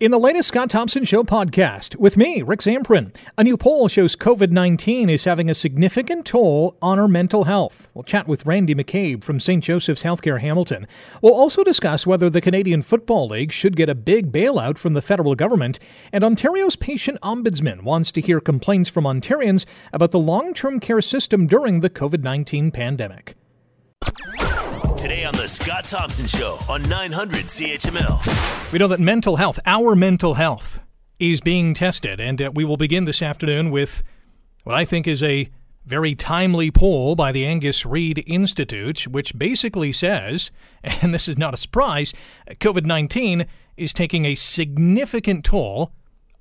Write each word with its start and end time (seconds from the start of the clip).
In 0.00 0.12
the 0.12 0.18
latest 0.18 0.48
Scott 0.48 0.70
Thompson 0.70 1.04
Show 1.04 1.24
podcast 1.24 1.94
with 1.96 2.16
me, 2.16 2.40
Rick 2.40 2.60
Zamperin, 2.60 3.14
a 3.36 3.44
new 3.44 3.58
poll 3.58 3.86
shows 3.86 4.16
COVID 4.16 4.50
19 4.50 5.10
is 5.10 5.24
having 5.24 5.50
a 5.50 5.54
significant 5.54 6.24
toll 6.24 6.78
on 6.80 6.98
our 6.98 7.06
mental 7.06 7.44
health. 7.44 7.90
We'll 7.92 8.04
chat 8.04 8.26
with 8.26 8.46
Randi 8.46 8.74
McCabe 8.74 9.22
from 9.22 9.38
St. 9.38 9.62
Joseph's 9.62 10.02
Healthcare 10.02 10.40
Hamilton. 10.40 10.86
We'll 11.20 11.34
also 11.34 11.62
discuss 11.62 12.06
whether 12.06 12.30
the 12.30 12.40
Canadian 12.40 12.80
Football 12.80 13.28
League 13.28 13.52
should 13.52 13.76
get 13.76 13.90
a 13.90 13.94
big 13.94 14.32
bailout 14.32 14.78
from 14.78 14.94
the 14.94 15.02
federal 15.02 15.34
government. 15.34 15.78
And 16.14 16.24
Ontario's 16.24 16.76
patient 16.76 17.20
ombudsman 17.20 17.82
wants 17.82 18.10
to 18.12 18.22
hear 18.22 18.40
complaints 18.40 18.88
from 18.88 19.04
Ontarians 19.04 19.66
about 19.92 20.12
the 20.12 20.18
long 20.18 20.54
term 20.54 20.80
care 20.80 21.02
system 21.02 21.46
during 21.46 21.80
the 21.80 21.90
COVID 21.90 22.22
19 22.22 22.70
pandemic. 22.70 23.34
Today 24.96 25.24
on 25.24 25.34
The 25.34 25.46
Scott 25.46 25.84
Thompson 25.84 26.26
Show 26.26 26.58
on 26.68 26.82
900 26.88 27.46
CHML. 27.46 28.72
We 28.72 28.78
know 28.78 28.88
that 28.88 29.00
mental 29.00 29.36
health, 29.36 29.58
our 29.66 29.94
mental 29.94 30.34
health, 30.34 30.80
is 31.18 31.40
being 31.40 31.74
tested, 31.74 32.20
and 32.20 32.40
uh, 32.40 32.50
we 32.54 32.64
will 32.64 32.76
begin 32.76 33.04
this 33.04 33.22
afternoon 33.22 33.70
with 33.70 34.02
what 34.64 34.74
I 34.74 34.84
think 34.84 35.06
is 35.06 35.22
a 35.22 35.48
very 35.84 36.14
timely 36.14 36.70
poll 36.70 37.14
by 37.14 37.32
the 37.32 37.46
Angus 37.46 37.84
Reid 37.84 38.22
Institute, 38.26 39.06
which 39.06 39.38
basically 39.38 39.92
says, 39.92 40.50
and 40.84 41.12
this 41.12 41.28
is 41.28 41.38
not 41.38 41.54
a 41.54 41.58
surprise, 41.58 42.12
COVID 42.48 42.84
19 42.84 43.46
is 43.76 43.92
taking 43.92 44.24
a 44.24 44.34
significant 44.34 45.44
toll 45.44 45.92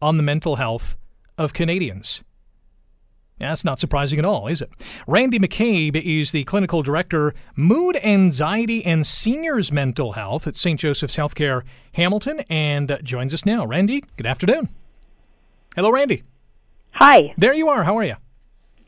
on 0.02 0.17
the 0.17 0.23
mental 0.23 0.58
health 0.58 0.95
of 1.38 1.53
Canadians. 1.53 2.23
That's 3.39 3.63
not 3.63 3.79
surprising 3.79 4.20
at 4.20 4.25
all, 4.25 4.48
is 4.48 4.61
it? 4.61 4.70
Randi 5.07 5.39
McCabe 5.39 5.95
is 5.95 6.31
the 6.31 6.43
clinical 6.43 6.84
director, 6.84 7.34
mood, 7.55 7.97
anxiety, 8.03 8.85
and 8.85 9.07
seniors 9.07 9.71
mental 9.71 10.13
health 10.13 10.45
at 10.45 10.55
St. 10.55 10.80
Joseph's 10.80 11.16
Healthcare 11.16 11.63
Hamilton, 11.94 12.41
and 12.49 12.99
joins 13.03 13.33
us 13.33 13.45
now. 13.45 13.66
Randi, 13.66 14.03
good 14.17 14.27
afternoon. 14.27 14.70
Hello, 15.75 15.89
Randi. 15.89 16.23
Hi. 16.91 17.33
There 17.38 17.53
you 17.53 17.69
are. 17.69 17.83
How 17.83 17.97
are 17.97 18.03
you? 18.03 18.16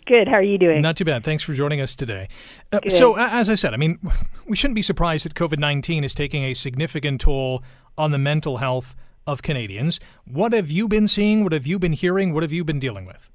Good. 0.06 0.28
How 0.28 0.36
are 0.36 0.44
you 0.44 0.58
doing? 0.58 0.82
Not 0.82 0.98
too 0.98 1.06
bad. 1.06 1.24
Thanks 1.24 1.44
for 1.44 1.54
joining 1.54 1.80
us 1.80 1.96
today. 1.96 2.28
Uh, 2.72 2.80
so, 2.90 3.18
uh, 3.18 3.30
as 3.32 3.50
I 3.50 3.56
said, 3.56 3.74
I 3.74 3.78
mean, 3.78 4.00
we 4.48 4.58
shouldn't 4.58 4.76
be 4.76 4.82
surprised 4.82 5.26
that 5.26 5.36
COVID 5.36 5.60
19 5.60 6.04
is 6.04 6.14
taking 6.14 6.44
a 6.44 6.54
significant 6.54 7.22
toll 7.22 7.64
on 7.98 8.12
the 8.12 8.18
mental 8.18 8.58
health 8.58 8.96
of 9.26 9.42
Canadians. 9.42 10.00
What 10.26 10.54
have 10.54 10.72
you 10.72 10.88
been 10.88 11.08
seeing? 11.08 11.44
What 11.44 11.54
have 11.54 11.68
you 11.68 11.80
been 11.80 11.94
hearing? 11.94 12.34
What 12.34 12.44
have 12.44 12.52
you 12.52 12.64
been 12.64 12.80
dealing 12.80 13.06
with? 13.06 13.30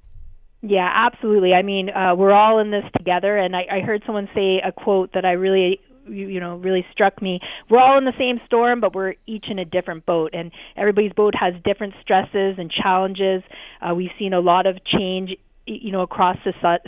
Yeah, 0.61 0.89
absolutely. 0.91 1.53
I 1.53 1.61
mean, 1.61 1.89
uh, 1.89 2.15
we're 2.15 2.33
all 2.33 2.59
in 2.59 2.71
this 2.71 2.83
together, 2.97 3.37
and 3.37 3.55
I, 3.55 3.65
I 3.71 3.79
heard 3.81 4.01
someone 4.05 4.27
say 4.33 4.59
a 4.65 4.71
quote 4.71 5.11
that 5.13 5.23
I 5.23 5.31
really 5.33 5.79
you, 6.09 6.39
know 6.39 6.55
really 6.57 6.85
struck 6.91 7.21
me 7.21 7.39
we're 7.69 7.79
all 7.79 7.97
in 7.97 8.05
the 8.05 8.13
same 8.17 8.39
storm 8.45 8.79
but 8.79 8.95
we're 8.95 9.15
each 9.25 9.45
in 9.49 9.59
a 9.59 9.65
different 9.65 10.05
boat 10.05 10.31
and 10.33 10.51
everybody's 10.77 11.11
boat 11.13 11.33
has 11.35 11.53
different 11.63 11.93
stresses 12.01 12.55
and 12.57 12.71
challenges 12.71 13.43
uh, 13.81 13.93
we've 13.93 14.11
seen 14.17 14.33
a 14.33 14.39
lot 14.39 14.65
of 14.65 14.77
change 14.85 15.31
you 15.67 15.91
know 15.91 16.01
across 16.01 16.37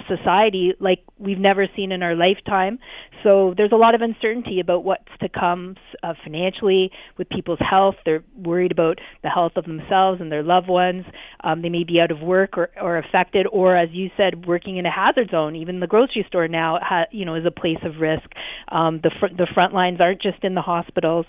society 0.08 0.74
like 0.80 1.00
we've 1.18 1.38
never 1.38 1.68
seen 1.76 1.92
in 1.92 2.02
our 2.02 2.16
lifetime. 2.16 2.80
So 3.24 3.54
there's 3.56 3.72
a 3.74 3.76
lot 3.76 3.96
of 3.96 4.02
uncertainty 4.02 4.60
about 4.60 4.84
what's 4.84 5.04
to 5.22 5.28
come 5.28 5.76
uh, 6.04 6.14
financially 6.24 6.90
with 7.18 7.30
people's 7.30 7.60
health. 7.60 7.96
They're 8.06 8.24
worried 8.38 8.72
about 8.72 9.00
the 9.24 9.30
health 9.30 9.54
of 9.58 9.66
themselves 9.66 10.22
and 10.22 10.32
their 10.32 10.44
loved 10.44 10.70
ones. 10.70 11.04
Um, 11.44 11.62
they 11.62 11.70
may 11.70 11.84
be 11.84 12.00
out 12.00 12.12
of 12.12 12.22
work 12.22 12.58
or, 12.58 12.70
or 12.82 12.98
affected 12.98 13.46
or 13.52 13.76
as 13.76 13.90
you 13.92 14.10
said 14.16 14.46
working 14.46 14.78
in 14.78 14.86
a 14.86 14.92
hazard 14.92 15.30
zone. 15.32 15.56
Even 15.56 15.80
the 15.80 15.88
grocery 15.88 16.26
store 16.28 16.48
now 16.48 16.80
ha- 16.82 17.08
you 17.12 17.26
know 17.26 17.36
is 17.36 17.46
a 17.46 17.52
place 17.52 17.80
of 17.84 18.00
risk. 18.00 18.30
Um, 18.70 19.02
the 19.04 19.12
fr- 19.20 19.36
the 19.36 19.48
front 19.54 19.74
lines 19.74 20.00
aren't 20.00 20.22
just 20.22 20.44
in 20.44 20.56
the 20.56 20.62
hospitals 20.62 21.26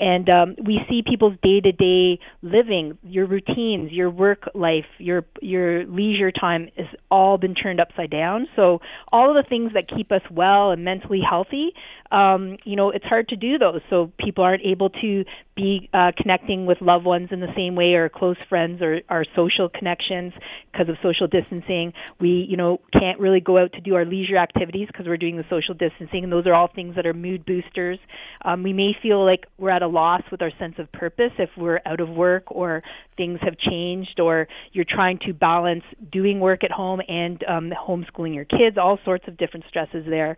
and 0.00 0.28
um, 0.30 0.56
we 0.64 0.80
see 0.88 1.02
people's 1.04 1.34
day-to-day 1.42 2.18
living, 2.42 2.98
your 3.02 3.26
routines, 3.26 3.90
your 3.92 4.10
work 4.10 4.50
life, 4.54 4.86
your 4.98 5.24
your 5.40 5.84
leisure 5.86 6.30
time 6.30 6.68
has 6.76 6.86
all 7.10 7.38
been 7.38 7.54
turned 7.54 7.80
upside 7.80 8.10
down. 8.10 8.48
So 8.56 8.80
all 9.12 9.30
of 9.30 9.42
the 9.42 9.48
things 9.48 9.72
that 9.74 9.88
keep 9.88 10.12
us 10.12 10.22
well 10.30 10.70
and 10.70 10.84
mentally 10.84 11.20
healthy, 11.28 11.72
um, 12.10 12.56
you 12.64 12.76
know, 12.76 12.90
it's 12.90 13.04
hard 13.04 13.28
to 13.28 13.36
do 13.36 13.58
those. 13.58 13.80
So 13.90 14.12
people 14.18 14.44
aren't 14.44 14.62
able 14.64 14.90
to 14.90 15.24
be 15.56 15.90
uh, 15.92 16.12
connecting 16.16 16.66
with 16.66 16.78
loved 16.80 17.04
ones 17.04 17.28
in 17.32 17.40
the 17.40 17.52
same 17.56 17.74
way, 17.74 17.94
or 17.94 18.08
close 18.08 18.36
friends, 18.48 18.80
or 18.80 19.00
our 19.08 19.24
social 19.34 19.68
connections 19.68 20.32
because 20.70 20.88
of 20.88 20.96
social 21.02 21.26
distancing. 21.26 21.92
We, 22.20 22.46
you 22.48 22.56
know, 22.56 22.80
can't 22.92 23.18
really 23.18 23.40
go 23.40 23.58
out 23.58 23.72
to 23.72 23.80
do 23.80 23.94
our 23.96 24.04
leisure 24.04 24.36
activities 24.36 24.86
because 24.86 25.06
we're 25.06 25.16
doing 25.16 25.36
the 25.36 25.44
social 25.50 25.74
distancing, 25.74 26.22
and 26.24 26.32
those 26.32 26.46
are 26.46 26.54
all 26.54 26.70
things 26.72 26.94
that 26.96 27.06
are 27.06 27.14
mood 27.14 27.44
boosters. 27.44 27.98
Um, 28.44 28.62
we 28.62 28.72
may 28.72 28.92
feel 29.02 29.24
like 29.24 29.46
we're 29.58 29.70
at 29.70 29.82
a 29.82 29.87
loss 29.88 30.22
with 30.30 30.42
our 30.42 30.52
sense 30.58 30.74
of 30.78 30.90
purpose 30.92 31.32
if 31.38 31.50
we're 31.56 31.80
out 31.86 32.00
of 32.00 32.08
work 32.08 32.44
or 32.48 32.82
things 33.16 33.38
have 33.42 33.58
changed, 33.58 34.20
or 34.20 34.46
you're 34.72 34.84
trying 34.88 35.18
to 35.26 35.32
balance 35.32 35.82
doing 36.12 36.40
work 36.40 36.62
at 36.62 36.70
home 36.70 37.00
and 37.08 37.42
um, 37.44 37.70
homeschooling 37.70 38.34
your 38.34 38.44
kids. 38.44 38.78
All 38.78 38.98
sorts 39.04 39.24
of 39.26 39.36
different 39.36 39.66
stresses 39.68 40.04
there. 40.08 40.36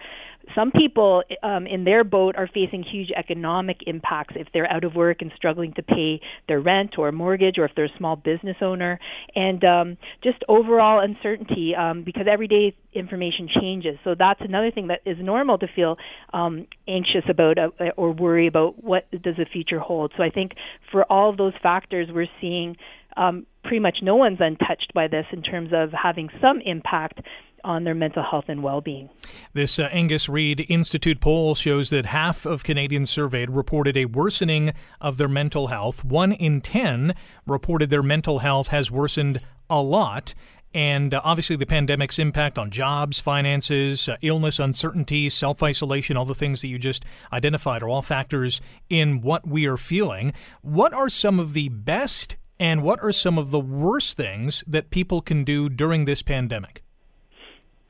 Some 0.55 0.71
people 0.72 1.22
um, 1.43 1.66
in 1.66 1.84
their 1.84 2.03
boat 2.03 2.34
are 2.37 2.49
facing 2.49 2.83
huge 2.83 3.11
economic 3.16 3.78
impacts 3.87 4.34
if 4.37 4.49
they're 4.53 4.71
out 4.72 4.84
of 4.84 4.94
work 4.94 5.19
and 5.21 5.31
struggling 5.37 5.75
to 5.75 5.82
pay 5.82 6.21
their 6.49 6.61
rent 6.61 6.94
or 6.97 7.12
mortgage, 7.12 7.59
or 7.59 7.67
if 7.67 7.72
they're 7.77 7.84
a 7.84 7.99
small 7.99 8.17
business 8.17 8.56
owner, 8.62 8.99
and 9.34 9.62
um, 9.65 9.97
just 10.25 10.38
overall 10.49 11.00
uncertainty 11.00 11.75
um, 11.77 12.03
because 12.03 12.27
every 12.31 12.49
day 12.49 12.75
information 12.92 13.48
changes. 13.60 13.98
So 14.04 14.14
that's 14.18 14.40
another 14.40 14.70
thing 14.70 14.88
that 14.88 15.00
is 15.04 15.16
normal 15.20 15.58
to 15.58 15.66
feel 15.74 15.96
um, 16.32 16.66
anxious 16.88 17.24
about 17.28 17.58
uh, 17.58 17.68
or 17.96 18.12
worry 18.12 18.46
about 18.46 18.82
what 18.82 19.10
does 19.10 19.36
the 19.36 19.46
future 19.50 19.78
hold. 19.78 20.12
So 20.16 20.22
I 20.22 20.30
think 20.30 20.52
for 20.90 21.04
all 21.04 21.30
of 21.30 21.36
those 21.36 21.54
factors, 21.62 22.08
we're 22.12 22.26
seeing 22.40 22.76
um, 23.16 23.46
pretty 23.62 23.80
much 23.80 23.98
no 24.02 24.16
one's 24.16 24.38
untouched 24.40 24.92
by 24.94 25.08
this 25.08 25.26
in 25.32 25.42
terms 25.42 25.70
of 25.72 25.90
having 25.92 26.28
some 26.40 26.60
impact 26.64 27.20
on 27.62 27.84
their 27.84 27.94
mental 27.94 28.22
health 28.22 28.46
and 28.48 28.62
well-being. 28.62 29.10
This 29.52 29.78
uh, 29.78 29.88
Angus 29.92 30.28
Reid 30.28 30.64
Institute 30.68 31.20
poll 31.20 31.54
shows 31.54 31.90
that 31.90 32.06
half 32.06 32.46
of 32.46 32.64
Canadians 32.64 33.10
surveyed 33.10 33.50
reported 33.50 33.96
a 33.96 34.06
worsening 34.06 34.72
of 35.00 35.18
their 35.18 35.28
mental 35.28 35.66
health. 35.66 36.04
1 36.04 36.32
in 36.32 36.60
10 36.60 37.14
reported 37.46 37.90
their 37.90 38.02
mental 38.02 38.38
health 38.38 38.68
has 38.68 38.90
worsened 38.90 39.40
a 39.68 39.82
lot. 39.82 40.34
And 40.72 41.12
uh, 41.14 41.20
obviously, 41.25 41.56
the 41.56 41.66
pandemic's 41.66 42.19
impact 42.19 42.58
on 42.58 42.70
jobs, 42.70 43.19
finances, 43.19 44.08
uh, 44.08 44.16
illness, 44.22 44.58
uncertainty, 44.58 45.28
self 45.28 45.62
isolation, 45.62 46.16
all 46.16 46.25
the 46.25 46.34
things 46.34 46.60
that 46.60 46.69
you 46.69 46.78
just 46.78 47.04
identified 47.32 47.82
are 47.82 47.88
all 47.88 48.03
factors 48.03 48.60
in 48.88 49.20
what 49.20 49.47
we 49.47 49.66
are 49.66 49.76
feeling. 49.76 50.32
What 50.62 50.92
are 50.92 51.08
some 51.08 51.41
of 51.41 51.54
the 51.54 51.69
best 51.69 52.36
and 52.60 52.82
what 52.82 53.03
are 53.03 53.10
some 53.10 53.38
of 53.38 53.50
the 53.50 53.58
worst 53.58 54.16
things 54.16 54.62
that 54.66 54.91
people 54.91 55.22
can 55.22 55.44
do 55.44 55.69
during 55.69 56.04
this 56.04 56.22
pandemic? 56.22 56.84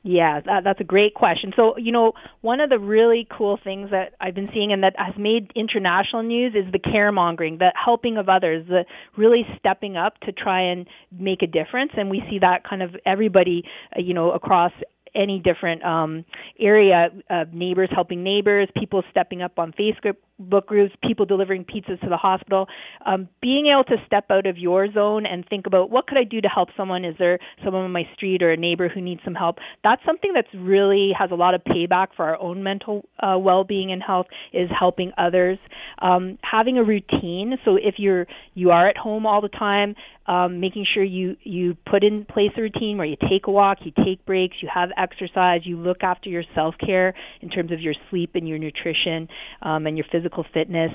Yeah, 0.03 0.39
that, 0.45 0.63
that's 0.63 0.81
a 0.81 0.83
great 0.83 1.13
question. 1.13 1.53
So, 1.55 1.77
you 1.77 1.91
know, 1.91 2.13
one 2.41 2.59
of 2.59 2.71
the 2.71 2.79
really 2.79 3.27
cool 3.29 3.59
things 3.63 3.91
that 3.91 4.13
I've 4.19 4.33
been 4.33 4.49
seeing 4.51 4.73
and 4.73 4.81
that 4.81 4.95
has 4.97 5.13
made 5.15 5.51
international 5.55 6.23
news 6.23 6.55
is 6.55 6.71
the 6.71 6.79
caremongering, 6.79 7.59
the 7.59 7.71
helping 7.75 8.17
of 8.17 8.27
others, 8.27 8.65
the 8.67 8.85
really 9.15 9.45
stepping 9.59 9.97
up 9.97 10.19
to 10.21 10.31
try 10.31 10.61
and 10.61 10.87
make 11.11 11.43
a 11.43 11.47
difference. 11.47 11.91
And 11.95 12.09
we 12.09 12.23
see 12.31 12.39
that 12.39 12.63
kind 12.67 12.81
of 12.81 12.95
everybody, 13.05 13.63
uh, 13.95 14.01
you 14.01 14.15
know, 14.15 14.31
across 14.31 14.71
any 15.15 15.39
different 15.39 15.83
um, 15.83 16.25
area 16.59 17.09
of 17.29 17.53
neighbors 17.53 17.89
helping 17.93 18.23
neighbors, 18.23 18.67
people 18.75 19.03
stepping 19.11 19.41
up 19.41 19.59
on 19.59 19.73
Facebook 19.73 20.15
book 20.39 20.65
groups, 20.65 20.93
people 21.03 21.25
delivering 21.25 21.63
pizzas 21.63 21.99
to 22.01 22.09
the 22.09 22.17
hospital. 22.17 22.67
Um, 23.05 23.27
being 23.41 23.67
able 23.67 23.83
to 23.85 24.03
step 24.05 24.25
out 24.31 24.47
of 24.47 24.57
your 24.57 24.91
zone 24.91 25.25
and 25.25 25.47
think 25.47 25.67
about 25.67 25.89
what 25.89 26.07
could 26.07 26.17
I 26.17 26.23
do 26.23 26.41
to 26.41 26.47
help 26.47 26.69
someone? 26.75 27.05
Is 27.05 27.15
there 27.19 27.39
someone 27.63 27.83
on 27.83 27.91
my 27.91 28.07
street 28.15 28.41
or 28.41 28.51
a 28.51 28.57
neighbor 28.57 28.89
who 28.89 29.01
needs 29.01 29.21
some 29.23 29.35
help? 29.35 29.57
That's 29.83 30.03
something 30.05 30.31
that's 30.33 30.47
really 30.55 31.11
has 31.17 31.31
a 31.31 31.35
lot 31.35 31.53
of 31.53 31.63
payback 31.63 32.07
for 32.15 32.25
our 32.25 32.39
own 32.39 32.63
mental 32.63 33.05
uh, 33.19 33.37
well-being 33.37 33.91
and 33.91 34.01
health. 34.01 34.27
Is 34.53 34.69
helping 34.77 35.11
others, 35.17 35.57
um, 35.99 36.37
having 36.41 36.77
a 36.77 36.83
routine. 36.83 37.57
So 37.63 37.75
if 37.75 37.95
you're 37.97 38.27
you 38.53 38.71
are 38.71 38.87
at 38.87 38.97
home 38.97 39.25
all 39.25 39.41
the 39.41 39.49
time, 39.49 39.95
um, 40.27 40.59
making 40.59 40.85
sure 40.93 41.03
you 41.03 41.35
you 41.43 41.75
put 41.89 42.03
in 42.03 42.25
place 42.25 42.51
a 42.57 42.61
routine 42.61 42.97
where 42.97 43.07
you 43.07 43.17
take 43.29 43.47
a 43.47 43.51
walk, 43.51 43.79
you 43.83 43.91
take 44.05 44.25
breaks, 44.25 44.55
you 44.61 44.69
have 44.73 44.89
exercise, 44.97 45.61
you 45.63 45.77
look 45.77 46.03
after 46.03 46.29
your 46.29 46.43
self 46.53 46.75
care 46.83 47.13
in 47.41 47.49
terms 47.49 47.71
of 47.71 47.79
your 47.79 47.93
sleep 48.09 48.31
and 48.35 48.47
your 48.47 48.59
nutrition 48.59 49.27
um, 49.61 49.87
and 49.87 49.97
your 49.97 50.05
physical 50.11 50.45
fitness. 50.53 50.91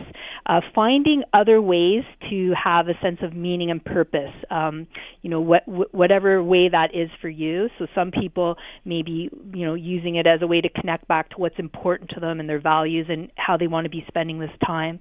Uh, 0.47 0.61
finding 0.75 1.23
other 1.33 1.61
ways 1.61 2.05
to 2.31 2.53
have 2.63 2.89
a 2.89 2.95
sense 3.03 3.19
of 3.23 3.35
meaning 3.35 3.71
and 3.71 3.85
purpose. 3.85 4.33
Um, 4.51 4.87
you 5.23 5.31
know, 5.31 5.41
what, 5.41 5.65
wh- 5.65 5.93
whatever 5.93 6.43
way 6.43 6.69
that 6.69 6.95
is 6.95 7.11
for 7.21 7.29
you. 7.29 7.69
So 7.79 7.87
some 7.95 8.13
people 8.13 8.57
may 8.85 9.03
be 9.03 9.29
you 9.53 9.67
know 9.67 9.75
using 9.75 10.17
it 10.17 10.27
as 10.27 10.41
a 10.43 10.47
way 10.47 10.61
to 10.61 10.69
connect 10.69 11.09
back 11.09 11.31
to 11.31 11.37
what's 11.37 11.59
important 11.59 12.11
to 12.11 12.21
them 12.21 12.39
and 12.39 12.49
their 12.49 12.61
values 12.61 13.07
and 13.09 13.31
how 13.37 13.57
they 13.57 13.67
want 13.67 13.87
to 13.87 13.91
be 13.91 14.05
spending 14.07 14.39
this 14.39 14.51
time. 14.65 15.01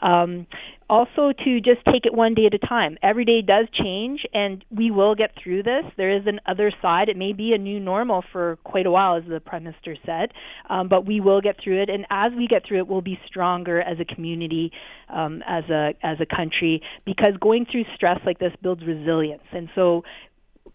Um, 0.00 0.46
also 0.88 1.32
to 1.44 1.60
just 1.60 1.84
take 1.90 2.04
it 2.04 2.14
one 2.14 2.34
day 2.34 2.46
at 2.46 2.54
a 2.54 2.58
time. 2.58 2.96
Every 3.02 3.24
day 3.24 3.42
does 3.42 3.66
change, 3.72 4.20
and 4.32 4.64
we 4.70 4.90
will 4.90 5.14
get 5.14 5.30
through 5.42 5.62
this. 5.62 5.84
There 5.96 6.14
is 6.16 6.26
an 6.26 6.40
other 6.46 6.72
side. 6.82 7.08
It 7.08 7.16
may 7.16 7.32
be 7.32 7.52
a 7.52 7.58
new 7.58 7.80
normal 7.80 8.22
for 8.32 8.56
quite 8.64 8.86
a 8.86 8.90
while, 8.90 9.16
as 9.16 9.24
the 9.28 9.40
Prime 9.40 9.64
Minister 9.64 9.96
said, 10.04 10.32
um, 10.68 10.88
but 10.88 11.06
we 11.06 11.20
will 11.20 11.40
get 11.40 11.56
through 11.62 11.82
it. 11.82 11.88
And 11.88 12.06
as 12.10 12.32
we 12.36 12.46
get 12.46 12.62
through 12.66 12.78
it, 12.78 12.88
we'll 12.88 13.00
be 13.00 13.18
stronger 13.26 13.80
as 13.80 13.98
a 14.00 14.04
community, 14.04 14.72
um, 15.08 15.42
as 15.46 15.64
a 15.70 15.94
as 16.02 16.18
a 16.20 16.26
country, 16.26 16.82
because 17.04 17.34
going 17.40 17.66
through 17.70 17.84
stress 17.94 18.18
like 18.26 18.38
this 18.38 18.52
builds 18.62 18.82
resilience. 18.86 19.42
And 19.52 19.68
so 19.74 20.02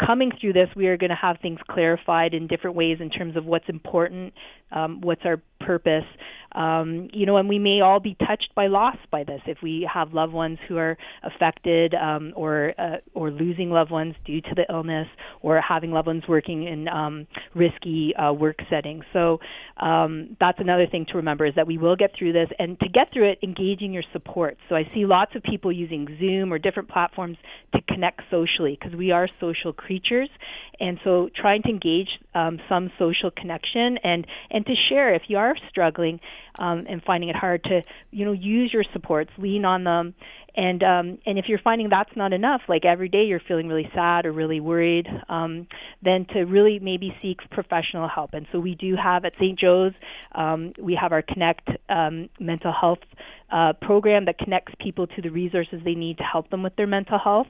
coming 0.05 0.31
through 0.39 0.53
this, 0.53 0.69
we 0.75 0.87
are 0.87 0.97
going 0.97 1.09
to 1.09 1.15
have 1.15 1.37
things 1.41 1.59
clarified 1.69 2.33
in 2.33 2.47
different 2.47 2.75
ways 2.75 2.97
in 2.99 3.09
terms 3.09 3.35
of 3.35 3.45
what's 3.45 3.67
important, 3.67 4.33
um, 4.71 5.01
what's 5.01 5.21
our 5.25 5.41
purpose, 5.59 6.05
um, 6.53 7.09
you 7.13 7.25
know, 7.25 7.37
and 7.37 7.47
we 7.47 7.59
may 7.59 7.81
all 7.81 7.99
be 7.99 8.15
touched 8.15 8.53
by 8.55 8.67
loss 8.67 8.95
by 9.11 9.23
this. 9.23 9.41
If 9.45 9.59
we 9.61 9.87
have 9.91 10.13
loved 10.13 10.33
ones 10.33 10.57
who 10.67 10.77
are 10.77 10.97
affected 11.23 11.93
um, 11.93 12.33
or 12.35 12.73
uh, 12.77 12.97
or 13.13 13.29
losing 13.29 13.69
loved 13.69 13.91
ones 13.91 14.15
due 14.25 14.41
to 14.41 14.55
the 14.55 14.65
illness 14.69 15.07
or 15.41 15.61
having 15.61 15.91
loved 15.91 16.07
ones 16.07 16.23
working 16.27 16.63
in 16.63 16.87
um, 16.87 17.27
risky 17.53 18.15
uh, 18.15 18.33
work 18.33 18.57
settings. 18.69 19.03
So 19.13 19.39
um, 19.77 20.35
that's 20.39 20.59
another 20.59 20.87
thing 20.87 21.05
to 21.11 21.17
remember 21.17 21.45
is 21.45 21.55
that 21.55 21.67
we 21.67 21.77
will 21.77 21.95
get 21.95 22.11
through 22.17 22.33
this, 22.33 22.49
and 22.57 22.79
to 22.79 22.89
get 22.89 23.13
through 23.13 23.31
it, 23.31 23.39
engaging 23.43 23.93
your 23.93 24.03
support. 24.11 24.57
So 24.69 24.75
I 24.75 24.85
see 24.93 25.05
lots 25.05 25.35
of 25.35 25.43
people 25.43 25.71
using 25.71 26.07
Zoom 26.19 26.51
or 26.51 26.57
different 26.57 26.89
platforms 26.89 27.37
to 27.75 27.81
connect 27.87 28.21
socially 28.31 28.77
because 28.79 28.97
we 28.97 29.11
are 29.11 29.27
social 29.39 29.71
creatures, 29.71 30.29
and 30.79 30.97
so 31.03 31.29
trying 31.35 31.61
to 31.63 31.69
engage 31.69 32.09
um, 32.33 32.59
some 32.67 32.91
social 32.97 33.29
connection 33.29 33.97
and 34.03 34.25
and 34.49 34.65
to 34.65 34.73
share. 34.89 35.13
If 35.13 35.23
you 35.27 35.37
are 35.37 35.48
struggling 35.69 36.19
um, 36.59 36.85
and 36.89 37.03
finding 37.03 37.29
it 37.29 37.35
hard 37.35 37.63
to 37.63 37.81
you 38.11 38.25
know 38.25 38.31
use 38.31 38.71
your 38.73 38.83
supports, 38.93 39.31
lean 39.37 39.65
on 39.65 39.83
them, 39.83 40.13
and 40.59 40.83
um, 40.83 41.17
and 41.25 41.39
if 41.39 41.45
you're 41.47 41.61
finding 41.63 41.87
that's 41.87 42.11
not 42.17 42.33
enough, 42.33 42.59
like 42.67 42.83
every 42.83 43.07
day 43.07 43.23
you're 43.23 43.39
feeling 43.47 43.69
really 43.69 43.89
sad 43.95 44.25
or 44.25 44.33
really 44.33 44.59
worried, 44.59 45.07
um, 45.29 45.67
then 46.03 46.25
to 46.33 46.41
really 46.41 46.79
maybe 46.79 47.15
seek 47.21 47.37
professional 47.49 48.09
help. 48.09 48.31
And 48.33 48.45
so 48.51 48.59
we 48.59 48.75
do 48.75 48.97
have 49.01 49.23
at 49.23 49.31
St. 49.39 49.57
Joe's, 49.57 49.93
um, 50.35 50.73
we 50.77 50.97
have 50.99 51.13
our 51.13 51.21
Connect 51.21 51.69
um, 51.87 52.27
mental 52.41 52.73
health 52.73 52.99
uh, 53.51 53.73
program 53.81 54.25
that 54.25 54.37
connects 54.37 54.73
people 54.79 55.07
to 55.07 55.21
the 55.21 55.29
resources 55.29 55.81
they 55.83 55.95
need 55.95 56.17
to 56.17 56.23
help 56.23 56.49
them 56.49 56.61
with 56.61 56.75
their 56.75 56.87
mental 56.87 57.17
health. 57.17 57.47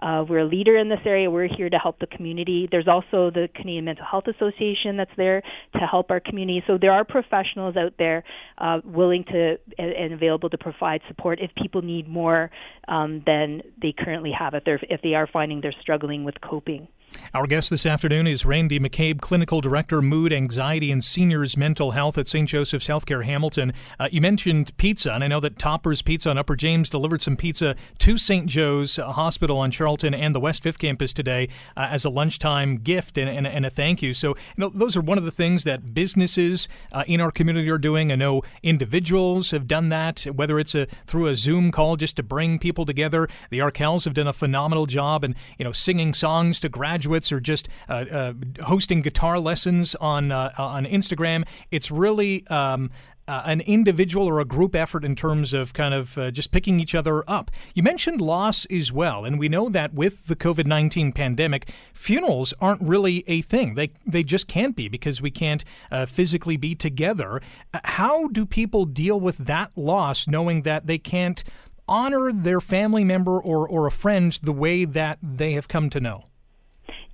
Uh, 0.00 0.24
we're 0.28 0.40
a 0.40 0.44
leader 0.44 0.76
in 0.76 0.88
this 0.88 1.00
area. 1.04 1.30
We're 1.30 1.48
here 1.48 1.68
to 1.68 1.76
help 1.76 1.98
the 1.98 2.06
community. 2.06 2.68
There's 2.70 2.88
also 2.88 3.30
the 3.30 3.48
Canadian 3.54 3.84
Mental 3.86 4.04
Health 4.08 4.24
Association 4.28 4.96
that's 4.96 5.10
there 5.16 5.42
to 5.72 5.80
help 5.80 6.10
our 6.10 6.20
community. 6.20 6.62
So 6.66 6.78
there 6.80 6.92
are 6.92 7.04
professionals 7.04 7.76
out 7.76 7.94
there 7.98 8.22
uh, 8.58 8.80
willing 8.84 9.24
to 9.24 9.56
and, 9.78 9.92
and, 9.92 10.12
available 10.12 10.50
to 10.50 10.58
provide 10.58 11.00
support 11.08 11.40
if 11.40 11.50
people 11.60 11.82
need 11.82 12.08
more 12.08 12.49
um, 12.88 13.22
than 13.26 13.62
they 13.80 13.94
currently 13.96 14.32
have 14.32 14.54
if, 14.54 14.64
they're, 14.64 14.80
if 14.88 15.00
they 15.02 15.14
are 15.14 15.26
finding 15.26 15.60
they're 15.60 15.74
struggling 15.80 16.24
with 16.24 16.40
coping. 16.40 16.88
Our 17.32 17.46
guest 17.46 17.70
this 17.70 17.86
afternoon 17.86 18.26
is 18.26 18.44
Randi 18.44 18.80
McCabe, 18.80 19.20
Clinical 19.20 19.60
Director, 19.60 20.02
Mood, 20.02 20.32
Anxiety, 20.32 20.90
and 20.90 21.02
Seniors 21.02 21.56
Mental 21.56 21.92
Health 21.92 22.18
at 22.18 22.26
St. 22.26 22.48
Joseph's 22.48 22.88
Healthcare 22.88 23.24
Hamilton. 23.24 23.72
Uh, 23.98 24.08
you 24.10 24.20
mentioned 24.20 24.76
pizza, 24.78 25.12
and 25.12 25.22
I 25.22 25.28
know 25.28 25.40
that 25.40 25.58
Topper's 25.58 26.02
Pizza 26.02 26.30
on 26.30 26.38
Upper 26.38 26.56
James 26.56 26.90
delivered 26.90 27.22
some 27.22 27.36
pizza 27.36 27.76
to 27.98 28.18
St. 28.18 28.46
Joe's 28.46 28.96
Hospital 28.96 29.58
on 29.58 29.70
Charlton 29.70 30.12
and 30.12 30.34
the 30.34 30.40
West 30.40 30.62
Fifth 30.62 30.78
campus 30.78 31.12
today 31.12 31.48
uh, 31.76 31.86
as 31.90 32.04
a 32.04 32.10
lunchtime 32.10 32.78
gift 32.78 33.16
and, 33.16 33.28
and, 33.28 33.46
and, 33.46 33.64
a 33.64 33.70
thank 33.70 34.02
you. 34.02 34.12
So, 34.14 34.30
you 34.30 34.34
know, 34.56 34.70
those 34.74 34.96
are 34.96 35.00
one 35.00 35.18
of 35.18 35.24
the 35.24 35.30
things 35.30 35.64
that 35.64 35.94
businesses 35.94 36.68
uh, 36.92 37.04
in 37.06 37.20
our 37.20 37.30
community 37.30 37.70
are 37.70 37.78
doing. 37.78 38.10
I 38.10 38.16
know 38.16 38.42
individuals 38.62 39.52
have 39.52 39.68
done 39.68 39.88
that, 39.90 40.22
whether 40.34 40.58
it's 40.58 40.74
a, 40.74 40.86
through 41.06 41.28
a 41.28 41.36
Zoom 41.36 41.70
call 41.70 41.96
just 41.96 42.16
to 42.16 42.22
bring 42.22 42.58
people 42.58 42.84
together. 42.84 43.28
The 43.50 43.58
Arkells 43.58 44.04
have 44.04 44.14
done 44.14 44.26
a 44.26 44.32
phenomenal 44.32 44.86
job 44.86 45.22
and, 45.22 45.36
you 45.58 45.64
know, 45.64 45.72
singing 45.72 46.12
songs 46.12 46.58
to 46.60 46.68
graduates 46.68 46.99
graduates 47.00 47.32
or 47.32 47.40
just 47.40 47.68
uh, 47.88 47.92
uh, 47.92 48.32
hosting 48.62 49.00
guitar 49.00 49.38
lessons 49.38 49.94
on 49.96 50.30
uh, 50.30 50.52
on 50.58 50.84
Instagram. 50.84 51.46
It's 51.70 51.90
really 51.90 52.46
um, 52.48 52.90
uh, 53.26 53.42
an 53.46 53.62
individual 53.62 54.26
or 54.26 54.38
a 54.40 54.44
group 54.44 54.74
effort 54.74 55.02
in 55.02 55.16
terms 55.16 55.54
of 55.54 55.72
kind 55.72 55.94
of 55.94 56.18
uh, 56.18 56.30
just 56.30 56.50
picking 56.50 56.78
each 56.78 56.94
other 56.94 57.24
up. 57.26 57.50
You 57.74 57.82
mentioned 57.82 58.20
loss 58.20 58.66
as 58.66 58.92
well, 58.92 59.24
and 59.24 59.38
we 59.38 59.48
know 59.48 59.70
that 59.70 59.94
with 59.94 60.26
the 60.26 60.36
COVID 60.36 60.66
19 60.66 61.12
pandemic, 61.12 61.70
funerals 61.94 62.52
aren't 62.60 62.82
really 62.82 63.24
a 63.26 63.40
thing. 63.40 63.76
They, 63.76 63.92
they 64.06 64.22
just 64.22 64.46
can't 64.46 64.76
be 64.76 64.88
because 64.88 65.22
we 65.22 65.30
can't 65.30 65.64
uh, 65.90 66.04
physically 66.04 66.58
be 66.58 66.74
together. 66.74 67.40
how 67.84 68.28
do 68.28 68.44
people 68.44 68.84
deal 68.84 69.18
with 69.18 69.38
that 69.38 69.70
loss 69.74 70.28
knowing 70.28 70.62
that 70.62 70.86
they 70.86 70.98
can't 70.98 71.42
honor 71.88 72.30
their 72.32 72.60
family 72.60 73.04
member 73.04 73.40
or, 73.40 73.66
or 73.66 73.86
a 73.86 73.90
friend 73.90 74.38
the 74.42 74.52
way 74.52 74.84
that 74.84 75.18
they 75.22 75.52
have 75.52 75.66
come 75.66 75.88
to 75.90 76.00
know? 76.00 76.29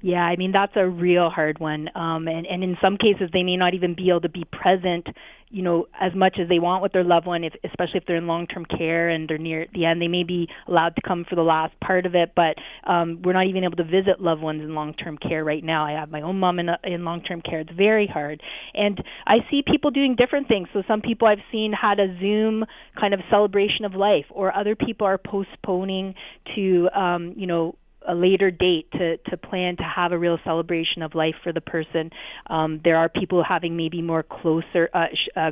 Yeah, 0.07 0.23
I 0.23 0.37
mean 0.37 0.53
that's 0.53 0.75
a 0.77 0.89
real 0.89 1.31
hard 1.31 1.59
one, 1.59 1.89
um, 1.97 2.29
and 2.29 2.47
and 2.47 2.63
in 2.63 2.77
some 2.81 2.97
cases 2.97 3.29
they 3.33 3.43
may 3.43 3.57
not 3.57 3.75
even 3.75 3.97
be 3.97 4.09
able 4.11 4.21
to 4.21 4.29
be 4.29 4.45
present, 4.45 5.05
you 5.51 5.63
know, 5.65 5.89
as 6.01 6.15
much 6.15 6.37
as 6.41 6.49
they 6.49 6.61
want 6.61 6.81
with 6.85 6.93
their 6.93 7.03
loved 7.03 7.27
one, 7.27 7.43
if, 7.43 7.53
especially 7.65 7.97
if 7.99 8.05
they're 8.07 8.15
in 8.15 8.29
long-term 8.29 8.67
care 8.67 9.09
and 9.09 9.29
they're 9.29 9.37
near 9.37 9.67
the 9.75 9.85
end. 9.85 10.01
They 10.01 10.07
may 10.07 10.23
be 10.23 10.47
allowed 10.69 10.95
to 10.95 11.03
come 11.03 11.25
for 11.29 11.35
the 11.35 11.43
last 11.43 11.75
part 11.81 12.07
of 12.07 12.15
it, 12.15 12.35
but 12.37 12.55
um, 12.89 13.21
we're 13.25 13.33
not 13.33 13.49
even 13.49 13.65
able 13.65 13.79
to 13.79 13.83
visit 13.85 14.21
loved 14.21 14.43
ones 14.43 14.63
in 14.63 14.77
long-term 14.77 15.19
care 15.19 15.43
right 15.43 15.65
now. 15.65 15.85
I 15.85 15.99
have 15.99 16.09
my 16.09 16.21
own 16.21 16.39
mom 16.39 16.61
in, 16.61 16.69
in 16.85 17.05
long-term 17.05 17.43
care. 17.43 17.59
It's 17.59 17.73
very 17.77 18.07
hard, 18.07 18.41
and 18.75 19.03
I 19.27 19.39
see 19.51 19.65
people 19.69 19.91
doing 19.91 20.15
different 20.15 20.47
things. 20.47 20.69
So 20.73 20.85
some 20.87 21.01
people 21.01 21.27
I've 21.27 21.43
seen 21.51 21.73
had 21.73 21.99
a 21.99 22.17
Zoom 22.21 22.65
kind 23.01 23.13
of 23.13 23.19
celebration 23.29 23.85
of 23.85 23.95
life, 23.97 24.27
or 24.31 24.55
other 24.57 24.77
people 24.77 25.09
are 25.09 25.19
postponing 25.19 26.15
to, 26.55 26.89
um, 26.95 27.35
you 27.37 27.49
know 27.49 27.75
a 28.07 28.15
later 28.15 28.51
date 28.51 28.91
to 28.93 29.17
to 29.31 29.37
plan 29.37 29.77
to 29.77 29.83
have 29.83 30.13
a 30.13 30.19
real 30.19 30.39
celebration 30.45 31.03
of 31.03 31.15
life 31.15 31.35
for 31.43 31.53
the 31.53 31.61
person. 31.61 32.11
Um, 32.49 32.81
there 32.85 32.97
are 32.97 33.09
people 33.09 33.43
having 33.47 33.77
maybe 33.77 34.03
more 34.03 34.23
closer, 34.23 34.89
uh, 34.95 35.07
sh- 35.13 35.37
uh, 35.37 35.51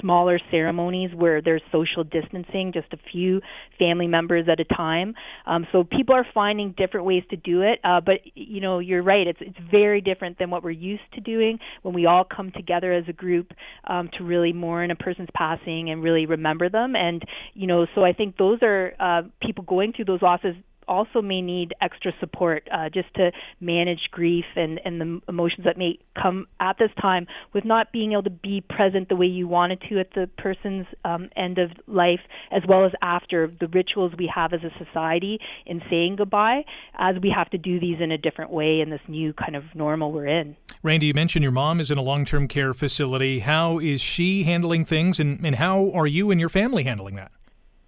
smaller 0.00 0.38
ceremonies 0.50 1.10
where 1.14 1.40
there's 1.42 1.62
social 1.72 2.04
distancing, 2.04 2.72
just 2.72 2.92
a 2.92 2.98
few 3.10 3.40
family 3.78 4.06
members 4.06 4.46
at 4.50 4.60
a 4.60 4.64
time. 4.64 5.14
Um, 5.46 5.66
so 5.72 5.84
people 5.84 6.14
are 6.14 6.26
finding 6.32 6.74
different 6.76 7.06
ways 7.06 7.22
to 7.30 7.36
do 7.36 7.62
it. 7.62 7.80
Uh, 7.84 8.00
but 8.00 8.20
you 8.34 8.60
know, 8.60 8.78
you're 8.78 9.02
right. 9.02 9.26
It's 9.26 9.40
it's 9.40 9.58
very 9.70 10.00
different 10.00 10.38
than 10.38 10.50
what 10.50 10.62
we're 10.62 10.70
used 10.70 11.02
to 11.14 11.20
doing 11.20 11.58
when 11.82 11.94
we 11.94 12.06
all 12.06 12.24
come 12.24 12.52
together 12.52 12.92
as 12.92 13.04
a 13.08 13.12
group 13.12 13.52
um, 13.86 14.10
to 14.18 14.24
really 14.24 14.52
mourn 14.52 14.90
a 14.90 14.96
person's 14.96 15.28
passing 15.34 15.90
and 15.90 16.02
really 16.02 16.26
remember 16.26 16.68
them. 16.68 16.94
And 16.96 17.22
you 17.54 17.66
know, 17.66 17.86
so 17.94 18.04
I 18.04 18.12
think 18.12 18.36
those 18.36 18.58
are 18.62 18.92
uh, 18.98 19.22
people 19.40 19.64
going 19.64 19.92
through 19.92 20.06
those 20.06 20.22
losses 20.22 20.54
also 20.88 21.22
may 21.22 21.40
need 21.40 21.74
extra 21.80 22.12
support 22.20 22.68
uh, 22.72 22.88
just 22.88 23.12
to 23.14 23.30
manage 23.60 24.08
grief 24.10 24.44
and, 24.56 24.80
and 24.84 25.00
the 25.00 25.20
emotions 25.28 25.64
that 25.64 25.76
may 25.78 25.98
come 26.20 26.46
at 26.60 26.76
this 26.78 26.90
time 27.00 27.26
with 27.52 27.64
not 27.64 27.92
being 27.92 28.12
able 28.12 28.22
to 28.22 28.30
be 28.30 28.62
present 28.68 29.08
the 29.08 29.16
way 29.16 29.26
you 29.26 29.46
wanted 29.48 29.82
to 29.88 29.98
at 29.98 30.12
the 30.14 30.28
person's 30.38 30.86
um, 31.04 31.28
end 31.36 31.58
of 31.58 31.70
life, 31.86 32.20
as 32.50 32.62
well 32.68 32.84
as 32.84 32.92
after 33.02 33.52
the 33.60 33.68
rituals 33.68 34.12
we 34.18 34.30
have 34.32 34.52
as 34.52 34.60
a 34.62 34.84
society 34.84 35.38
in 35.66 35.82
saying 35.90 36.16
goodbye, 36.16 36.64
as 36.98 37.16
we 37.22 37.30
have 37.34 37.50
to 37.50 37.58
do 37.58 37.80
these 37.80 38.00
in 38.00 38.10
a 38.10 38.18
different 38.18 38.50
way 38.50 38.80
in 38.80 38.90
this 38.90 39.00
new 39.08 39.32
kind 39.32 39.56
of 39.56 39.64
normal 39.74 40.12
we're 40.12 40.26
in. 40.26 40.56
Randi, 40.82 41.06
you 41.06 41.14
mentioned 41.14 41.42
your 41.42 41.52
mom 41.52 41.80
is 41.80 41.90
in 41.90 41.98
a 41.98 42.02
long 42.02 42.24
term 42.24 42.48
care 42.48 42.74
facility. 42.74 43.40
How 43.40 43.78
is 43.78 44.00
she 44.00 44.44
handling 44.44 44.84
things, 44.84 45.18
and, 45.18 45.44
and 45.44 45.56
how 45.56 45.90
are 45.94 46.06
you 46.06 46.30
and 46.30 46.40
your 46.40 46.48
family 46.48 46.84
handling 46.84 47.16
that? 47.16 47.32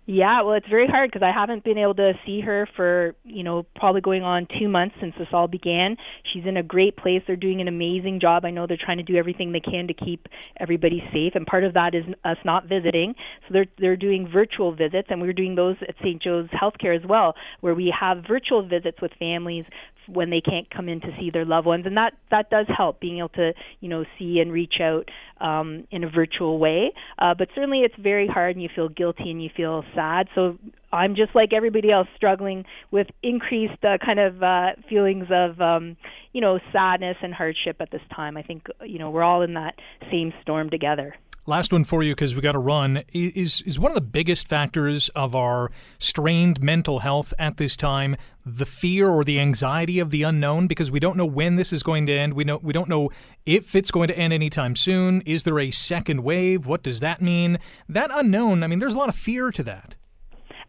Yeah, 0.09 0.43
well, 0.43 0.55
it's 0.55 0.69
very 0.69 0.87
hard 0.87 1.11
because 1.11 1.27
I 1.27 1.33
haven't 1.37 1.65
been 1.65 1.79
able 1.79 1.95
to 1.97 2.13
see 2.25 2.41
her 2.41 2.69
for, 2.77 3.17
you 3.25 3.43
know, 3.43 3.67
probably 3.75 4.01
going 4.01 4.23
on 4.23 4.47
two 4.57 4.69
months 4.69 4.95
since 5.01 5.13
this 5.19 5.27
all 5.33 5.49
began. 5.49 5.97
She's 6.33 6.45
in 6.47 6.57
a 6.57 6.63
great 6.63 6.97
place. 6.97 7.23
They're 7.27 7.35
doing 7.35 7.61
an 7.61 7.67
amazing 7.67 8.21
job. 8.21 8.45
I 8.45 8.53
know 8.53 8.69
they're 8.69 8.79
trying 8.81 8.99
to 8.99 9.03
do 9.03 9.17
everything 9.17 9.51
they 9.51 9.59
can 9.59 9.89
to 9.89 9.95
keep 9.95 10.29
everybody 10.61 11.03
safe, 11.13 11.33
and 11.35 11.45
part 11.45 11.65
of 11.65 11.75
that 11.75 11.97
is 11.97 12.05
us 12.25 12.37
not 12.45 12.69
visiting. 12.69 13.17
So 13.49 13.55
they're 13.55 13.67
they're 13.81 13.97
doing 13.97 14.29
virtual 14.33 14.73
visits, 14.73 15.09
and 15.11 15.21
we're 15.21 15.33
doing 15.33 15.57
those 15.57 15.75
at 15.89 15.97
St. 16.01 16.23
Joe's 16.23 16.49
Healthcare 16.51 16.97
as 16.97 17.05
well, 17.05 17.35
where 17.61 17.75
we 17.75 17.93
have 17.99 18.19
virtual 18.29 18.63
visits 18.67 18.99
with 19.03 19.11
families 19.19 19.65
when 20.09 20.31
they 20.31 20.41
can't 20.41 20.69
come 20.71 20.89
in 20.89 21.01
to 21.01 21.09
see 21.19 21.31
their 21.31 21.45
loved 21.45 21.67
ones, 21.67 21.85
and 21.87 21.97
that 21.97 22.13
that 22.31 22.51
does 22.51 22.67
help 22.75 23.01
being 23.01 23.19
able 23.19 23.29
to 23.31 23.53
you 23.81 23.89
know 23.89 24.05
see 24.19 24.39
and 24.41 24.53
reach 24.53 24.75
out 24.81 25.09
um, 25.41 25.87
in 25.91 26.05
a 26.05 26.11
virtual 26.11 26.59
way. 26.59 26.93
Uh, 27.19 27.35
but 27.37 27.49
certainly, 27.55 27.81
it's 27.81 27.95
very 27.99 28.27
hard, 28.27 28.57
and 28.57 28.63
you 28.63 28.69
feel 28.75 28.89
guilty 28.89 29.31
and 29.31 29.43
you 29.43 29.51
feel 29.57 29.85
sad. 29.95 30.29
So 30.35 30.59
I'm 30.93 31.15
just 31.15 31.35
like 31.35 31.53
everybody 31.53 31.91
else, 31.91 32.09
struggling 32.17 32.65
with 32.91 33.09
increased 33.23 33.85
uh, 33.85 33.99
kind 34.05 34.19
of 34.19 34.43
uh, 34.43 34.71
feelings 34.89 35.27
of 35.31 35.61
um, 35.61 35.97
you 36.33 36.41
know 36.41 36.59
sadness 36.73 37.17
and 37.23 37.35
hardship 37.35 37.77
at 37.81 37.91
this 37.91 38.03
time. 38.15 38.37
I 38.37 38.43
think 38.43 38.67
you 38.85 38.99
know 38.99 39.11
we're 39.11 39.25
all 39.25 39.43
in 39.43 39.55
that 39.55 39.75
same 40.11 40.33
storm 40.43 40.71
together. 40.71 41.15
Last 41.49 41.73
one 41.73 41.85
for 41.85 42.03
you 42.03 42.13
because 42.13 42.35
we 42.35 42.41
got 42.41 42.53
to 42.53 42.59
run. 42.59 43.05
Is 43.13 43.63
is 43.63 43.79
one 43.79 43.93
of 43.93 43.95
the 43.95 44.01
biggest 44.01 44.49
factors 44.49 45.09
of 45.11 45.37
our 45.37 45.71
strained 45.99 46.61
mental 46.61 46.99
health 46.99 47.33
at 47.39 47.57
this 47.57 47.77
time 47.77 48.17
the 48.45 48.67
fear 48.67 49.09
or 49.09 49.23
the 49.23 49.39
anxiety 49.39 49.99
of 50.01 50.11
the 50.11 50.23
unknown 50.25 50.67
because 50.67 50.91
we 50.91 51.01
don't 51.01 51.17
know 51.17 51.25
when 51.27 51.55
this 51.57 51.73
is 51.73 51.83
going 51.83 52.07
to 52.07 52.13
end. 52.13 52.35
We 52.35 52.43
know 52.45 52.59
we 52.63 52.73
don't 52.73 52.89
know 52.89 53.11
if 53.45 53.77
it's 53.77 53.93
going 53.93 54.09
to 54.09 54.19
end 54.19 54.33
anytime 54.33 54.75
soon. 54.75 55.21
Is 55.23 55.45
there 55.45 55.61
a 55.61 55.71
second 55.71 56.25
wave? 56.25 56.67
What 56.67 56.83
does 56.83 56.99
that 57.01 57.23
mean? 57.23 57.59
That 57.89 58.11
unknown. 58.13 58.65
I 58.65 58.67
mean, 58.67 58.81
there's 58.81 58.95
a 58.95 58.99
lot 58.99 59.09
of 59.09 59.17
fear 59.17 59.53
to 59.53 59.63
that. 59.63 59.95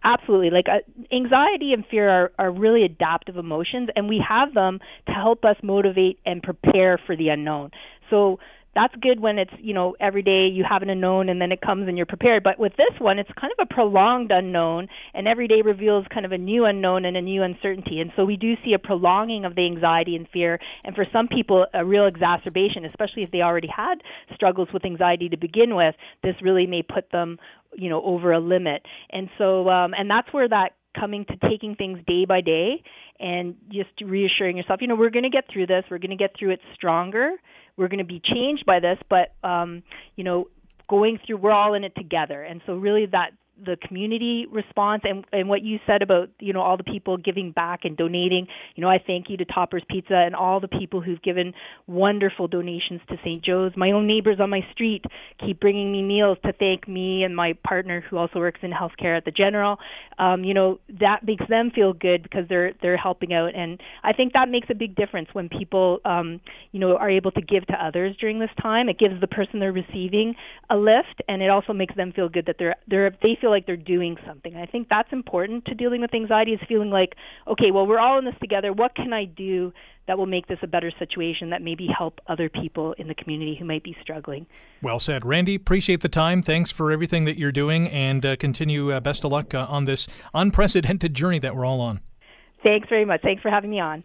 absolutely. 0.03 0.49
Like 0.51 0.67
uh, 0.67 0.79
anxiety 1.15 1.73
and 1.73 1.85
fear 1.89 2.09
are, 2.09 2.31
are 2.39 2.51
really 2.51 2.83
adaptive 2.83 3.37
emotions, 3.37 3.89
and 3.95 4.07
we 4.07 4.23
have 4.27 4.53
them 4.53 4.79
to 5.07 5.11
help 5.11 5.43
us 5.45 5.55
motivate 5.63 6.19
and 6.25 6.41
prepare 6.41 6.99
for 7.05 7.15
the 7.15 7.29
unknown. 7.29 7.71
So 8.09 8.39
that's 8.77 8.93
good 9.01 9.19
when 9.19 9.39
it's 9.39 9.53
you 9.59 9.73
know 9.73 9.95
every 9.99 10.21
day 10.21 10.45
you 10.45 10.63
have 10.69 10.83
an 10.83 10.89
unknown 10.91 11.29
and 11.29 11.41
then 11.41 11.51
it 11.51 11.61
comes 11.61 11.87
and 11.87 11.97
you're 11.97 12.05
prepared. 12.05 12.43
But 12.43 12.59
with 12.59 12.73
this 12.77 12.93
one 12.99 13.17
it's 13.17 13.29
kind 13.39 13.51
of 13.57 13.67
a 13.67 13.73
prolonged 13.73 14.29
unknown 14.31 14.87
and 15.15 15.27
every 15.27 15.47
day 15.47 15.63
reveals 15.65 16.05
kind 16.13 16.27
of 16.27 16.31
a 16.31 16.37
new 16.37 16.65
unknown 16.65 17.03
and 17.03 17.17
a 17.17 17.21
new 17.21 17.41
uncertainty. 17.41 17.99
And 17.99 18.11
so 18.15 18.23
we 18.23 18.37
do 18.37 18.53
see 18.63 18.73
a 18.73 18.79
prolonging 18.79 19.45
of 19.45 19.55
the 19.55 19.65
anxiety 19.65 20.15
and 20.15 20.27
fear. 20.31 20.59
And 20.83 20.95
for 20.95 21.07
some 21.11 21.27
people 21.27 21.65
a 21.73 21.83
real 21.83 22.05
exacerbation 22.05 22.85
especially 22.85 23.23
if 23.23 23.31
they 23.31 23.41
already 23.41 23.69
had 23.75 23.95
struggles 24.35 24.67
with 24.71 24.85
anxiety 24.85 25.27
to 25.29 25.37
begin 25.37 25.75
with 25.75 25.95
this 26.21 26.35
really 26.43 26.67
may 26.67 26.83
put 26.83 27.11
them 27.11 27.39
you 27.75 27.89
know 27.89 28.03
over 28.03 28.31
a 28.31 28.39
limit. 28.39 28.83
And 29.09 29.27
so 29.39 29.67
um 29.69 29.95
and 29.97 30.07
that's 30.07 30.31
where 30.31 30.47
that 30.47 30.73
coming 30.99 31.25
to 31.25 31.49
taking 31.49 31.75
things 31.75 31.99
day 32.05 32.25
by 32.25 32.41
day 32.41 32.83
and 33.19 33.55
just 33.71 33.89
reassuring 34.03 34.57
yourself 34.57 34.81
you 34.81 34.87
know 34.87 34.95
we're 34.95 35.09
going 35.09 35.23
to 35.23 35.31
get 35.31 35.45
through 35.51 35.65
this. 35.65 35.83
We're 35.89 35.97
going 35.97 36.11
to 36.11 36.15
get 36.15 36.35
through 36.37 36.51
it 36.51 36.59
stronger 36.75 37.37
we're 37.77 37.87
going 37.87 37.99
to 37.99 38.03
be 38.05 38.21
changed 38.23 38.65
by 38.65 38.79
this, 38.79 38.97
but 39.09 39.33
um, 39.47 39.83
you 40.15 40.23
know, 40.23 40.47
going 40.89 41.19
through, 41.25 41.37
we're 41.37 41.51
all 41.51 41.73
in 41.73 41.83
it 41.83 41.93
together, 41.95 42.43
and 42.43 42.61
so 42.65 42.75
really 42.75 43.05
that 43.07 43.31
the 43.63 43.77
community 43.87 44.45
response 44.51 45.03
and 45.05 45.25
and 45.31 45.49
what 45.49 45.61
you 45.61 45.79
said 45.85 46.01
about 46.01 46.29
you 46.39 46.53
know 46.53 46.61
all 46.61 46.77
the 46.77 46.83
people 46.83 47.17
giving 47.17 47.51
back 47.51 47.81
and 47.83 47.97
donating. 47.97 48.47
You 48.75 48.81
know 48.81 48.89
I 48.89 48.99
thank 49.05 49.29
you 49.29 49.37
to 49.37 49.45
Toppers 49.45 49.83
Pizza 49.89 50.13
and 50.15 50.35
all 50.35 50.59
the 50.59 50.67
people 50.67 51.01
who've 51.01 51.21
given 51.21 51.53
wonderful 51.87 52.47
donations 52.47 53.01
to 53.09 53.17
St. 53.23 53.43
Joe's. 53.43 53.73
My 53.75 53.91
own 53.91 54.07
neighbors 54.07 54.39
on 54.39 54.49
my 54.49 54.61
street 54.71 55.05
keep 55.43 55.59
bringing 55.59 55.91
me 55.91 56.01
meals 56.01 56.37
to 56.45 56.53
thank 56.53 56.87
me 56.87 57.23
and 57.23 57.35
my 57.35 57.53
partner 57.65 58.03
who 58.09 58.17
also 58.17 58.39
works 58.39 58.59
in 58.63 58.71
healthcare 58.71 59.17
at 59.17 59.25
the 59.25 59.31
General. 59.31 59.77
Um 60.17 60.43
you 60.43 60.53
know 60.53 60.79
that 60.99 61.25
makes 61.25 61.45
them 61.49 61.71
feel 61.73 61.93
good 61.93 62.23
because 62.23 62.47
they're 62.49 62.73
they're 62.81 62.97
helping 62.97 63.33
out. 63.33 63.55
And 63.55 63.81
I 64.03 64.13
think 64.13 64.33
that 64.33 64.49
makes 64.49 64.67
a 64.69 64.75
big 64.75 64.95
difference 64.95 65.29
when 65.33 65.49
people 65.49 65.99
um 66.05 66.39
you 66.71 66.79
know 66.79 66.97
are 66.97 67.09
able 67.09 67.31
to 67.31 67.41
give 67.41 67.65
to 67.67 67.73
others 67.73 68.15
during 68.19 68.39
this 68.39 68.51
time. 68.61 68.89
It 68.89 68.99
gives 68.99 69.19
the 69.19 69.27
person 69.27 69.59
they're 69.59 69.71
receiving 69.71 70.35
a 70.69 70.77
lift 70.77 71.21
and 71.27 71.41
it 71.41 71.49
also 71.49 71.73
makes 71.73 71.95
them 71.95 72.11
feel 72.11 72.29
good 72.29 72.45
that 72.45 72.55
they're 72.59 72.75
they're 72.87 73.11
they 73.21 73.37
feel 73.39 73.46
feel 73.47 73.53
like 73.53 73.65
they're 73.65 73.77
doing 73.77 74.17
something. 74.27 74.53
And 74.53 74.61
I 74.61 74.65
think 74.65 74.89
that's 74.89 75.07
important 75.13 75.63
to 75.65 75.73
dealing 75.73 76.01
with 76.01 76.13
anxiety 76.13 76.51
is 76.51 76.59
feeling 76.67 76.89
like, 76.89 77.15
okay, 77.47 77.71
well, 77.71 77.87
we're 77.87 77.99
all 77.99 78.19
in 78.19 78.25
this 78.25 78.35
together. 78.41 78.73
What 78.73 78.93
can 78.93 79.13
I 79.13 79.23
do 79.23 79.71
that 80.05 80.17
will 80.17 80.25
make 80.25 80.47
this 80.47 80.59
a 80.63 80.67
better 80.67 80.91
situation 80.99 81.49
that 81.51 81.61
maybe 81.61 81.87
help 81.97 82.19
other 82.27 82.49
people 82.49 82.93
in 82.97 83.07
the 83.07 83.15
community 83.15 83.55
who 83.57 83.63
might 83.63 83.85
be 83.85 83.95
struggling? 84.01 84.47
Well 84.81 84.99
said. 84.99 85.23
Randi, 85.23 85.55
appreciate 85.55 86.01
the 86.01 86.09
time. 86.09 86.41
Thanks 86.41 86.71
for 86.71 86.91
everything 86.91 87.23
that 87.23 87.37
you're 87.37 87.53
doing 87.53 87.87
and 87.87 88.25
uh, 88.25 88.35
continue 88.35 88.91
uh, 88.91 88.99
best 88.99 89.23
of 89.23 89.31
luck 89.31 89.53
uh, 89.53 89.65
on 89.69 89.85
this 89.85 90.07
unprecedented 90.33 91.13
journey 91.13 91.39
that 91.39 91.55
we're 91.55 91.65
all 91.65 91.79
on. 91.79 92.01
Thanks 92.63 92.89
very 92.89 93.05
much. 93.05 93.21
Thanks 93.21 93.41
for 93.41 93.49
having 93.49 93.69
me 93.69 93.79
on. 93.79 94.03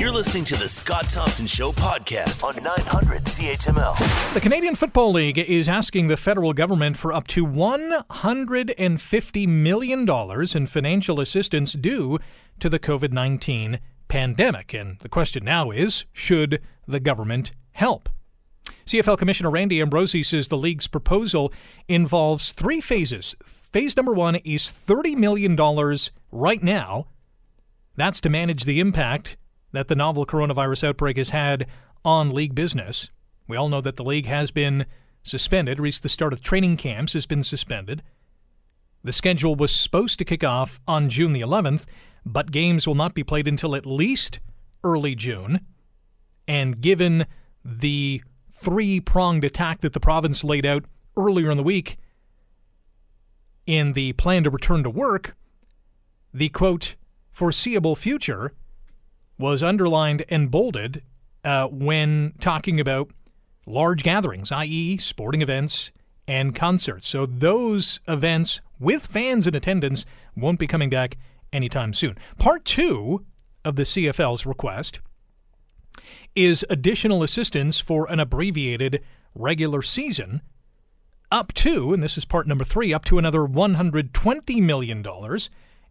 You're 0.00 0.10
listening 0.10 0.46
to 0.46 0.56
the 0.56 0.66
Scott 0.66 1.10
Thompson 1.10 1.46
Show 1.46 1.72
podcast 1.72 2.42
on 2.42 2.54
900 2.64 3.24
CHML. 3.24 4.32
The 4.32 4.40
Canadian 4.40 4.74
Football 4.74 5.12
League 5.12 5.36
is 5.36 5.68
asking 5.68 6.08
the 6.08 6.16
federal 6.16 6.54
government 6.54 6.96
for 6.96 7.12
up 7.12 7.26
to 7.26 7.46
$150 7.46 9.46
million 9.46 10.56
in 10.56 10.66
financial 10.66 11.20
assistance 11.20 11.74
due 11.74 12.18
to 12.60 12.70
the 12.70 12.78
COVID 12.78 13.12
19 13.12 13.78
pandemic. 14.08 14.72
And 14.72 14.98
the 15.00 15.10
question 15.10 15.44
now 15.44 15.70
is 15.70 16.06
should 16.14 16.62
the 16.88 16.98
government 16.98 17.52
help? 17.72 18.08
CFL 18.86 19.18
Commissioner 19.18 19.50
Randy 19.50 19.82
Ambrosie 19.82 20.22
says 20.22 20.48
the 20.48 20.56
league's 20.56 20.86
proposal 20.86 21.52
involves 21.88 22.52
three 22.52 22.80
phases. 22.80 23.36
Phase 23.44 23.98
number 23.98 24.14
one 24.14 24.36
is 24.36 24.72
$30 24.88 25.14
million 25.16 25.54
right 26.32 26.62
now. 26.62 27.08
That's 27.96 28.22
to 28.22 28.30
manage 28.30 28.64
the 28.64 28.80
impact 28.80 29.36
that 29.72 29.88
the 29.88 29.94
novel 29.94 30.26
coronavirus 30.26 30.88
outbreak 30.88 31.16
has 31.16 31.30
had 31.30 31.66
on 32.04 32.30
league 32.30 32.54
business. 32.54 33.10
We 33.46 33.56
all 33.56 33.68
know 33.68 33.80
that 33.80 33.96
the 33.96 34.04
league 34.04 34.26
has 34.26 34.50
been 34.50 34.86
suspended, 35.22 35.78
or 35.78 35.82
at 35.82 35.84
least 35.84 36.02
the 36.02 36.08
start 36.08 36.32
of 36.32 36.42
training 36.42 36.76
camps 36.76 37.12
has 37.12 37.26
been 37.26 37.42
suspended. 37.42 38.02
The 39.02 39.12
schedule 39.12 39.54
was 39.54 39.72
supposed 39.72 40.18
to 40.18 40.24
kick 40.24 40.44
off 40.44 40.80
on 40.86 41.08
June 41.08 41.32
the 41.32 41.40
11th, 41.40 41.84
but 42.24 42.50
games 42.50 42.86
will 42.86 42.94
not 42.94 43.14
be 43.14 43.24
played 43.24 43.48
until 43.48 43.74
at 43.74 43.86
least 43.86 44.40
early 44.84 45.14
June. 45.14 45.60
And 46.46 46.80
given 46.80 47.26
the 47.64 48.22
three 48.52 49.00
pronged 49.00 49.44
attack 49.44 49.80
that 49.80 49.92
the 49.92 50.00
province 50.00 50.44
laid 50.44 50.66
out 50.66 50.84
earlier 51.16 51.50
in 51.50 51.56
the 51.56 51.62
week 51.62 51.96
in 53.66 53.92
the 53.92 54.12
plan 54.14 54.44
to 54.44 54.50
return 54.50 54.82
to 54.82 54.90
work, 54.90 55.36
the 56.32 56.48
quote, 56.48 56.96
foreseeable 57.30 57.96
future 57.96 58.52
was 59.40 59.62
underlined 59.62 60.24
and 60.28 60.50
bolded 60.50 61.02
uh, 61.44 61.66
when 61.66 62.34
talking 62.40 62.78
about 62.78 63.10
large 63.66 64.02
gatherings, 64.02 64.52
i.e., 64.52 64.98
sporting 64.98 65.42
events 65.42 65.90
and 66.28 66.54
concerts. 66.54 67.08
So 67.08 67.26
those 67.26 68.00
events 68.06 68.60
with 68.78 69.06
fans 69.06 69.46
in 69.46 69.54
attendance 69.54 70.04
won't 70.36 70.58
be 70.58 70.66
coming 70.66 70.90
back 70.90 71.16
anytime 71.52 71.92
soon. 71.94 72.16
Part 72.38 72.64
two 72.64 73.24
of 73.64 73.76
the 73.76 73.82
CFL's 73.82 74.46
request 74.46 75.00
is 76.34 76.64
additional 76.70 77.22
assistance 77.22 77.80
for 77.80 78.10
an 78.10 78.20
abbreviated 78.20 79.02
regular 79.34 79.82
season 79.82 80.42
up 81.32 81.52
to, 81.54 81.92
and 81.92 82.02
this 82.02 82.18
is 82.18 82.24
part 82.24 82.46
number 82.46 82.64
three, 82.64 82.92
up 82.92 83.04
to 83.06 83.18
another 83.18 83.40
$120 83.40 84.62
million 84.62 85.04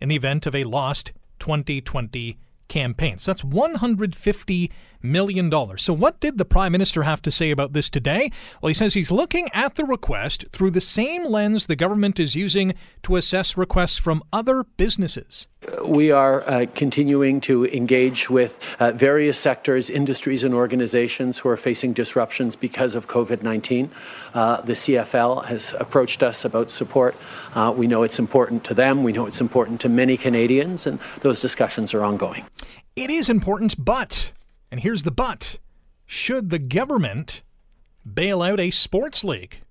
in 0.01 0.09
the 0.09 0.15
event 0.15 0.45
of 0.45 0.55
a 0.55 0.63
lost 0.63 1.11
2020 1.39 2.37
campaigns. 2.69 3.25
That's 3.25 3.41
$150 3.41 4.71
million. 5.01 5.51
So, 5.77 5.93
what 5.93 6.19
did 6.19 6.37
the 6.37 6.45
Prime 6.45 6.71
Minister 6.71 7.03
have 7.03 7.21
to 7.23 7.31
say 7.31 7.51
about 7.51 7.73
this 7.73 7.89
today? 7.89 8.31
Well, 8.61 8.67
he 8.67 8.73
says 8.73 8.93
he's 8.93 9.11
looking 9.11 9.49
at 9.53 9.75
the 9.75 9.85
request 9.85 10.45
through 10.51 10.71
the 10.71 10.81
same 10.81 11.25
lens 11.25 11.65
the 11.65 11.75
government 11.75 12.19
is 12.19 12.35
using 12.35 12.73
to 13.03 13.15
assess 13.15 13.57
requests 13.57 13.97
from 13.97 14.23
other 14.31 14.63
businesses. 14.63 15.47
We 15.85 16.11
are 16.11 16.47
uh, 16.49 16.65
continuing 16.73 17.41
to 17.41 17.65
engage 17.65 18.29
with 18.29 18.59
uh, 18.79 18.91
various 18.93 19.37
sectors, 19.37 19.89
industries, 19.89 20.43
and 20.43 20.53
organizations 20.53 21.37
who 21.37 21.49
are 21.49 21.57
facing 21.57 21.93
disruptions 21.93 22.55
because 22.55 22.95
of 22.95 23.07
COVID 23.07 23.43
19. 23.43 23.91
Uh, 24.33 24.61
the 24.61 24.73
CFL 24.73 25.45
has 25.45 25.75
approached 25.79 26.23
us 26.23 26.45
about 26.45 26.71
support. 26.71 27.15
Uh, 27.55 27.73
we 27.75 27.87
know 27.87 28.03
it's 28.03 28.19
important 28.19 28.63
to 28.65 28.73
them, 28.73 29.03
we 29.03 29.11
know 29.11 29.25
it's 29.25 29.41
important 29.41 29.81
to 29.81 29.89
many 29.89 30.15
Canadians, 30.17 30.87
and 30.87 30.99
those 31.21 31.41
discussions 31.41 31.93
are 31.93 32.03
ongoing. 32.03 32.45
It 32.95 33.09
is 33.09 33.29
important, 33.29 33.75
but, 33.83 34.31
and 34.71 34.81
here's 34.81 35.03
the 35.03 35.11
but, 35.11 35.57
should 36.05 36.49
the 36.49 36.59
government 36.59 37.41
bail 38.11 38.41
out 38.41 38.59
a 38.59 38.71
sports 38.71 39.23
league? 39.23 39.61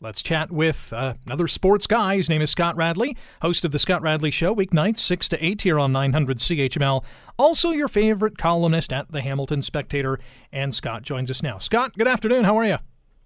Let's 0.00 0.20
chat 0.20 0.50
with 0.50 0.92
uh, 0.92 1.14
another 1.26 1.46
sports 1.46 1.86
guy. 1.86 2.16
His 2.16 2.28
name 2.28 2.42
is 2.42 2.50
Scott 2.50 2.76
Radley, 2.76 3.16
host 3.40 3.64
of 3.64 3.70
The 3.70 3.78
Scott 3.78 4.02
Radley 4.02 4.32
Show, 4.32 4.52
weeknights 4.52 4.98
6 4.98 5.28
to 5.28 5.44
8 5.44 5.62
here 5.62 5.78
on 5.78 5.92
900 5.92 6.38
CHML. 6.38 7.04
Also, 7.38 7.70
your 7.70 7.86
favorite 7.86 8.36
columnist 8.36 8.92
at 8.92 9.12
the 9.12 9.20
Hamilton 9.20 9.62
Spectator. 9.62 10.18
And 10.52 10.74
Scott 10.74 11.02
joins 11.02 11.30
us 11.30 11.40
now. 11.40 11.58
Scott, 11.58 11.96
good 11.96 12.08
afternoon. 12.08 12.42
How 12.42 12.58
are 12.58 12.64
you? 12.64 12.78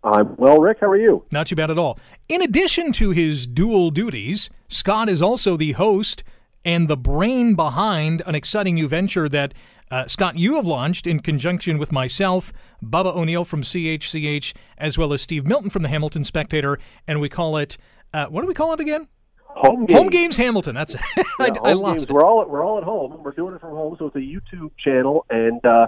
I'm 0.04 0.36
well, 0.36 0.60
Rick. 0.60 0.78
How 0.82 0.88
are 0.88 0.98
you? 0.98 1.24
Not 1.32 1.46
too 1.46 1.56
bad 1.56 1.70
at 1.70 1.78
all. 1.78 1.98
In 2.28 2.42
addition 2.42 2.92
to 2.92 3.10
his 3.10 3.46
dual 3.46 3.90
duties, 3.90 4.50
Scott 4.68 5.08
is 5.08 5.22
also 5.22 5.56
the 5.56 5.72
host 5.72 6.22
and 6.66 6.88
the 6.88 6.96
brain 6.96 7.54
behind 7.54 8.22
an 8.26 8.34
exciting 8.34 8.74
new 8.74 8.88
venture 8.88 9.28
that 9.28 9.54
uh, 9.88 10.04
Scott, 10.08 10.36
you 10.36 10.56
have 10.56 10.66
launched 10.66 11.06
in 11.06 11.20
conjunction 11.20 11.78
with 11.78 11.92
myself, 11.92 12.52
Bubba 12.84 13.14
O'Neill 13.14 13.44
from 13.44 13.62
CHCH, 13.62 14.52
as 14.76 14.98
well 14.98 15.12
as 15.12 15.22
Steve 15.22 15.46
Milton 15.46 15.70
from 15.70 15.84
the 15.84 15.88
Hamilton 15.88 16.24
Spectator, 16.24 16.80
and 17.06 17.20
we 17.20 17.28
call 17.28 17.56
it, 17.56 17.78
uh, 18.12 18.26
what 18.26 18.40
do 18.40 18.48
we 18.48 18.54
call 18.54 18.72
it 18.72 18.80
again? 18.80 19.06
Home 19.44 19.86
games. 19.86 19.98
Home 19.98 20.08
games 20.08 20.36
Hamilton. 20.36 20.74
That's 20.74 20.96
it. 20.96 21.00
Yeah, 21.38 21.54
I, 21.62 21.72
lost 21.74 21.92
games. 21.92 22.02
it. 22.06 22.10
We're 22.10 22.24
all 22.24 22.44
we're 22.48 22.64
all 22.64 22.78
at 22.78 22.84
home. 22.84 23.22
We're 23.22 23.30
doing 23.30 23.54
it 23.54 23.60
from 23.60 23.70
home, 23.70 23.94
so 23.98 24.06
it's 24.06 24.16
a 24.16 24.18
YouTube 24.18 24.72
channel, 24.76 25.24
and 25.30 25.64
uh, 25.64 25.86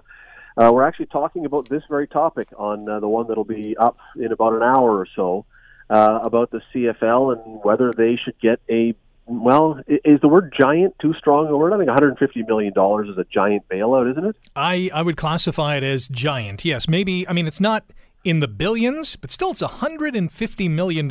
uh, 0.57 0.71
we're 0.73 0.87
actually 0.87 1.07
talking 1.07 1.45
about 1.45 1.69
this 1.69 1.83
very 1.91 2.07
topic 2.07 2.49
on 2.57 2.89
uh, 2.89 3.01
the 3.01 3.09
one 3.09 3.27
that'll 3.27 3.45
be 3.45 3.77
up 3.77 3.97
in 4.17 4.31
about 4.31 4.53
an 4.55 4.63
hour 4.63 4.97
or 4.97 5.09
so 5.17 5.45
uh, 5.91 6.21
about 6.23 6.51
the 6.53 6.61
CFL 6.73 7.37
and 7.37 7.65
whether 7.65 7.93
they 7.93 8.17
should 8.23 8.39
get 8.41 8.61
a 8.71 8.95
well, 9.29 9.81
is 9.87 10.21
the 10.21 10.29
word 10.29 10.55
giant 10.59 10.95
too 11.01 11.15
strong 11.19 11.47
a 11.49 11.57
word? 11.57 11.73
I 11.73 11.77
think 11.77 11.89
150 11.89 12.43
million 12.45 12.73
dollars 12.73 13.09
is 13.09 13.19
a 13.19 13.25
giant 13.25 13.69
bailout, 13.69 14.11
isn't 14.13 14.25
it? 14.25 14.37
I, 14.57 14.91
I 14.93 15.03
would 15.03 15.17
classify 15.17 15.77
it 15.77 15.83
as 15.83 16.09
giant. 16.09 16.65
Yes, 16.65 16.89
maybe. 16.89 17.29
I 17.29 17.33
mean, 17.33 17.47
it's 17.47 17.61
not 17.61 17.85
in 18.25 18.41
the 18.41 18.49
billions, 18.49 19.17
but 19.17 19.31
still, 19.31 19.51
it's 19.51 19.63
$150 19.63 20.71
million. 20.71 21.09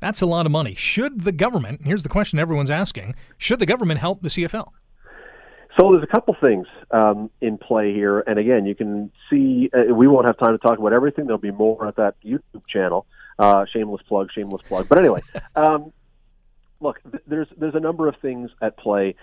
That's 0.00 0.22
a 0.22 0.26
lot 0.26 0.46
of 0.46 0.52
money. 0.52 0.74
Should 0.74 1.22
the 1.22 1.32
government, 1.32 1.82
here's 1.84 2.02
the 2.02 2.08
question 2.08 2.38
everyone's 2.38 2.70
asking, 2.70 3.14
should 3.36 3.58
the 3.58 3.66
government 3.66 4.00
help 4.00 4.22
the 4.22 4.28
CFL? 4.28 4.68
So 5.78 5.92
there's 5.92 6.02
a 6.02 6.12
couple 6.12 6.34
things 6.42 6.66
um, 6.90 7.30
in 7.40 7.56
play 7.56 7.94
here, 7.94 8.20
and 8.20 8.38
again, 8.38 8.66
you 8.66 8.74
can 8.74 9.12
see 9.30 9.70
uh, 9.72 9.94
we 9.94 10.08
won't 10.08 10.26
have 10.26 10.36
time 10.36 10.52
to 10.52 10.58
talk 10.58 10.78
about 10.78 10.92
everything. 10.92 11.26
There'll 11.26 11.38
be 11.38 11.52
more 11.52 11.86
at 11.86 11.96
that 11.96 12.16
YouTube 12.24 12.66
channel. 12.68 13.06
Uh, 13.38 13.64
shameless 13.72 14.02
plug, 14.06 14.30
shameless 14.34 14.62
plug. 14.68 14.88
But 14.88 14.98
anyway, 14.98 15.20
um, 15.56 15.92
look, 16.80 16.98
there's 17.26 17.48
there's 17.56 17.74
a 17.74 17.80
number 17.80 18.08
of 18.08 18.16
things 18.20 18.50
at 18.62 18.76
play. 18.78 19.14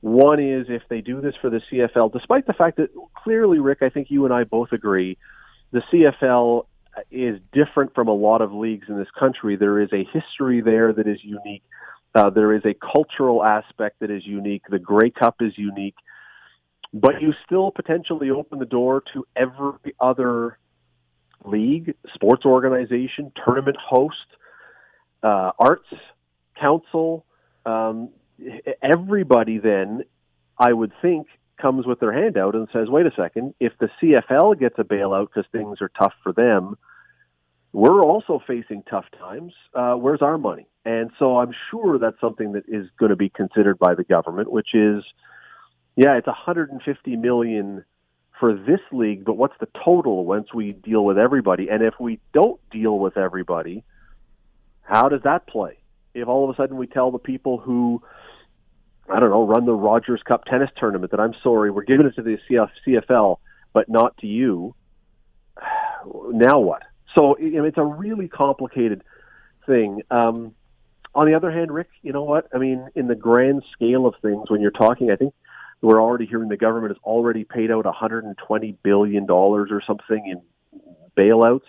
One 0.00 0.38
is 0.38 0.66
if 0.68 0.82
they 0.90 1.00
do 1.00 1.20
this 1.20 1.34
for 1.40 1.48
the 1.48 1.60
CFL, 1.72 2.12
despite 2.12 2.46
the 2.46 2.52
fact 2.52 2.76
that 2.76 2.90
clearly, 3.14 3.58
Rick, 3.58 3.78
I 3.80 3.88
think 3.88 4.10
you 4.10 4.24
and 4.26 4.34
I 4.34 4.44
both 4.44 4.72
agree, 4.72 5.16
the 5.72 5.80
CFL 5.92 6.66
is 7.10 7.40
different 7.52 7.94
from 7.94 8.08
a 8.08 8.12
lot 8.12 8.42
of 8.42 8.52
leagues 8.52 8.86
in 8.88 8.98
this 8.98 9.08
country. 9.18 9.56
There 9.56 9.80
is 9.80 9.88
a 9.92 10.04
history 10.12 10.60
there 10.60 10.92
that 10.92 11.08
is 11.08 11.18
unique. 11.22 11.62
Uh, 12.14 12.30
there 12.30 12.54
is 12.54 12.62
a 12.64 12.74
cultural 12.74 13.44
aspect 13.44 14.00
that 14.00 14.10
is 14.10 14.24
unique. 14.26 14.62
The 14.68 14.78
Grey 14.78 15.10
Cup 15.10 15.36
is 15.40 15.52
unique, 15.56 15.96
but 16.92 17.20
you 17.20 17.32
still 17.44 17.72
potentially 17.72 18.30
open 18.30 18.58
the 18.58 18.66
door 18.66 19.02
to 19.14 19.26
every 19.34 19.94
other 19.98 20.58
league, 21.44 21.94
sports 22.14 22.44
organization, 22.44 23.32
tournament 23.44 23.76
host, 23.76 24.14
uh, 25.22 25.50
arts 25.58 25.88
council. 26.58 27.24
Um, 27.66 28.10
everybody 28.82 29.58
then, 29.58 30.02
I 30.58 30.72
would 30.72 30.92
think, 31.02 31.26
comes 31.60 31.86
with 31.86 32.00
their 32.00 32.12
hand 32.12 32.36
out 32.36 32.54
and 32.54 32.68
says, 32.72 32.88
wait 32.88 33.06
a 33.06 33.12
second, 33.16 33.54
if 33.60 33.72
the 33.78 33.88
CFL 34.02 34.58
gets 34.58 34.76
a 34.78 34.84
bailout 34.84 35.28
because 35.28 35.48
things 35.52 35.78
are 35.80 35.90
tough 35.98 36.12
for 36.22 36.32
them, 36.32 36.76
we're 37.72 38.02
also 38.02 38.40
facing 38.46 38.82
tough 38.88 39.06
times. 39.18 39.52
Uh, 39.74 39.94
where's 39.94 40.22
our 40.22 40.38
money? 40.38 40.66
And 40.84 41.10
so 41.18 41.38
I'm 41.38 41.52
sure 41.70 41.98
that's 41.98 42.20
something 42.20 42.52
that 42.52 42.64
is 42.68 42.88
going 42.98 43.10
to 43.10 43.16
be 43.16 43.28
considered 43.28 43.78
by 43.78 43.94
the 43.94 44.04
government, 44.04 44.50
which 44.50 44.74
is, 44.74 45.02
yeah, 45.96 46.16
it's 46.16 46.26
150 46.26 47.16
million 47.16 47.84
for 48.38 48.54
this 48.54 48.80
league, 48.92 49.24
but 49.24 49.36
what's 49.36 49.54
the 49.60 49.68
total 49.84 50.24
once 50.24 50.52
we 50.52 50.72
deal 50.72 51.04
with 51.04 51.18
everybody? 51.18 51.68
And 51.68 51.82
if 51.82 51.94
we 52.00 52.20
don't 52.32 52.60
deal 52.70 52.98
with 52.98 53.16
everybody, 53.16 53.84
how 54.82 55.08
does 55.08 55.22
that 55.22 55.46
play? 55.46 55.78
If 56.14 56.28
all 56.28 56.48
of 56.48 56.54
a 56.54 56.56
sudden 56.56 56.76
we 56.76 56.86
tell 56.86 57.10
the 57.10 57.18
people 57.18 57.58
who, 57.58 58.02
I 59.08 59.20
don't 59.20 59.30
know, 59.30 59.46
run 59.46 59.66
the 59.66 59.72
Rogers 59.72 60.22
Cup 60.26 60.44
tennis 60.44 60.70
tournament 60.76 61.10
that 61.10 61.20
I'm 61.20 61.34
sorry, 61.42 61.70
we're 61.70 61.84
giving 61.84 62.06
it 62.06 62.14
to 62.16 62.22
the 62.22 62.38
CFL, 62.86 63.38
but 63.72 63.88
not 63.88 64.16
to 64.18 64.26
you, 64.26 64.74
now 66.30 66.60
what? 66.60 66.82
So 67.16 67.38
you 67.38 67.52
know, 67.52 67.64
it's 67.64 67.78
a 67.78 67.84
really 67.84 68.28
complicated 68.28 69.02
thing. 69.66 70.02
Um, 70.10 70.54
on 71.14 71.26
the 71.26 71.34
other 71.34 71.50
hand, 71.50 71.72
Rick, 71.72 71.88
you 72.02 72.12
know 72.12 72.24
what? 72.24 72.48
I 72.52 72.58
mean, 72.58 72.88
in 72.94 73.06
the 73.06 73.14
grand 73.14 73.62
scale 73.72 74.06
of 74.06 74.14
things, 74.20 74.50
when 74.50 74.60
you're 74.60 74.72
talking, 74.72 75.10
I 75.10 75.16
think 75.16 75.32
we're 75.80 76.02
already 76.02 76.26
hearing 76.26 76.48
the 76.48 76.56
government 76.56 76.92
has 76.92 77.02
already 77.04 77.44
paid 77.44 77.70
out 77.70 77.84
120 77.84 78.78
billion 78.82 79.26
dollars 79.26 79.70
or 79.70 79.82
something 79.86 80.26
in 80.26 80.80
bailouts. 81.16 81.62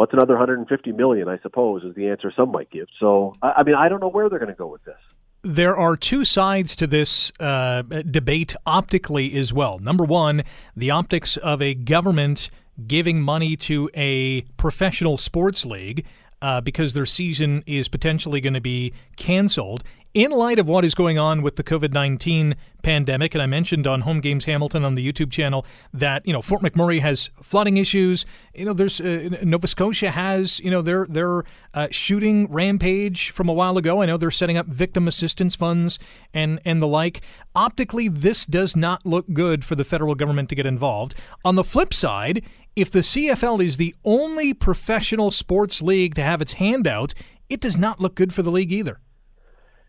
What's 0.00 0.14
another 0.14 0.32
150 0.32 0.92
million? 0.92 1.28
I 1.28 1.38
suppose 1.42 1.84
is 1.84 1.94
the 1.94 2.08
answer 2.08 2.32
some 2.34 2.50
might 2.50 2.70
give. 2.70 2.86
So, 2.98 3.34
I 3.42 3.62
mean, 3.64 3.74
I 3.74 3.90
don't 3.90 4.00
know 4.00 4.08
where 4.08 4.30
they're 4.30 4.38
going 4.38 4.48
to 4.48 4.54
go 4.54 4.66
with 4.66 4.82
this. 4.84 4.96
There 5.42 5.76
are 5.76 5.94
two 5.94 6.24
sides 6.24 6.74
to 6.76 6.86
this 6.86 7.30
uh, 7.38 7.82
debate 7.82 8.54
optically 8.64 9.36
as 9.36 9.52
well. 9.52 9.78
Number 9.78 10.04
one, 10.04 10.40
the 10.74 10.90
optics 10.90 11.36
of 11.36 11.60
a 11.60 11.74
government 11.74 12.48
giving 12.86 13.20
money 13.20 13.56
to 13.56 13.90
a 13.92 14.40
professional 14.56 15.18
sports 15.18 15.66
league 15.66 16.06
uh, 16.40 16.62
because 16.62 16.94
their 16.94 17.04
season 17.04 17.62
is 17.66 17.86
potentially 17.88 18.40
going 18.40 18.54
to 18.54 18.60
be 18.62 18.94
canceled 19.16 19.84
in 20.12 20.32
light 20.32 20.58
of 20.58 20.68
what 20.68 20.84
is 20.84 20.94
going 20.94 21.18
on 21.18 21.40
with 21.40 21.56
the 21.56 21.62
COVID 21.62 21.92
19 21.92 22.56
pandemic, 22.82 23.34
and 23.34 23.42
I 23.42 23.46
mentioned 23.46 23.86
on 23.86 24.00
Home 24.00 24.20
Games 24.20 24.44
Hamilton 24.46 24.84
on 24.84 24.94
the 24.94 25.12
YouTube 25.12 25.30
channel 25.30 25.64
that, 25.92 26.26
you 26.26 26.32
know, 26.32 26.42
Fort 26.42 26.62
McMurray 26.62 27.00
has 27.00 27.30
flooding 27.42 27.76
issues. 27.76 28.26
You 28.54 28.64
know, 28.64 28.72
there's 28.72 29.00
uh, 29.00 29.28
Nova 29.42 29.66
Scotia 29.66 30.10
has, 30.10 30.58
you 30.60 30.70
know, 30.70 30.82
their, 30.82 31.06
their 31.08 31.44
uh, 31.74 31.88
shooting 31.90 32.50
rampage 32.50 33.30
from 33.30 33.48
a 33.48 33.52
while 33.52 33.78
ago. 33.78 34.02
I 34.02 34.06
know 34.06 34.16
they're 34.16 34.30
setting 34.30 34.56
up 34.56 34.66
victim 34.66 35.06
assistance 35.06 35.54
funds 35.54 35.98
and, 36.34 36.60
and 36.64 36.80
the 36.80 36.88
like. 36.88 37.20
Optically, 37.54 38.08
this 38.08 38.46
does 38.46 38.74
not 38.74 39.06
look 39.06 39.26
good 39.32 39.64
for 39.64 39.76
the 39.76 39.84
federal 39.84 40.14
government 40.14 40.48
to 40.48 40.54
get 40.54 40.66
involved. 40.66 41.14
On 41.44 41.54
the 41.54 41.64
flip 41.64 41.94
side, 41.94 42.42
if 42.74 42.90
the 42.90 43.00
CFL 43.00 43.64
is 43.64 43.76
the 43.76 43.94
only 44.04 44.54
professional 44.54 45.30
sports 45.30 45.82
league 45.82 46.14
to 46.14 46.22
have 46.22 46.40
its 46.40 46.54
hand 46.54 46.86
out, 46.86 47.14
it 47.48 47.60
does 47.60 47.76
not 47.76 48.00
look 48.00 48.14
good 48.14 48.32
for 48.32 48.42
the 48.42 48.50
league 48.50 48.72
either. 48.72 48.98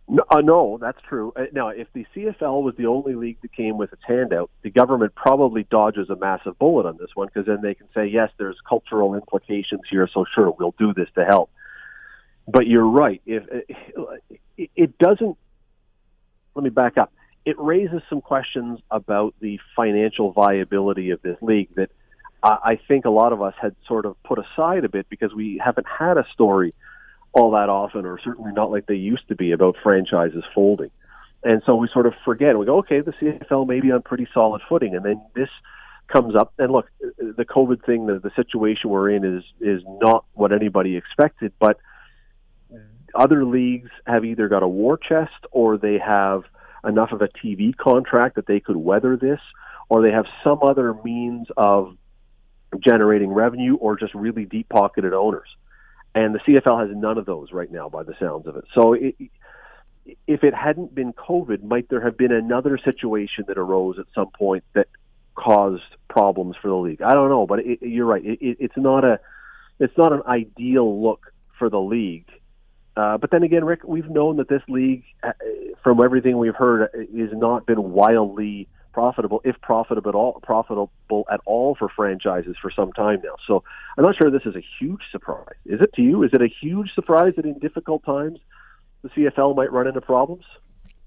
No, 0.08 0.24
uh, 0.30 0.42
no, 0.42 0.78
that's 0.80 0.98
true. 1.08 1.32
Uh, 1.36 1.46
now, 1.54 1.70
if 1.70 1.88
the 1.94 2.06
CFL 2.16 2.64
was 2.64 2.76
the 2.78 2.88
only 2.88 3.16
league 3.16 3.38
that 3.42 3.54
came 3.54 3.78
with 3.78 3.94
its 3.94 4.02
handout, 4.06 4.50
the 4.62 4.70
government 4.70 5.16
probably 5.16 5.64
dodges 5.64 6.10
a 6.10 6.16
massive 6.16 6.58
bullet 6.60 6.86
on 6.86 6.98
this 6.98 7.10
one 7.14 7.28
because 7.28 7.46
then 7.46 7.62
they 7.62 7.76
can 7.76 7.88
say, 7.94 8.08
yes, 8.08 8.30
there's 8.38 8.58
cultural 8.68 9.16
implications 9.16 9.82
here, 9.90 10.10
so 10.14 10.26
sure, 10.36 10.54
we'll 10.60 10.76
do 10.78 10.94
this 10.94 11.08
to 11.16 11.24
help. 11.24 11.50
But 12.48 12.68
you're 12.68 12.88
right. 12.88 13.22
If 13.26 13.44
uh, 13.98 14.36
it 14.58 14.98
doesn't, 14.98 15.38
let 16.56 16.64
me 16.64 16.70
back 16.70 16.98
up. 16.98 17.14
It 17.46 17.58
raises 17.58 18.02
some 18.10 18.22
questions 18.22 18.80
about 18.92 19.34
the 19.40 19.60
financial 19.76 20.32
viability 20.32 21.12
of 21.12 21.22
this 21.22 21.38
league 21.42 21.70
that 21.76 21.90
I 22.44 22.80
think 22.88 23.06
a 23.06 23.12
lot 23.12 23.34
of 23.34 23.42
us 23.44 23.54
had 23.62 23.76
sort 23.88 24.06
of 24.06 24.22
put 24.24 24.40
aside 24.40 24.84
a 24.84 24.90
bit 24.90 25.08
because 25.10 25.32
we 25.32 25.62
haven't 25.64 25.86
had 25.88 26.18
a 26.18 26.26
story 26.34 26.74
all 27.34 27.52
that 27.52 27.70
often, 27.70 28.06
or 28.06 28.20
certainly 28.24 28.52
not 28.52 28.72
like 28.72 28.86
they 28.88 28.96
used 28.96 29.28
to 29.30 29.36
be 29.36 29.52
about 29.52 29.76
franchises 29.82 30.44
folding. 30.54 30.92
And 31.44 31.62
so 31.66 31.76
we 31.76 31.88
sort 31.92 32.06
of 32.06 32.14
forget. 32.24 32.58
We 32.58 32.66
go, 32.66 32.80
okay, 32.80 33.02
the 33.02 33.14
CFL 33.14 33.68
may 33.68 33.80
be 33.80 33.92
on 33.92 34.02
pretty 34.02 34.28
solid 34.34 34.62
footing, 34.68 34.96
and 34.96 35.04
then 35.04 35.22
this 35.34 35.50
comes 36.08 36.36
up. 36.36 36.54
And 36.60 36.72
look, 36.72 36.90
the 37.00 37.46
COVID 37.46 37.86
thing, 37.86 38.06
the, 38.06 38.20
the 38.20 38.32
situation 38.36 38.90
we're 38.90 39.10
in 39.10 39.24
is 39.24 39.44
is 39.60 39.82
not 39.88 40.26
what 40.34 40.52
anybody 40.52 40.98
expected. 40.98 41.54
But 41.60 41.80
other 43.16 43.46
leagues 43.46 43.90
have 44.06 44.24
either 44.24 44.50
got 44.50 44.62
a 44.62 44.68
war 44.68 44.98
chest, 44.98 45.46
or 45.52 45.78
they 45.78 45.98
have 45.98 46.44
enough 46.84 47.12
of 47.12 47.22
a 47.22 47.28
TV 47.28 47.76
contract 47.76 48.36
that 48.36 48.46
they 48.46 48.60
could 48.60 48.76
weather 48.76 49.18
this, 49.18 49.40
or 49.90 50.02
they 50.02 50.12
have 50.12 50.26
some 50.44 50.60
other 50.62 50.94
means 51.04 51.48
of 51.58 51.98
generating 52.80 53.32
revenue, 53.32 53.76
or 53.76 53.96
just 53.96 54.14
really 54.14 54.46
deep 54.46 54.70
pocketed 54.70 55.14
owners 55.14 55.48
and 56.14 56.36
the 56.36 56.40
CFL 56.40 56.88
has 56.88 56.96
none 56.96 57.18
of 57.18 57.26
those 57.26 57.52
right 57.52 57.72
now, 57.72 57.90
by 57.90 58.04
the 58.04 58.14
sounds 58.20 58.48
of 58.48 58.56
it. 58.56 58.66
So, 58.74 58.94
it, 58.94 59.16
if 60.28 60.44
it 60.44 60.54
hadn't 60.54 60.94
been 60.94 61.14
COVID, 61.14 61.64
might 61.64 61.90
there 61.90 62.02
have 62.02 62.18
been 62.18 62.32
another 62.32 62.78
situation 62.84 63.46
that 63.48 63.58
arose 63.58 64.00
at 64.00 64.06
some 64.16 64.30
point 64.32 64.64
that 64.74 64.88
caused 65.36 65.84
problems 66.10 66.56
for 66.62 66.68
the 66.68 66.76
league? 66.76 67.02
I 67.02 67.14
don't 67.14 67.30
know, 67.30 67.46
but 67.46 67.60
it, 67.60 67.82
you're 67.82 68.06
right. 68.06 68.26
It, 68.26 68.40
it's 68.42 68.78
not 68.78 69.04
a 69.04 69.20
it's 69.80 69.98
not 69.98 70.14
an 70.14 70.22
ideal 70.28 71.02
look 71.02 71.34
for 71.58 71.70
the 71.70 71.80
league. 71.80 72.28
Uh, 72.96 73.18
but 73.18 73.32
then 73.32 73.44
again, 73.44 73.64
Rick, 73.64 73.84
we've 73.84 74.10
known 74.10 74.38
that 74.38 74.50
this 74.50 74.62
league, 74.68 75.04
uh, 75.24 75.32
from 75.82 76.04
everything 76.04 76.38
we've 76.38 76.56
heard, 76.56 76.90
has 76.94 77.30
not 77.32 77.66
been 77.66 77.92
wildly 77.92 78.68
profitable, 78.92 79.42
if 79.44 79.60
profitable 79.62 80.10
at 80.10 80.16
all, 80.16 80.40
profitable 80.42 80.92
at 81.32 81.40
all 81.46 81.76
for 81.76 81.90
franchises 81.90 82.56
for 82.62 82.72
some 82.72 82.92
time 82.94 83.22
now. 83.24 83.36
So 83.48 83.64
I'm 83.98 84.04
not 84.04 84.16
sure 84.16 84.30
this 84.30 84.46
is 84.46 84.56
a 84.56 84.64
huge 84.80 85.02
surprise. 85.12 85.56
Is 85.66 85.82
it 85.82 85.94
to 85.96 86.02
you? 86.02 86.24
Is 86.24 86.32
it 86.34 86.42
a 86.42 86.50
huge 86.62 86.94
surprise 86.94 87.34
that 87.36 87.46
in 87.46 87.60
difficult 87.60 88.04
times 88.04 88.40
the 89.02 89.10
CFL 89.10 89.56
might 89.56 89.72
run 89.72 89.88
into 89.88 90.02
problems? 90.02 90.44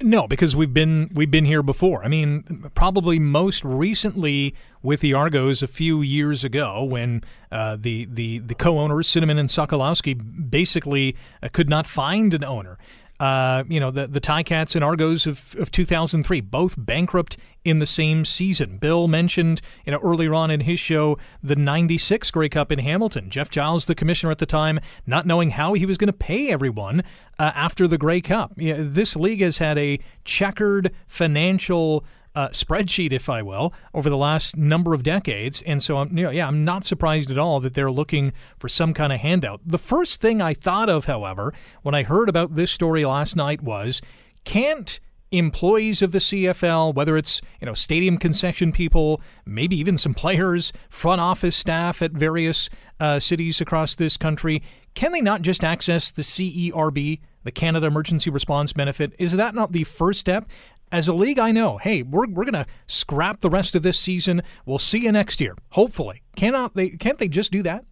No, 0.02 0.26
because 0.26 0.56
we've 0.56 0.74
been 0.74 1.08
we've 1.14 1.30
been 1.30 1.44
here 1.44 1.62
before. 1.62 2.04
I 2.04 2.08
mean, 2.08 2.68
probably 2.74 3.20
most 3.20 3.64
recently 3.64 4.54
with 4.82 5.00
the 5.00 5.14
Argos 5.14 5.62
a 5.62 5.68
few 5.68 6.02
years 6.02 6.42
ago, 6.42 6.82
when 6.82 7.22
uh, 7.52 7.76
the 7.78 8.06
the 8.06 8.40
the 8.40 8.56
co-owners 8.56 9.08
Cynamon 9.08 9.38
and 9.38 9.48
Sokolowski 9.48 10.50
basically 10.50 11.16
uh, 11.42 11.48
could 11.52 11.68
not 11.68 11.86
find 11.86 12.34
an 12.34 12.42
owner. 12.42 12.76
Uh, 13.20 13.62
you 13.68 13.78
know, 13.78 13.90
the, 13.90 14.08
the 14.08 14.20
Ticats 14.20 14.74
and 14.74 14.84
Argos 14.84 15.26
of, 15.26 15.54
of 15.58 15.70
2003, 15.70 16.40
both 16.40 16.74
bankrupt 16.76 17.36
in 17.64 17.78
the 17.78 17.86
same 17.86 18.24
season. 18.24 18.76
Bill 18.78 19.06
mentioned, 19.06 19.62
you 19.86 19.92
know, 19.92 20.00
earlier 20.02 20.34
on 20.34 20.50
in 20.50 20.60
his 20.60 20.80
show, 20.80 21.16
the 21.42 21.56
96 21.56 22.30
Grey 22.32 22.48
Cup 22.48 22.72
in 22.72 22.80
Hamilton. 22.80 23.30
Jeff 23.30 23.50
Giles, 23.50 23.86
the 23.86 23.94
commissioner 23.94 24.32
at 24.32 24.38
the 24.38 24.46
time, 24.46 24.80
not 25.06 25.26
knowing 25.26 25.50
how 25.50 25.74
he 25.74 25.86
was 25.86 25.96
going 25.96 26.08
to 26.08 26.12
pay 26.12 26.50
everyone 26.50 27.02
uh, 27.38 27.52
after 27.54 27.86
the 27.86 27.98
Grey 27.98 28.20
Cup. 28.20 28.52
You 28.56 28.76
know, 28.76 28.84
this 28.88 29.14
league 29.14 29.40
has 29.40 29.58
had 29.58 29.78
a 29.78 30.00
checkered 30.24 30.92
financial 31.06 32.04
uh, 32.34 32.48
spreadsheet, 32.48 33.12
if 33.12 33.28
I 33.28 33.42
will, 33.42 33.72
over 33.92 34.10
the 34.10 34.16
last 34.16 34.56
number 34.56 34.94
of 34.94 35.02
decades. 35.02 35.62
And 35.62 35.82
so, 35.82 35.98
I'm, 35.98 36.16
you 36.16 36.24
know, 36.24 36.30
yeah, 36.30 36.46
I'm 36.46 36.64
not 36.64 36.84
surprised 36.84 37.30
at 37.30 37.38
all 37.38 37.60
that 37.60 37.74
they're 37.74 37.90
looking 37.90 38.32
for 38.58 38.68
some 38.68 38.94
kind 38.94 39.12
of 39.12 39.20
handout. 39.20 39.60
The 39.64 39.78
first 39.78 40.20
thing 40.20 40.42
I 40.42 40.54
thought 40.54 40.88
of, 40.88 41.04
however, 41.04 41.52
when 41.82 41.94
I 41.94 42.02
heard 42.02 42.28
about 42.28 42.54
this 42.54 42.70
story 42.70 43.04
last 43.04 43.36
night 43.36 43.62
was 43.62 44.00
can't 44.44 45.00
employees 45.30 46.02
of 46.02 46.12
the 46.12 46.18
CFL, 46.18 46.94
whether 46.94 47.16
it's 47.16 47.40
you 47.60 47.66
know 47.66 47.74
stadium 47.74 48.18
concession 48.18 48.72
people, 48.72 49.20
maybe 49.44 49.76
even 49.76 49.98
some 49.98 50.14
players, 50.14 50.72
front 50.90 51.20
office 51.20 51.56
staff 51.56 52.02
at 52.02 52.12
various 52.12 52.68
uh, 53.00 53.18
cities 53.18 53.60
across 53.60 53.94
this 53.94 54.16
country, 54.16 54.62
can 54.94 55.12
they 55.12 55.20
not 55.20 55.42
just 55.42 55.64
access 55.64 56.10
the 56.10 56.22
CERB, 56.22 57.20
the 57.42 57.50
Canada 57.50 57.86
Emergency 57.86 58.30
Response 58.30 58.72
Benefit? 58.72 59.12
Is 59.18 59.32
that 59.32 59.54
not 59.54 59.72
the 59.72 59.84
first 59.84 60.20
step? 60.20 60.48
As 60.94 61.08
a 61.08 61.12
league, 61.12 61.40
I 61.40 61.50
know, 61.50 61.76
hey, 61.78 62.02
we're, 62.02 62.28
we're 62.28 62.44
going 62.44 62.54
to 62.54 62.66
scrap 62.86 63.40
the 63.40 63.50
rest 63.50 63.74
of 63.74 63.82
this 63.82 63.98
season. 63.98 64.42
We'll 64.64 64.78
see 64.78 65.00
you 65.00 65.10
next 65.10 65.40
year. 65.40 65.56
Hopefully, 65.70 66.22
cannot 66.36 66.76
they? 66.76 66.90
Can't 66.90 67.18
they 67.18 67.26
just 67.26 67.50
do 67.50 67.64
that? 67.64 67.84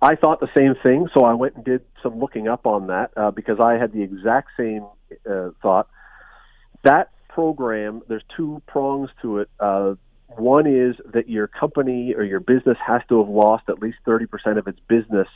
I 0.00 0.14
thought 0.14 0.38
the 0.38 0.48
same 0.56 0.76
thing, 0.84 1.08
so 1.12 1.24
I 1.24 1.34
went 1.34 1.56
and 1.56 1.64
did 1.64 1.82
some 2.00 2.20
looking 2.20 2.46
up 2.46 2.64
on 2.64 2.86
that 2.86 3.10
uh, 3.16 3.32
because 3.32 3.58
I 3.60 3.72
had 3.72 3.92
the 3.92 4.02
exact 4.02 4.50
same 4.56 4.86
uh, 5.28 5.50
thought. 5.60 5.88
That 6.84 7.10
program, 7.28 8.02
there's 8.06 8.24
two 8.36 8.62
prongs 8.68 9.10
to 9.22 9.38
it. 9.38 9.50
Uh, 9.58 9.94
one 10.28 10.68
is 10.68 10.94
that 11.12 11.28
your 11.28 11.48
company 11.48 12.14
or 12.16 12.22
your 12.22 12.40
business 12.40 12.78
has 12.86 13.02
to 13.08 13.18
have 13.18 13.28
lost 13.28 13.64
at 13.68 13.80
least 13.80 13.98
30% 14.06 14.58
of 14.58 14.68
its 14.68 14.78
business 14.86 15.28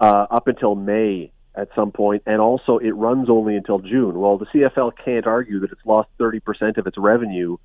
uh, 0.00 0.26
up 0.30 0.48
until 0.48 0.74
May 0.74 1.32
at 1.54 1.68
some 1.74 1.92
point, 1.92 2.22
and 2.26 2.40
also 2.40 2.78
it 2.78 2.92
runs 2.92 3.28
only 3.28 3.56
until 3.56 3.78
June. 3.78 4.18
Well, 4.18 4.38
the 4.38 4.46
CFL 4.46 4.92
can't 5.04 5.26
argue 5.26 5.60
that 5.60 5.72
it's 5.72 5.84
lost 5.84 6.08
30% 6.18 6.78
of 6.78 6.86
its 6.86 6.96
revenue 6.96 7.58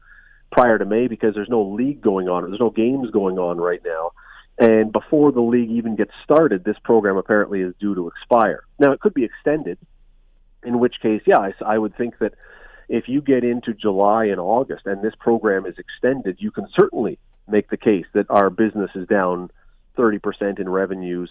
prior 0.51 0.77
to 0.77 0.85
May 0.85 1.07
because 1.07 1.35
there's 1.35 1.49
no 1.49 1.63
league 1.63 2.01
going 2.01 2.27
on, 2.27 2.43
there's 2.43 2.59
no 2.59 2.69
games 2.69 3.09
going 3.11 3.37
on 3.37 3.57
right 3.57 3.81
now. 3.85 4.11
And 4.59 4.91
before 4.91 5.31
the 5.31 5.41
league 5.41 5.69
even 5.69 5.95
gets 5.95 6.11
started, 6.23 6.63
this 6.63 6.77
program 6.83 7.17
apparently 7.17 7.61
is 7.61 7.75
due 7.79 7.93
to 7.93 8.07
expire. 8.07 8.63
Now, 8.79 8.91
it 8.91 8.99
could 8.99 9.13
be 9.13 9.23
extended, 9.23 9.77
in 10.63 10.79
which 10.79 10.95
case, 11.01 11.21
yeah, 11.25 11.37
I, 11.37 11.53
I 11.63 11.77
would 11.77 11.95
think 11.95 12.17
that 12.19 12.33
if 12.89 13.07
you 13.07 13.21
get 13.21 13.43
into 13.43 13.73
July 13.73 14.25
and 14.25 14.39
August 14.39 14.85
and 14.85 15.03
this 15.03 15.13
program 15.19 15.65
is 15.65 15.75
extended, 15.77 16.37
you 16.39 16.51
can 16.51 16.67
certainly 16.75 17.19
make 17.47 17.69
the 17.69 17.77
case 17.77 18.05
that 18.13 18.25
our 18.29 18.49
business 18.49 18.89
is 18.95 19.07
down 19.07 19.51
30% 19.97 20.59
in 20.59 20.69
revenues 20.69 21.29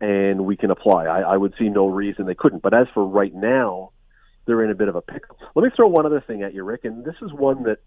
and 0.00 0.44
we 0.46 0.56
can 0.56 0.70
apply. 0.70 1.04
I, 1.04 1.20
I 1.20 1.36
would 1.36 1.54
see 1.58 1.68
no 1.68 1.86
reason 1.86 2.26
they 2.26 2.34
couldn't. 2.34 2.62
But 2.62 2.74
as 2.74 2.86
for 2.94 3.04
right 3.04 3.34
now, 3.34 3.92
they're 4.46 4.64
in 4.64 4.70
a 4.70 4.74
bit 4.74 4.88
of 4.88 4.96
a 4.96 5.02
pickle. 5.02 5.36
Let 5.54 5.64
me 5.64 5.70
throw 5.74 5.88
one 5.88 6.06
other 6.06 6.20
thing 6.20 6.42
at 6.42 6.54
you, 6.54 6.64
Rick, 6.64 6.84
and 6.84 7.04
this 7.04 7.16
is 7.22 7.32
one 7.32 7.64
that 7.64 7.78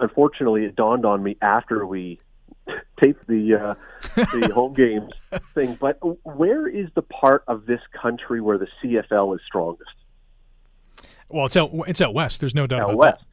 unfortunately 0.00 0.64
it 0.64 0.76
dawned 0.76 1.04
on 1.04 1.22
me 1.22 1.36
after 1.42 1.86
we 1.86 2.20
taped 3.02 3.26
the 3.26 3.54
uh, 3.54 3.74
the 4.14 4.50
home 4.54 4.74
games 4.74 5.12
thing. 5.54 5.76
But 5.80 5.98
where 6.24 6.68
is 6.68 6.88
the 6.94 7.02
part 7.02 7.44
of 7.48 7.66
this 7.66 7.80
country 8.00 8.40
where 8.40 8.58
the 8.58 8.68
CFL 8.82 9.34
is 9.34 9.40
strongest? 9.46 9.90
Well, 11.28 11.46
it's 11.46 11.56
out 11.56 11.72
it's 11.88 12.00
out 12.00 12.14
west. 12.14 12.40
There's 12.40 12.54
no 12.54 12.66
doubt 12.66 12.80
out 12.80 12.90
about 12.90 12.98
west. 12.98 13.18
that. 13.20 13.26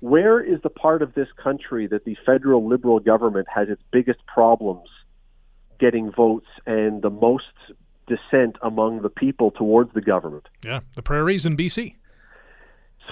Where 0.00 0.40
is 0.40 0.60
the 0.62 0.70
part 0.70 1.02
of 1.02 1.14
this 1.14 1.28
country 1.42 1.88
that 1.88 2.04
the 2.04 2.16
federal 2.24 2.68
liberal 2.68 3.00
government 3.00 3.48
has 3.52 3.68
its 3.68 3.82
biggest 3.90 4.24
problems 4.26 4.88
getting 5.78 6.10
votes 6.10 6.46
and 6.66 7.02
the 7.02 7.10
most 7.10 7.44
dissent 8.06 8.56
among 8.62 9.02
the 9.02 9.10
people 9.10 9.50
towards 9.50 9.92
the 9.94 10.00
government? 10.00 10.46
Yeah, 10.64 10.80
the 10.96 11.02
prairies 11.02 11.46
in 11.46 11.56
BC. 11.56 11.94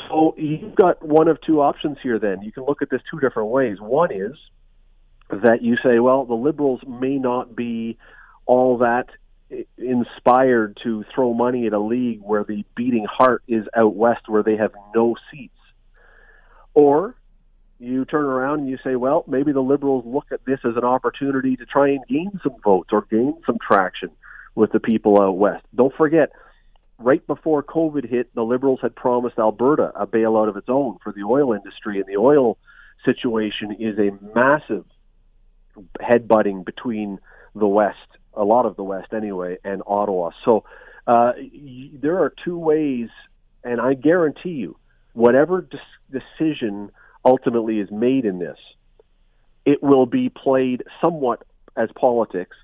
So 0.09 0.35
you've 0.37 0.75
got 0.75 1.03
one 1.03 1.29
of 1.29 1.41
two 1.41 1.61
options 1.61 1.99
here. 2.03 2.19
Then 2.19 2.43
you 2.43 2.53
can 2.53 2.65
look 2.65 2.83
at 2.83 2.91
this 2.91 3.01
two 3.11 3.19
different 3.21 3.49
ways. 3.49 3.79
One 3.81 4.13
is 4.13 4.37
that 5.31 5.63
you 5.63 5.77
say, 5.83 5.99
well, 5.99 6.25
the 6.25 6.35
liberals 6.35 6.81
may 6.87 7.17
not 7.17 7.57
be 7.57 7.99
all 8.47 8.79
that 8.79 9.07
inspired 9.79 10.79
to 10.83 11.05
throw 11.15 11.33
money 11.33 11.67
at 11.67 11.73
a 11.73 11.79
league 11.79 12.21
where 12.21 12.45
the 12.45 12.65
beating 12.75 13.07
heart 13.09 13.43
is 13.47 13.65
out 13.77 13.95
west 13.95 14.29
where 14.29 14.43
they 14.43 14.57
have 14.57 14.73
no 14.95 15.15
seats. 15.31 15.55
Or 16.75 17.15
you 17.79 18.05
turn 18.05 18.25
around 18.25 18.61
and 18.61 18.69
you 18.69 18.79
say, 18.83 18.97
well, 18.97 19.25
maybe 19.27 19.53
the 19.53 19.61
liberals 19.61 20.05
look 20.07 20.27
at 20.33 20.45
this 20.45 20.61
as 20.65 20.77
an 20.77 20.85
opportunity 20.85 21.57
to 21.57 21.67
try 21.67 21.89
and 21.89 22.01
gain 22.09 22.41
some 22.43 22.57
votes 22.65 22.91
or 22.93 23.07
gain 23.11 23.35
some 23.45 23.59
traction 23.67 24.11
with 24.55 24.73
the 24.73 24.81
people 24.81 25.21
out 25.21 25.37
west. 25.37 25.65
Don't 25.75 25.95
forget, 25.95 26.31
right 26.99 27.27
before 27.27 27.63
COVID 27.63 28.09
hit, 28.09 28.35
the 28.35 28.43
liberals 28.43 28.81
had 28.81 28.95
promised 28.97 29.39
Alberta 29.39 29.93
a 29.95 30.07
bailout 30.07 30.49
of 30.49 30.57
its 30.57 30.69
own 30.69 30.99
for 31.03 31.13
the 31.13 31.23
oil 31.23 31.53
industry, 31.53 31.99
and 31.99 32.07
the 32.07 32.17
oil 32.19 32.57
situation 33.05 33.77
is 33.79 33.99
a 33.99 34.17
massive 34.35 34.85
headbutting 36.01 36.65
between 36.65 37.19
the 37.55 37.67
West 37.69 37.99
a 38.37 38.45
lot 38.45 38.67
of 38.67 38.77
the 38.77 38.85
West 38.85 39.13
anyway, 39.13 39.57
and 39.65 39.83
Ottawa. 39.87 40.31
So 40.45 40.65
uh, 41.07 41.33
there 41.95 42.19
are 42.19 42.33
two 42.45 42.59
ways, 42.59 43.09
and 43.65 43.81
I 43.81 43.95
guarantee 43.95 44.51
you, 44.51 44.77
whatever 45.15 45.67
decision 46.13 46.91
ultimately 47.27 47.81
is 47.81 47.91
made 47.91 48.25
in 48.25 48.39
this, 48.39 48.59
it 49.65 49.83
will 49.83 50.07
be 50.07 50.29
played 50.29 50.85
somewhat 51.05 51.43
as 51.77 51.89
politics. 51.99 52.57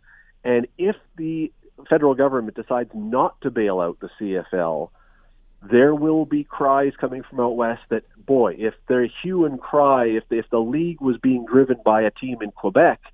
And 0.44 0.66
if 0.78 0.96
the 1.16 1.52
federal 1.88 2.14
government 2.14 2.56
decides 2.56 2.90
not 2.94 3.40
to 3.42 3.50
bail 3.50 3.80
out 3.80 3.98
the 4.00 4.10
CFL, 4.20 4.90
there 5.70 5.94
will 5.94 6.24
be 6.24 6.44
cries 6.44 6.92
coming 7.00 7.22
from 7.22 7.40
out 7.40 7.56
west 7.56 7.82
that, 7.90 8.04
boy, 8.24 8.54
if 8.58 8.74
their 8.88 9.08
hue 9.22 9.44
and 9.44 9.60
cry, 9.60 10.06
if 10.06 10.24
if 10.30 10.48
the 10.50 10.58
league 10.58 11.00
was 11.00 11.16
being 11.18 11.44
driven 11.44 11.76
by 11.84 12.02
a 12.02 12.10
team 12.10 12.38
in 12.40 12.50
Quebec– 12.52 13.00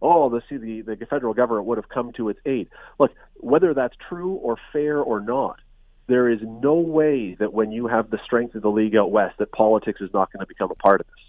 oh, 0.00 0.28
the, 0.28 0.40
the, 0.50 0.82
the 0.82 1.06
federal 1.06 1.34
government 1.34 1.66
would 1.66 1.78
have 1.78 1.88
come 1.88 2.12
to 2.12 2.28
its 2.28 2.40
aid. 2.46 2.68
Look, 2.98 3.12
whether 3.36 3.74
that's 3.74 3.94
true 4.08 4.34
or 4.34 4.56
fair 4.72 4.98
or 4.98 5.20
not, 5.20 5.60
there 6.08 6.28
is 6.28 6.40
no 6.42 6.74
way 6.74 7.36
that 7.38 7.52
when 7.52 7.70
you 7.70 7.86
have 7.86 8.10
the 8.10 8.18
strength 8.24 8.54
of 8.54 8.62
the 8.62 8.70
league 8.70 8.96
out 8.96 9.10
west, 9.10 9.36
that 9.38 9.52
politics 9.52 10.00
is 10.00 10.10
not 10.12 10.32
going 10.32 10.40
to 10.40 10.46
become 10.46 10.70
a 10.70 10.74
part 10.74 11.00
of 11.00 11.06
this. 11.06 11.28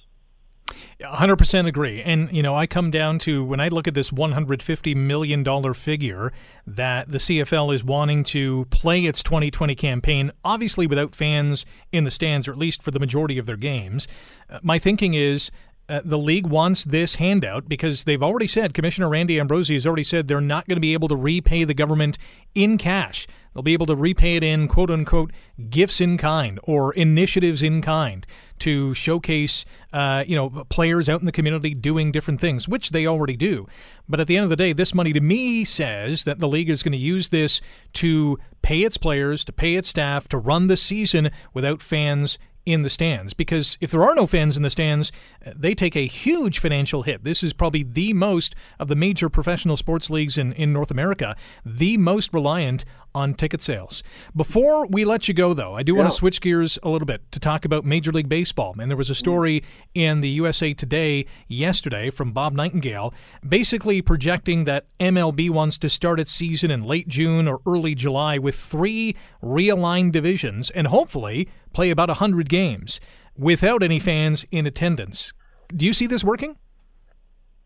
100% 1.02 1.68
agree. 1.68 2.02
And, 2.02 2.32
you 2.36 2.44
know, 2.44 2.54
I 2.56 2.68
come 2.68 2.92
down 2.92 3.20
to 3.20 3.44
when 3.44 3.60
I 3.60 3.70
look 3.70 3.88
at 3.88 3.94
this 3.94 4.12
$150 4.12 4.96
million 4.96 5.74
figure 5.74 6.34
that 6.68 7.10
the 7.10 7.18
CFL 7.18 7.74
is 7.74 7.84
wanting 7.84 8.24
to 8.26 8.66
play 8.70 9.06
its 9.06 9.24
2020 9.24 9.76
campaign, 9.76 10.32
obviously 10.44 10.88
without 10.88 11.16
fans 11.16 11.66
in 11.92 12.04
the 12.04 12.12
stands, 12.12 12.48
or 12.48 12.52
at 12.52 12.58
least 12.58 12.84
for 12.84 12.92
the 12.92 13.00
majority 13.00 13.38
of 13.38 13.46
their 13.46 13.58
games. 13.58 14.08
Uh, 14.50 14.60
my 14.62 14.78
thinking 14.78 15.14
is 15.14 15.52
uh, 15.90 16.02
the 16.06 16.18
league 16.18 16.46
wants 16.46 16.84
this 16.84 17.16
handout 17.16 17.68
because 17.68 18.04
they've 18.04 18.22
already 18.22 18.48
said, 18.48 18.74
Commissioner 18.74 19.10
Randy 19.10 19.40
Ambrosie 19.40 19.74
has 19.74 19.88
already 19.88 20.04
said 20.04 20.28
they're 20.28 20.40
not 20.40 20.68
going 20.68 20.78
to 20.78 20.82
be 20.82 20.94
able 20.94 21.08
to 21.08 21.16
repay 21.16 21.64
the 21.64 21.74
government 21.74 22.18
in 22.54 22.78
cash. 22.78 23.28
They'll 23.54 23.64
be 23.64 23.74
able 23.74 23.88
to 23.88 23.96
repay 23.96 24.36
it 24.36 24.44
in 24.44 24.68
quote 24.68 24.92
unquote 24.92 25.32
gifts 25.70 26.00
in 26.00 26.18
kind 26.18 26.60
or 26.64 26.94
initiatives 26.94 27.64
in 27.64 27.82
kind 27.82 28.26
to 28.60 28.94
showcase, 28.94 29.66
uh, 29.92 30.24
you 30.28 30.36
know, 30.36 30.64
players 30.70 31.10
out 31.10 31.20
in 31.20 31.26
the 31.26 31.32
community 31.32 31.74
doing 31.74 32.12
different 32.12 32.40
things, 32.40 32.68
which 32.68 32.92
they 32.92 33.08
already 33.08 33.36
do. 33.36 33.68
But 34.08 34.20
at 34.20 34.28
the 34.28 34.38
end 34.38 34.44
of 34.44 34.50
the 34.50 34.56
day, 34.56 34.74
this 34.74 34.94
money 34.94 35.14
to 35.14 35.20
me 35.20 35.66
says 35.66 36.24
that 36.26 36.40
the 36.40 36.48
league 36.48 36.70
is 36.70 36.84
going 36.84 36.92
to 36.92 36.98
use 36.98 37.30
this 37.30 37.62
to 37.94 38.38
pay 38.62 38.84
its 38.84 38.98
players, 38.98 39.44
to 39.46 39.52
pay 39.52 39.76
its 39.76 39.90
staff, 39.90 40.28
to 40.28 40.38
run 40.38 40.68
the 40.68 40.78
season 40.78 41.32
without 41.54 41.82
fans 41.82 42.38
in 42.70 42.84
the 42.84 42.90
stands 42.90 43.34
because 43.34 43.78
if 43.82 43.92
there 43.92 44.04
are 44.04 44.16
no 44.16 44.26
fans 44.26 44.56
in 44.56 44.64
the 44.64 44.70
stands, 44.70 45.12
they 45.56 45.74
take 45.74 45.96
a 45.96 46.06
huge 46.06 46.60
financial 46.60 47.04
hit. 47.04 47.24
This 47.24 47.44
is 47.44 47.54
probably 47.54 47.84
the 47.84 48.14
most 48.14 48.56
of 48.80 48.88
the 48.88 48.96
major 48.96 49.30
professional 49.30 49.78
sports 49.78 50.10
leagues 50.10 50.38
in, 50.38 50.54
in 50.54 50.72
North 50.72 50.92
America, 50.92 51.36
the 51.66 51.98
most 51.98 52.34
reliant 52.34 52.86
on 53.16 53.34
ticket 53.34 53.62
sales. 53.62 54.04
Before 54.36 54.86
we 54.88 55.04
let 55.04 55.28
you 55.28 55.34
go, 55.34 55.54
though, 55.54 55.76
I 55.76 55.84
do 55.84 55.94
yeah. 55.94 56.00
want 56.00 56.12
to 56.12 56.16
switch 56.16 56.42
gears 56.42 56.78
a 56.84 56.90
little 56.90 57.06
bit 57.06 57.32
to 57.32 57.40
talk 57.40 57.66
about 57.66 57.84
Major 57.84 58.12
League 58.12 58.30
Baseball. 58.30 58.76
And 58.80 58.90
there 58.90 58.98
was 58.98 59.10
a 59.10 59.16
story 59.16 59.64
in 59.96 60.22
the 60.22 60.30
USA 60.30 60.74
Today 60.74 61.26
yesterday 61.48 62.10
from 62.10 62.32
Bob 62.32 62.54
Nightingale, 62.54 63.14
basically 63.48 64.02
projecting 64.02 64.66
that 64.66 64.86
MLB 65.00 65.50
wants 65.50 65.78
to 65.80 65.90
start 65.90 66.20
its 66.20 66.32
season 66.32 66.70
in 66.70 66.84
late 66.84 67.08
June 67.08 67.48
or 67.48 67.62
early 67.66 67.96
July 67.96 68.38
with 68.38 68.56
three 68.56 69.16
realigned 69.44 70.12
divisions 70.12 70.70
and 70.70 70.88
hopefully 70.88 71.50
play 71.74 71.90
about 71.90 72.10
100 72.10 72.50
games 72.50 73.00
without 73.38 73.82
any 73.84 74.00
fans 74.00 74.46
in 74.52 74.66
attendance. 74.66 75.34
Do 75.76 75.86
you 75.86 75.94
see 75.94 76.08
this 76.08 76.24
working? 76.24 76.58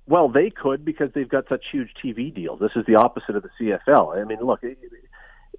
Well, 0.06 0.28
they 0.28 0.50
could 0.50 0.84
because 0.84 1.10
they've 1.16 1.30
got 1.30 1.46
such 1.48 1.64
huge 1.72 1.90
TV 2.04 2.34
deals. 2.34 2.60
This 2.60 2.72
is 2.76 2.86
the 2.86 2.96
opposite 2.96 3.36
of 3.36 3.44
the 3.44 3.50
CFL. 3.60 4.22
I 4.22 4.26
mean, 4.26 4.40
look, 4.42 4.62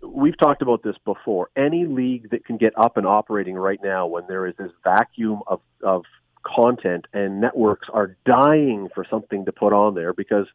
we've 0.02 0.38
talked 0.38 0.60
about 0.60 0.82
this 0.82 0.96
before. 1.04 1.48
Any 1.56 1.86
league 1.86 2.30
that 2.30 2.44
can 2.44 2.58
get 2.58 2.72
up 2.78 2.96
and 2.96 3.06
operating 3.06 3.54
right 3.54 3.80
now 3.82 4.06
when 4.06 4.24
there 4.28 4.46
is 4.46 4.54
this 4.58 4.70
vacuum 4.82 5.40
of, 5.46 5.60
of 5.82 6.02
content 6.44 7.06
and 7.14 7.40
networks 7.40 7.88
are 7.92 8.16
dying 8.26 8.88
for 8.94 9.06
something 9.08 9.46
to 9.46 9.52
put 9.52 9.72
on 9.72 9.94
there 9.94 10.12
because, 10.12 10.46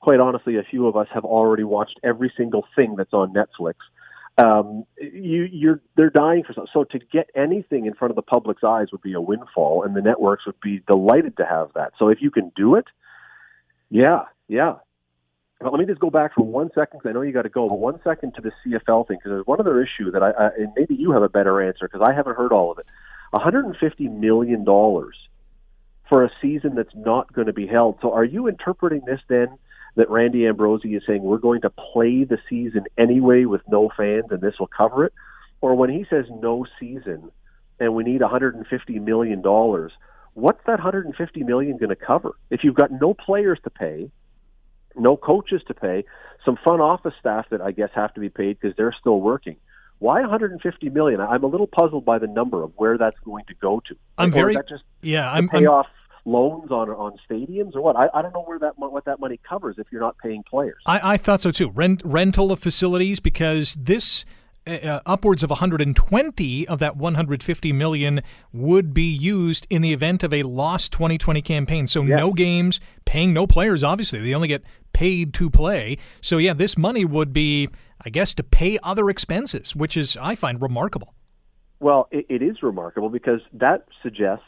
quite 0.00 0.20
honestly, 0.20 0.56
a 0.56 0.62
few 0.62 0.86
of 0.86 0.96
us 0.96 1.06
have 1.14 1.24
already 1.24 1.64
watched 1.64 1.98
every 2.04 2.30
single 2.36 2.66
thing 2.76 2.94
that's 2.96 3.14
on 3.14 3.32
Netflix 3.32 3.74
um, 4.40 4.84
you, 4.98 5.48
you're 5.50 5.80
they're 5.96 6.10
dying 6.10 6.44
for 6.44 6.52
something. 6.52 6.70
So 6.72 6.84
to 6.84 6.98
get 6.98 7.30
anything 7.34 7.86
in 7.86 7.94
front 7.94 8.10
of 8.10 8.16
the 8.16 8.22
public's 8.22 8.64
eyes 8.64 8.88
would 8.92 9.02
be 9.02 9.12
a 9.12 9.20
windfall, 9.20 9.82
and 9.82 9.94
the 9.94 10.00
networks 10.00 10.46
would 10.46 10.60
be 10.60 10.82
delighted 10.86 11.36
to 11.38 11.44
have 11.44 11.70
that. 11.74 11.92
So 11.98 12.08
if 12.08 12.22
you 12.22 12.30
can 12.30 12.52
do 12.56 12.76
it, 12.76 12.86
yeah, 13.90 14.24
yeah. 14.48 14.76
But 15.60 15.72
let 15.72 15.80
me 15.80 15.86
just 15.86 16.00
go 16.00 16.08
back 16.08 16.34
for 16.34 16.42
one 16.42 16.70
second 16.74 17.00
because 17.00 17.10
I 17.10 17.12
know 17.12 17.20
you 17.20 17.32
got 17.32 17.42
to 17.42 17.50
go. 17.50 17.68
But 17.68 17.78
one 17.78 18.00
second 18.02 18.34
to 18.34 18.40
the 18.40 18.52
CFL 18.64 19.08
thing 19.08 19.18
because 19.18 19.30
there's 19.30 19.46
one 19.46 19.60
other 19.60 19.82
issue 19.82 20.10
that 20.12 20.22
I, 20.22 20.30
I 20.30 20.46
and 20.56 20.72
maybe 20.76 20.94
you 20.94 21.12
have 21.12 21.22
a 21.22 21.28
better 21.28 21.60
answer 21.60 21.86
because 21.90 22.06
I 22.08 22.14
haven't 22.14 22.36
heard 22.36 22.52
all 22.52 22.72
of 22.72 22.78
it. 22.78 22.86
150 23.32 24.08
million 24.08 24.64
dollars 24.64 25.16
for 26.08 26.24
a 26.24 26.30
season 26.40 26.74
that's 26.74 26.94
not 26.94 27.32
going 27.32 27.46
to 27.46 27.52
be 27.52 27.66
held. 27.66 27.98
So 28.00 28.12
are 28.12 28.24
you 28.24 28.48
interpreting 28.48 29.02
this 29.06 29.20
then? 29.28 29.48
That 29.96 30.10
Randy 30.10 30.46
Ambrosie 30.46 30.94
is 30.94 31.02
saying 31.06 31.22
we're 31.22 31.38
going 31.38 31.62
to 31.62 31.70
play 31.70 32.24
the 32.24 32.38
season 32.48 32.84
anyway 32.96 33.44
with 33.44 33.62
no 33.68 33.90
fans 33.96 34.26
and 34.30 34.40
this 34.40 34.58
will 34.58 34.68
cover 34.68 35.04
it? 35.04 35.12
Or 35.60 35.74
when 35.74 35.90
he 35.90 36.06
says 36.08 36.26
no 36.30 36.66
season 36.78 37.30
and 37.78 37.94
we 37.94 38.04
need 38.04 38.20
150 38.20 38.98
million 38.98 39.42
dollars, 39.42 39.92
what's 40.34 40.60
that 40.66 40.78
150 40.78 41.42
million 41.42 41.76
going 41.76 41.90
to 41.90 41.96
cover? 41.96 42.32
If 42.50 42.64
you've 42.64 42.74
got 42.74 42.90
no 42.90 43.14
players 43.14 43.58
to 43.64 43.70
pay, 43.70 44.10
no 44.96 45.16
coaches 45.16 45.62
to 45.68 45.74
pay, 45.74 46.04
some 46.44 46.56
front 46.62 46.80
office 46.80 47.14
staff 47.20 47.46
that 47.50 47.60
I 47.60 47.72
guess 47.72 47.90
have 47.94 48.14
to 48.14 48.20
be 48.20 48.28
paid 48.28 48.58
because 48.60 48.76
they're 48.76 48.94
still 48.98 49.20
working. 49.20 49.56
Why 49.98 50.22
150 50.22 50.88
million? 50.88 51.20
I'm 51.20 51.44
a 51.44 51.46
little 51.46 51.66
puzzled 51.66 52.06
by 52.06 52.18
the 52.18 52.26
number 52.26 52.62
of 52.62 52.72
where 52.76 52.96
that's 52.96 53.18
going 53.22 53.44
to 53.48 53.54
go 53.54 53.82
to. 53.86 53.96
I'm 54.16 54.30
or 54.30 54.32
very 54.32 54.54
just 54.66 54.82
yeah. 55.02 55.30
I'm, 55.30 55.48
pay 55.48 55.58
I'm 55.58 55.68
off 55.68 55.86
loans 56.24 56.70
on 56.70 56.88
on 56.90 57.16
stadiums 57.28 57.74
or 57.74 57.80
what? 57.82 57.96
I, 57.96 58.08
I 58.14 58.22
don't 58.22 58.32
know 58.34 58.42
where 58.42 58.58
that 58.58 58.78
what 58.78 59.04
that 59.04 59.20
money 59.20 59.38
covers 59.48 59.76
if 59.78 59.86
you're 59.90 60.00
not 60.00 60.16
paying 60.18 60.42
players. 60.42 60.82
I, 60.86 61.14
I 61.14 61.16
thought 61.16 61.40
so 61.40 61.50
too. 61.50 61.70
Rent 61.70 62.02
rental 62.04 62.52
of 62.52 62.58
facilities 62.58 63.20
because 63.20 63.74
this. 63.74 64.24
Uh, 64.66 65.00
upwards 65.06 65.42
of 65.42 65.48
120 65.48 66.68
of 66.68 66.78
that 66.78 66.94
150 66.94 67.72
million 67.72 68.20
would 68.52 68.92
be 68.92 69.04
used 69.04 69.66
in 69.70 69.80
the 69.80 69.90
event 69.92 70.22
of 70.22 70.34
a 70.34 70.42
lost 70.42 70.92
2020 70.92 71.40
campaign. 71.40 71.86
So 71.86 72.02
Yeah. 72.02 72.16
no 72.16 72.32
games, 72.34 72.78
paying 73.06 73.32
no 73.32 73.46
players. 73.46 73.82
Obviously, 73.82 74.20
they 74.20 74.34
only 74.34 74.48
get 74.48 74.62
paid 74.92 75.32
to 75.34 75.48
play. 75.48 75.96
So 76.20 76.36
yeah, 76.36 76.52
this 76.52 76.76
money 76.76 77.06
would 77.06 77.32
be, 77.32 77.70
I 78.04 78.10
guess, 78.10 78.34
to 78.34 78.42
pay 78.42 78.78
other 78.82 79.08
expenses, 79.08 79.74
which 79.74 79.96
is 79.96 80.16
I 80.20 80.34
find 80.34 80.60
remarkable. 80.60 81.14
Well, 81.80 82.08
it, 82.10 82.26
it 82.28 82.42
is 82.42 82.62
remarkable 82.62 83.08
because 83.08 83.40
that 83.54 83.86
suggests. 84.02 84.44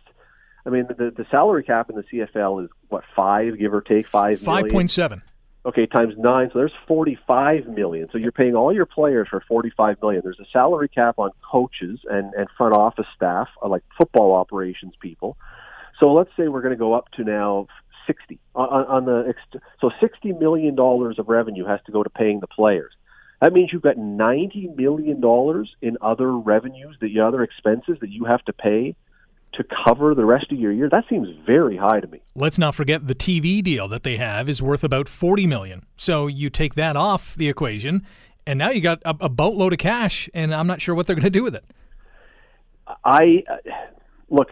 I 0.64 0.70
mean, 0.70 0.86
the 0.88 1.10
the 1.10 1.26
salary 1.30 1.64
cap 1.64 1.90
in 1.90 1.96
the 1.96 2.02
CFL 2.02 2.64
is 2.64 2.70
what 2.88 3.04
five, 3.16 3.58
give 3.58 3.74
or 3.74 3.80
take 3.80 4.06
five 4.06 4.40
Five 4.40 4.64
million? 4.64 4.70
point 4.72 4.90
seven. 4.90 5.22
Okay, 5.64 5.86
times 5.86 6.14
nine, 6.18 6.50
so 6.52 6.58
there's 6.58 6.72
45 6.88 7.68
million. 7.68 8.08
So 8.10 8.18
you're 8.18 8.32
paying 8.32 8.56
all 8.56 8.72
your 8.72 8.84
players 8.84 9.28
for 9.28 9.40
45 9.46 10.02
million. 10.02 10.20
There's 10.24 10.40
a 10.40 10.50
salary 10.52 10.88
cap 10.88 11.18
on 11.18 11.30
coaches 11.48 12.00
and 12.10 12.34
and 12.34 12.48
front 12.56 12.74
office 12.74 13.06
staff, 13.14 13.48
uh, 13.62 13.68
like 13.68 13.84
football 13.96 14.34
operations 14.34 14.94
people. 15.00 15.36
So 16.00 16.12
let's 16.12 16.30
say 16.36 16.48
we're 16.48 16.62
going 16.62 16.74
to 16.74 16.78
go 16.78 16.94
up 16.94 17.10
to 17.12 17.24
now 17.24 17.68
60 18.06 18.38
on, 18.54 18.84
on 18.86 19.04
the 19.04 19.34
so 19.80 19.90
60 20.00 20.32
million 20.32 20.74
dollars 20.74 21.18
of 21.18 21.28
revenue 21.28 21.64
has 21.64 21.80
to 21.86 21.92
go 21.92 22.02
to 22.02 22.10
paying 22.10 22.40
the 22.40 22.48
players. 22.48 22.92
That 23.40 23.52
means 23.52 23.70
you've 23.72 23.82
got 23.82 23.96
90 23.98 24.70
million 24.76 25.20
dollars 25.20 25.74
in 25.80 25.96
other 26.00 26.30
revenues, 26.36 26.96
the 27.00 27.20
other 27.20 27.42
expenses 27.42 27.98
that 28.00 28.10
you 28.10 28.24
have 28.24 28.44
to 28.44 28.52
pay 28.52 28.94
to 29.54 29.64
cover 29.86 30.14
the 30.14 30.24
rest 30.24 30.50
of 30.50 30.58
your 30.58 30.72
year. 30.72 30.88
That 30.88 31.04
seems 31.08 31.28
very 31.46 31.76
high 31.76 32.00
to 32.00 32.06
me. 32.06 32.20
Let's 32.34 32.58
not 32.58 32.74
forget 32.74 33.06
the 33.06 33.14
TV 33.14 33.62
deal 33.62 33.86
that 33.88 34.02
they 34.02 34.16
have 34.16 34.48
is 34.48 34.62
worth 34.62 34.82
about 34.82 35.08
40 35.08 35.46
million. 35.46 35.84
So 35.96 36.26
you 36.26 36.50
take 36.50 36.74
that 36.74 36.96
off 36.96 37.34
the 37.36 37.48
equation, 37.48 38.06
and 38.46 38.58
now 38.58 38.70
you 38.70 38.80
got 38.80 39.02
a, 39.04 39.14
a 39.20 39.28
boatload 39.28 39.72
of 39.72 39.78
cash, 39.78 40.28
and 40.32 40.54
I'm 40.54 40.66
not 40.66 40.80
sure 40.80 40.94
what 40.94 41.06
they're 41.06 41.16
going 41.16 41.24
to 41.24 41.30
do 41.30 41.42
with 41.42 41.54
it. 41.54 41.64
I 43.04 43.44
uh, 43.50 43.56
look. 44.28 44.48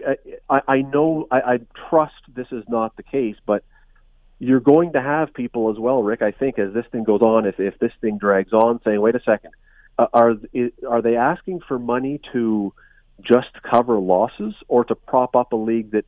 I, 0.49 0.61
I 0.69 0.83
know. 0.83 1.27
I, 1.31 1.41
I 1.41 1.61
trust 1.89 2.15
this 2.35 2.47
is 2.53 2.65
not 2.69 2.97
the 2.97 3.03
case, 3.03 3.37
but 3.45 3.65
you're 4.39 4.61
going 4.61 4.93
to 4.93 5.03
have 5.03 5.35
people 5.35 5.71
as 5.71 5.79
well, 5.79 6.03
Rick. 6.03 6.23
I 6.23 6.31
think 6.31 6.59
as 6.59 6.73
this 6.73 6.87
thing 6.93 7.05
goes 7.05 7.21
on, 7.23 7.47
if 7.47 7.59
if 7.59 7.79
this 7.79 7.93
thing 8.01 8.19
drags 8.19 8.53
on, 8.53 8.81
saying, 8.85 9.01
"Wait 9.01 9.15
a 9.17 9.21
second, 9.21 9.51
uh, 9.99 10.07
are 10.13 10.35
i- 10.55 10.73
are 10.89 11.03
they 11.03 11.17
asking 11.17 11.61
for 11.67 11.79
money 11.79 12.21
to 12.33 12.73
just 13.23 13.63
cover 13.63 13.99
losses 13.99 14.55
or 14.69 14.85
to 14.85 14.95
prop 14.95 15.37
up 15.37 15.53
a 15.53 15.57
league 15.57 15.93
that 15.93 16.05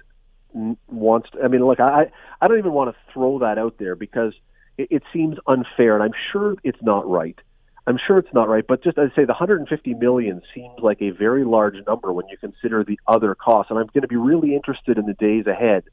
wants?" 0.88 1.30
To, 1.30 1.42
I 1.42 1.48
mean, 1.48 1.64
look, 1.64 1.80
I 1.80 2.10
I 2.40 2.48
don't 2.48 2.58
even 2.58 2.72
want 2.72 2.94
to 2.94 3.12
throw 3.12 3.38
that 3.40 3.58
out 3.58 3.78
there 3.78 3.94
because 3.96 4.34
it, 4.78 4.88
it 4.90 5.02
seems 5.12 5.38
unfair, 5.46 5.94
and 5.94 6.02
I'm 6.02 6.18
sure 6.32 6.56
it's 6.64 6.82
not 6.82 7.08
right. 7.08 7.38
I'm 7.86 7.98
sure 8.06 8.18
it's 8.18 8.32
not 8.32 8.48
right, 8.48 8.64
but 8.66 8.82
just 8.84 8.96
as 8.96 9.10
I 9.12 9.16
say, 9.16 9.24
the 9.24 9.32
150 9.32 9.94
million 9.94 10.40
seems 10.54 10.78
like 10.78 11.02
a 11.02 11.10
very 11.10 11.44
large 11.44 11.74
number 11.86 12.12
when 12.12 12.28
you 12.28 12.36
consider 12.36 12.84
the 12.84 12.98
other 13.08 13.34
costs. 13.34 13.70
And 13.70 13.78
I'm 13.78 13.86
going 13.86 14.02
to 14.02 14.08
be 14.08 14.16
really 14.16 14.54
interested 14.54 14.98
in 14.98 15.06
the 15.06 15.14
days 15.14 15.46
ahead 15.48 15.84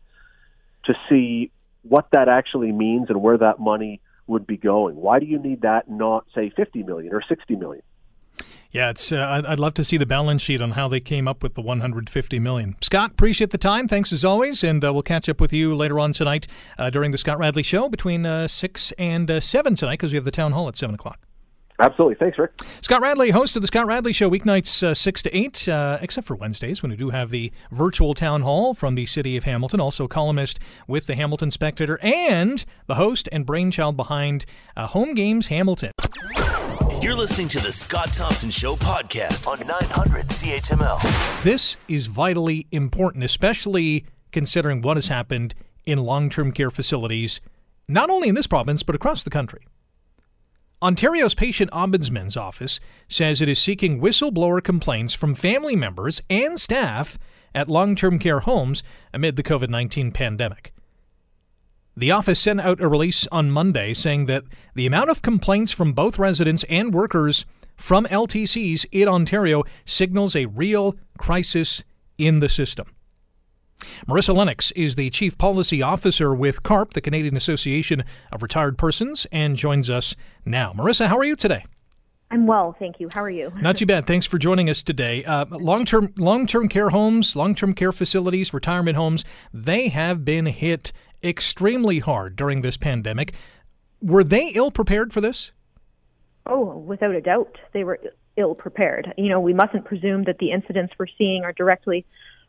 to 0.85 0.93
see 1.09 1.51
what 1.81 2.07
that 2.11 2.29
actually 2.29 2.71
means 2.71 3.09
and 3.09 3.21
where 3.21 3.39
that 3.39 3.59
money 3.59 4.01
would 4.27 4.45
be 4.45 4.57
going. 4.57 4.97
Why 4.97 5.19
do 5.19 5.25
you 5.25 5.39
need 5.39 5.61
that, 5.61 5.89
not 5.89 6.25
say 6.35 6.51
50 6.55 6.83
million 6.83 7.11
or 7.13 7.23
60 7.27 7.55
million? 7.55 7.83
Yeah, 8.71 8.91
it's. 8.91 9.11
Uh, 9.11 9.17
I'd, 9.17 9.45
I'd 9.45 9.59
love 9.59 9.73
to 9.75 9.83
see 9.83 9.97
the 9.97 10.05
balance 10.05 10.43
sheet 10.43 10.61
on 10.61 10.71
how 10.71 10.87
they 10.87 10.99
came 10.99 11.27
up 11.27 11.41
with 11.41 11.55
the 11.55 11.61
150 11.61 12.39
million. 12.39 12.75
Scott, 12.81 13.11
appreciate 13.11 13.49
the 13.49 13.57
time. 13.57 13.87
Thanks 13.87 14.11
as 14.11 14.23
always, 14.23 14.63
and 14.63 14.83
uh, 14.85 14.93
we'll 14.93 15.01
catch 15.01 15.27
up 15.27 15.41
with 15.41 15.51
you 15.51 15.73
later 15.73 15.99
on 15.99 16.13
tonight 16.13 16.45
uh, 16.77 16.91
during 16.91 17.09
the 17.09 17.17
Scott 17.17 17.39
Radley 17.39 17.63
Show 17.63 17.89
between 17.89 18.27
uh, 18.27 18.47
six 18.47 18.91
and 18.99 19.31
uh, 19.31 19.39
seven 19.39 19.75
tonight 19.75 19.93
because 19.93 20.11
we 20.11 20.17
have 20.17 20.25
the 20.25 20.31
town 20.31 20.51
hall 20.51 20.67
at 20.67 20.75
seven 20.75 20.93
o'clock. 20.93 21.19
Absolutely. 21.81 22.15
Thanks, 22.15 22.37
Rick. 22.37 22.51
Scott 22.81 23.01
Radley, 23.01 23.29
host 23.29 23.55
of 23.55 23.61
the 23.61 23.67
Scott 23.67 23.87
Radley 23.87 24.11
Show, 24.11 24.29
weeknights 24.29 24.83
uh, 24.83 24.93
6 24.93 25.21
to 25.23 25.35
8, 25.37 25.69
uh, 25.69 25.97
except 26.01 26.27
for 26.27 26.35
Wednesdays 26.35 26.83
when 26.83 26.91
we 26.91 26.97
do 26.97 27.09
have 27.11 27.29
the 27.31 27.53
virtual 27.71 28.13
town 28.13 28.41
hall 28.41 28.73
from 28.73 28.95
the 28.95 29.05
city 29.05 29.37
of 29.37 29.45
Hamilton. 29.45 29.79
Also, 29.79 30.05
columnist 30.05 30.59
with 30.89 31.07
the 31.07 31.15
Hamilton 31.15 31.51
Spectator 31.51 31.97
and 32.01 32.65
the 32.87 32.95
host 32.95 33.29
and 33.31 33.45
brainchild 33.45 33.95
behind 33.95 34.45
uh, 34.75 34.87
Home 34.87 35.13
Games 35.13 35.47
Hamilton. 35.47 35.93
You're 37.01 37.15
listening 37.15 37.47
to 37.49 37.61
the 37.61 37.71
Scott 37.71 38.11
Thompson 38.11 38.49
Show 38.49 38.75
podcast 38.75 39.47
on 39.47 39.65
900 39.65 40.27
CHML. 40.27 41.43
This 41.43 41.77
is 41.87 42.07
vitally 42.07 42.67
important, 42.73 43.23
especially 43.23 44.05
considering 44.33 44.81
what 44.81 44.97
has 44.97 45.07
happened 45.07 45.55
in 45.85 45.99
long 45.99 46.29
term 46.29 46.51
care 46.51 46.69
facilities, 46.69 47.39
not 47.87 48.09
only 48.09 48.27
in 48.27 48.35
this 48.35 48.47
province, 48.47 48.83
but 48.83 48.95
across 48.95 49.23
the 49.23 49.29
country. 49.29 49.65
Ontario's 50.81 51.33
Patient 51.33 51.71
Ombudsman's 51.71 52.35
Office 52.35 52.81
says 53.07 53.41
it 53.41 53.47
is 53.47 53.59
seeking 53.59 54.01
whistleblower 54.01 54.61
complaints 54.61 55.13
from 55.13 55.35
family 55.35 55.77
members 55.77 56.21
and 56.29 56.59
staff 56.59 57.17
at 57.55 57.69
long 57.69 57.95
term 57.95 58.19
care 58.19 58.41
homes 58.41 58.83
amid 59.13 59.37
the 59.37 59.43
COVID 59.43 59.69
19 59.69 60.11
pandemic. 60.11 60.73
The 61.95 62.11
office 62.11 62.39
sent 62.39 62.61
out 62.61 62.81
a 62.81 62.87
release 62.87 63.27
on 63.31 63.51
Monday 63.51 63.93
saying 63.93 64.25
that 64.27 64.43
the 64.75 64.85
amount 64.85 65.09
of 65.09 65.21
complaints 65.21 65.71
from 65.71 65.93
both 65.93 66.19
residents 66.19 66.63
and 66.69 66.93
workers 66.93 67.45
from 67.75 68.05
LTCs 68.05 68.85
in 68.91 69.07
Ontario 69.07 69.63
signals 69.85 70.35
a 70.35 70.45
real 70.45 70.95
crisis 71.17 71.83
in 72.17 72.39
the 72.39 72.49
system. 72.49 72.87
Marissa 74.07 74.35
Lennox 74.35 74.71
is 74.71 74.95
the 74.95 75.09
Chief 75.09 75.37
Policy 75.37 75.81
Officer 75.81 76.33
with 76.33 76.63
CARP, 76.63 76.93
the 76.93 77.01
Canadian 77.01 77.37
Association 77.37 78.03
of 78.31 78.43
Retired 78.43 78.77
Persons, 78.77 79.25
and 79.31 79.55
joins 79.55 79.89
us 79.89 80.15
now. 80.45 80.73
Marissa, 80.73 81.07
how 81.07 81.17
are 81.17 81.23
you 81.23 81.35
today? 81.35 81.65
I'm 82.31 82.45
well, 82.45 82.75
thank 82.77 82.99
you. 82.99 83.09
How 83.11 83.23
are 83.23 83.29
you? 83.29 83.51
Not 83.59 83.77
too 83.77 83.87
bad. 83.87 84.05
Thanks 84.05 84.27
for 84.27 84.37
joining 84.37 84.69
us 84.69 84.83
today. 84.83 85.25
Uh, 85.25 85.45
long-term 85.49 86.13
long-term 86.17 86.69
care 86.69 86.89
homes, 86.89 87.35
long-term 87.35 87.73
care 87.73 87.91
facilities, 87.91 88.53
retirement 88.53 88.97
homes, 88.97 89.25
they 89.51 89.87
have 89.87 90.23
been 90.23 90.45
hit 90.45 90.91
extremely 91.23 91.99
hard 91.99 92.35
during 92.35 92.61
this 92.61 92.77
pandemic. 92.77 93.33
Were 94.01 94.23
they 94.23 94.49
ill 94.49 94.71
prepared 94.71 95.13
for 95.13 95.21
this? 95.21 95.51
Oh, 96.45 96.77
without 96.77 97.13
a 97.13 97.21
doubt, 97.21 97.57
they 97.73 97.83
were 97.83 97.99
ill 98.37 98.55
prepared. 98.55 99.13
You 99.17 99.29
know, 99.29 99.39
we 99.39 99.53
mustn't 99.53 99.85
presume 99.85 100.23
that 100.23 100.39
the 100.39 100.51
incidents 100.51 100.93
we're 100.97 101.07
seeing 101.17 101.43
are 101.43 101.53
directly 101.53 102.05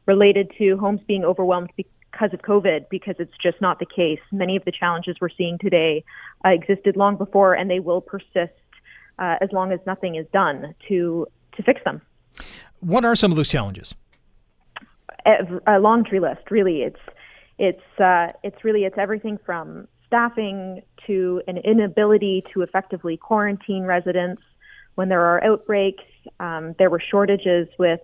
related 0.07 0.53
to 0.59 0.77
homes 0.79 1.01
being 1.07 1.25
overwhelmed 1.25 1.71
because 1.77 2.33
of 2.33 2.41
COVID, 2.43 2.89
because 2.89 3.17
it's 3.19 3.37
just 3.43 3.61
not 3.61 3.79
the 3.79 3.87
case. 3.87 4.21
Many 4.33 4.57
of 4.57 4.65
the 4.65 4.73
challenges 4.73 5.17
we're 5.21 5.29
seeing 5.29 5.59
today 5.59 6.05
uh, 6.45 6.51
existed 6.51 6.97
long 6.97 7.17
before, 7.17 7.55
and 7.55 7.71
they 7.71 7.81
will 7.81 8.01
persist 8.01 8.55
uh, 9.19 9.37
as 9.41 9.51
long 9.53 9.73
as 9.73 9.81
nothing 9.87 10.15
is 10.15 10.27
done 10.33 10.75
to 10.89 11.27
to 11.57 11.63
fix 11.63 11.83
them. 11.85 12.01
What 12.79 13.05
are 13.05 13.17
some 13.17 13.33
of 13.33 13.37
those 13.37 13.49
challenges? 13.49 13.95
A, 15.27 15.77
a 15.77 15.79
laundry 15.81 16.21
list, 16.21 16.51
really. 16.51 16.83
It's 16.83 17.01
it's 17.61 18.01
uh, 18.01 18.29
it's 18.42 18.64
really 18.64 18.85
it's 18.85 18.96
everything 18.96 19.38
from 19.44 19.87
staffing 20.07 20.81
to 21.07 21.42
an 21.46 21.59
inability 21.59 22.42
to 22.55 22.62
effectively 22.62 23.18
quarantine 23.18 23.85
residents 23.85 24.42
when 24.94 25.11
there 25.11 25.20
are 25.20 25.44
outbreaks. 25.44 26.03
Um, 26.40 26.75
there 26.79 26.88
were 26.88 27.03
shortages 27.11 27.68
with 27.79 28.01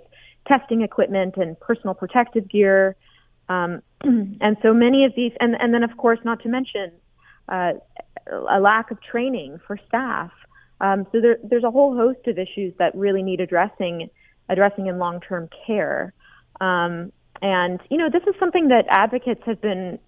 testing 0.47 0.83
equipment 0.83 1.37
and 1.39 1.59
personal 1.59 1.95
protective 1.95 2.49
gear, 2.51 2.97
um, 3.49 3.83
and 4.03 4.59
so 4.63 4.75
many 4.75 5.07
of 5.07 5.15
these, 5.17 5.33
and 5.41 5.57
and 5.59 5.73
then 5.73 5.83
of 5.83 5.97
course 5.97 6.19
not 6.23 6.43
to 6.43 6.51
mention 6.51 6.93
uh, 7.49 7.73
a 8.31 8.61
lack 8.61 8.91
of 8.91 9.03
training 9.03 9.59
for 9.67 9.79
staff. 9.89 10.33
Um, 10.83 11.07
so 11.11 11.23
there, 11.23 11.39
there's 11.43 11.65
a 11.65 11.71
whole 11.71 11.97
host 11.97 12.27
of 12.27 12.39
issues 12.39 12.75
that 12.79 12.95
really 12.95 13.23
need 13.23 13.41
addressing 13.41 14.11
addressing 14.51 14.87
in 14.87 14.99
long-term 14.99 15.49
care. 15.67 16.13
Um, 16.61 17.11
and 17.43 17.81
you 17.91 17.99
know, 17.99 18.09
this 18.13 18.23
is 18.27 18.35
something 18.39 18.69
that 18.69 18.85
advocates 18.89 19.43
have 19.47 19.61
been 19.61 19.99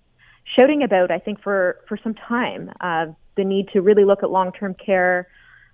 shouting 0.58 0.82
about, 0.82 1.10
I 1.10 1.18
think, 1.18 1.42
for 1.42 1.78
for 1.88 1.98
some 2.02 2.14
time. 2.14 2.70
Uh, 2.80 3.06
the 3.36 3.44
need 3.44 3.68
to 3.72 3.80
really 3.80 4.04
look 4.04 4.22
at 4.22 4.30
long-term 4.30 4.74
care 4.74 5.28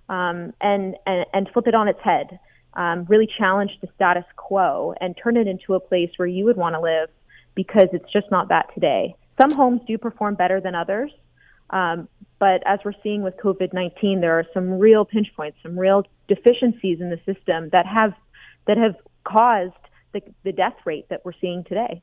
um, 0.09 0.53
and, 0.61 0.95
and 1.05 1.25
and 1.33 1.49
flip 1.53 1.67
it 1.67 1.75
on 1.75 1.87
its 1.87 1.99
head. 2.03 2.39
Um, 2.73 3.05
really 3.07 3.27
challenge 3.37 3.71
the 3.81 3.87
status 3.95 4.25
quo 4.35 4.93
and 4.99 5.15
turn 5.21 5.37
it 5.37 5.47
into 5.47 5.75
a 5.75 5.79
place 5.79 6.09
where 6.17 6.27
you 6.27 6.43
would 6.45 6.57
want 6.57 6.75
to 6.75 6.81
live 6.81 7.09
because 7.55 7.87
it's 7.93 8.11
just 8.11 8.29
not 8.31 8.49
that 8.49 8.73
today. 8.73 9.15
Some 9.41 9.51
homes 9.51 9.81
do 9.87 9.97
perform 9.97 10.35
better 10.35 10.59
than 10.59 10.75
others, 10.75 11.11
um, 11.69 12.09
but 12.37 12.61
as 12.65 12.79
we're 12.83 12.93
seeing 13.01 13.23
with 13.23 13.37
COVID 13.37 13.73
19, 13.73 14.21
there 14.21 14.37
are 14.37 14.45
some 14.53 14.71
real 14.77 15.05
pinch 15.05 15.27
points, 15.35 15.57
some 15.63 15.79
real 15.79 16.03
deficiencies 16.27 16.99
in 16.99 17.09
the 17.09 17.19
system 17.25 17.69
that 17.71 17.85
have 17.85 18.13
that 18.67 18.77
have 18.77 18.95
caused 19.23 19.73
the, 20.15 20.33
the 20.43 20.51
death 20.51 20.75
rate 20.85 21.05
that 21.09 21.23
we're 21.23 21.33
seeing 21.39 21.63
today. 21.65 22.01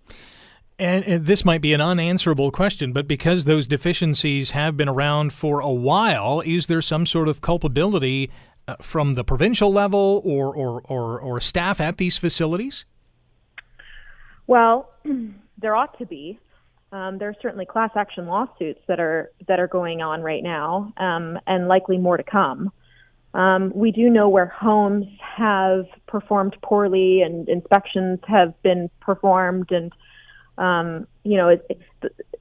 And, 0.79 1.05
and, 1.05 1.27
this 1.27 1.44
might 1.44 1.61
be 1.61 1.75
an 1.75 1.81
unanswerable 1.81 2.51
question, 2.51 2.92
but 2.92 3.07
because 3.07 3.44
those 3.44 3.66
deficiencies 3.66 4.51
have 4.51 4.77
been 4.77 4.88
around 4.88 5.33
for 5.33 5.61
a 5.61 5.70
while, 5.70 6.42
is 6.44 6.66
there 6.66 6.83
some 6.83 7.07
sort 7.07 7.29
of 7.29 7.40
culpability 7.40 8.31
uh, 8.66 8.77
from 8.81 9.14
the 9.14 9.22
provincial 9.22 9.72
level 9.72 10.22
or, 10.25 10.55
or, 10.55 10.81
or, 10.87 11.20
or 11.20 11.40
staff 11.40 11.81
at 11.81 11.98
these 11.98 12.16
facilities? 12.18 12.85
Well, 14.46 14.90
there 15.59 15.77
ought 15.77 15.98
to 15.98 16.07
be. 16.07 16.38
Um, 16.90 17.18
there 17.18 17.29
are 17.29 17.37
certainly 17.40 17.64
class 17.64 17.90
action 17.96 18.27
lawsuits 18.27 18.81
that 18.87 19.01
are 19.01 19.31
that 19.48 19.59
are 19.59 19.66
going 19.66 20.03
on 20.03 20.20
right 20.20 20.42
now, 20.42 20.92
um, 20.98 21.38
and 21.46 21.66
likely 21.66 21.96
more 21.96 22.18
to 22.18 22.22
come. 22.22 22.70
Um, 23.35 23.73
we 23.75 23.92
do 23.92 24.11
know 24.11 24.29
where 24.29 24.47
homes 24.47 25.07
have 25.21 25.87
performed 26.07 26.57
poorly 26.62 27.23
and 27.23 27.49
inspections 27.49 28.21
have 28.29 28.61
been 28.62 28.90
performed, 29.01 29.71
and 29.71 29.92
um, 30.59 31.07
you 31.25 31.38
know 31.38 31.49
it, 31.49 31.66
it, 31.71 31.81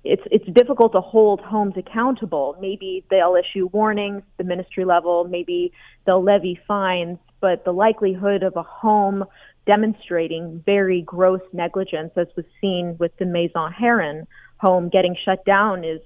it's 0.03 0.23
it's 0.31 0.45
difficult 0.53 0.91
to 0.91 1.01
hold 1.01 1.39
homes 1.39 1.75
accountable. 1.77 2.57
Maybe 2.59 3.05
they'll 3.09 3.35
issue 3.35 3.67
warnings, 3.71 4.23
the 4.37 4.43
ministry 4.43 4.83
level, 4.83 5.23
maybe 5.23 5.71
they'll 6.05 6.23
levy 6.23 6.59
fines, 6.67 7.19
but 7.39 7.63
the 7.63 7.71
likelihood 7.71 8.43
of 8.43 8.57
a 8.57 8.63
home 8.63 9.23
demonstrating 9.65 10.61
very 10.65 11.01
gross 11.01 11.41
negligence, 11.53 12.11
as 12.17 12.27
was 12.35 12.45
seen 12.59 12.97
with 12.99 13.15
the 13.17 13.25
Maison 13.25 13.71
Herron 13.71 14.27
home 14.57 14.89
getting 14.89 15.15
shut 15.23 15.45
down, 15.45 15.83
is, 15.85 16.01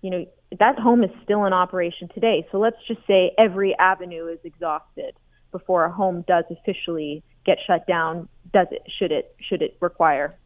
you 0.00 0.10
know, 0.10 0.26
that 0.58 0.78
home 0.78 1.02
is 1.04 1.10
still 1.22 1.44
in 1.44 1.52
operation 1.52 2.08
today. 2.14 2.46
So 2.52 2.58
let's 2.58 2.76
just 2.86 3.00
say 3.06 3.32
every 3.42 3.76
avenue 3.78 4.26
is 4.26 4.38
exhausted 4.44 5.14
before 5.50 5.84
a 5.84 5.92
home 5.92 6.24
does 6.26 6.44
officially 6.50 7.22
get 7.44 7.58
shut 7.66 7.86
down. 7.86 8.28
Does 8.52 8.68
it? 8.70 8.82
Should 8.98 9.12
it? 9.12 9.34
Should 9.48 9.62
it 9.62 9.76
require 9.80 10.36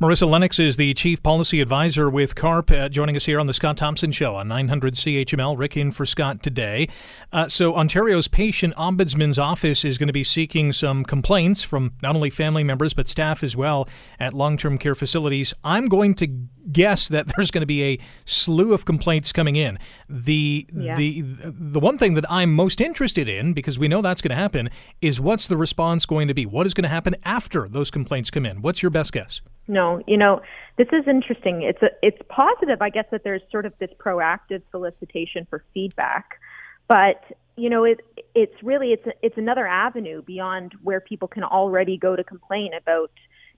Marissa 0.00 0.28
Lennox 0.28 0.58
is 0.58 0.76
the 0.76 0.94
Chief 0.94 1.22
Policy 1.22 1.60
Advisor 1.60 2.08
with 2.08 2.34
CARP, 2.34 2.70
uh, 2.70 2.88
joining 2.88 3.16
us 3.16 3.26
here 3.26 3.40
on 3.40 3.46
the 3.46 3.54
Scott 3.54 3.76
Thompson 3.76 4.12
Show 4.12 4.34
on 4.34 4.48
900 4.48 4.94
CHML. 4.94 5.58
Rick 5.58 5.76
in 5.76 5.92
for 5.92 6.06
Scott 6.06 6.42
today. 6.42 6.88
Uh, 7.32 7.48
so, 7.48 7.74
Ontario's 7.74 8.28
Patient 8.28 8.74
Ombudsman's 8.76 9.38
Office 9.38 9.84
is 9.84 9.98
going 9.98 10.08
to 10.08 10.12
be 10.12 10.24
seeking 10.24 10.72
some 10.72 11.04
complaints 11.04 11.62
from 11.62 11.92
not 12.02 12.14
only 12.14 12.30
family 12.30 12.64
members 12.64 12.94
but 12.94 13.08
staff 13.08 13.42
as 13.42 13.56
well 13.56 13.88
at 14.18 14.34
long 14.34 14.56
term 14.56 14.78
care 14.78 14.94
facilities. 14.94 15.54
I'm 15.64 15.86
going 15.86 16.14
to 16.16 16.26
guess 16.72 17.08
that 17.08 17.26
there's 17.36 17.50
going 17.50 17.62
to 17.62 17.66
be 17.66 17.84
a 17.84 17.98
slew 18.24 18.72
of 18.72 18.84
complaints 18.84 19.32
coming 19.32 19.56
in. 19.56 19.78
The 20.08 20.66
yeah. 20.74 20.96
the 20.96 21.22
the 21.44 21.80
one 21.80 21.98
thing 21.98 22.14
that 22.14 22.24
I'm 22.30 22.52
most 22.52 22.80
interested 22.80 23.28
in 23.28 23.52
because 23.52 23.78
we 23.78 23.88
know 23.88 24.02
that's 24.02 24.22
going 24.22 24.30
to 24.30 24.36
happen 24.36 24.70
is 25.00 25.20
what's 25.20 25.46
the 25.46 25.56
response 25.56 26.06
going 26.06 26.28
to 26.28 26.34
be? 26.34 26.46
What 26.46 26.66
is 26.66 26.74
going 26.74 26.84
to 26.84 26.88
happen 26.88 27.16
after 27.24 27.68
those 27.68 27.90
complaints 27.90 28.30
come 28.30 28.46
in? 28.46 28.62
What's 28.62 28.82
your 28.82 28.90
best 28.90 29.12
guess? 29.12 29.40
No, 29.70 30.02
you 30.08 30.16
know, 30.16 30.40
this 30.78 30.88
is 30.88 31.06
interesting. 31.06 31.62
It's 31.62 31.80
a, 31.80 31.90
it's 32.02 32.18
positive, 32.28 32.82
I 32.82 32.90
guess, 32.90 33.04
that 33.12 33.22
there's 33.22 33.42
sort 33.52 33.66
of 33.66 33.72
this 33.78 33.90
proactive 34.04 34.62
solicitation 34.72 35.46
for 35.48 35.62
feedback, 35.72 36.40
but 36.88 37.22
you 37.56 37.70
know, 37.70 37.84
it 37.84 38.00
it's 38.34 38.60
really 38.64 38.88
it's 38.88 39.06
a, 39.06 39.12
it's 39.22 39.38
another 39.38 39.68
avenue 39.68 40.22
beyond 40.22 40.72
where 40.82 41.00
people 41.00 41.28
can 41.28 41.44
already 41.44 41.96
go 41.96 42.16
to 42.16 42.24
complain 42.24 42.72
about 42.74 43.12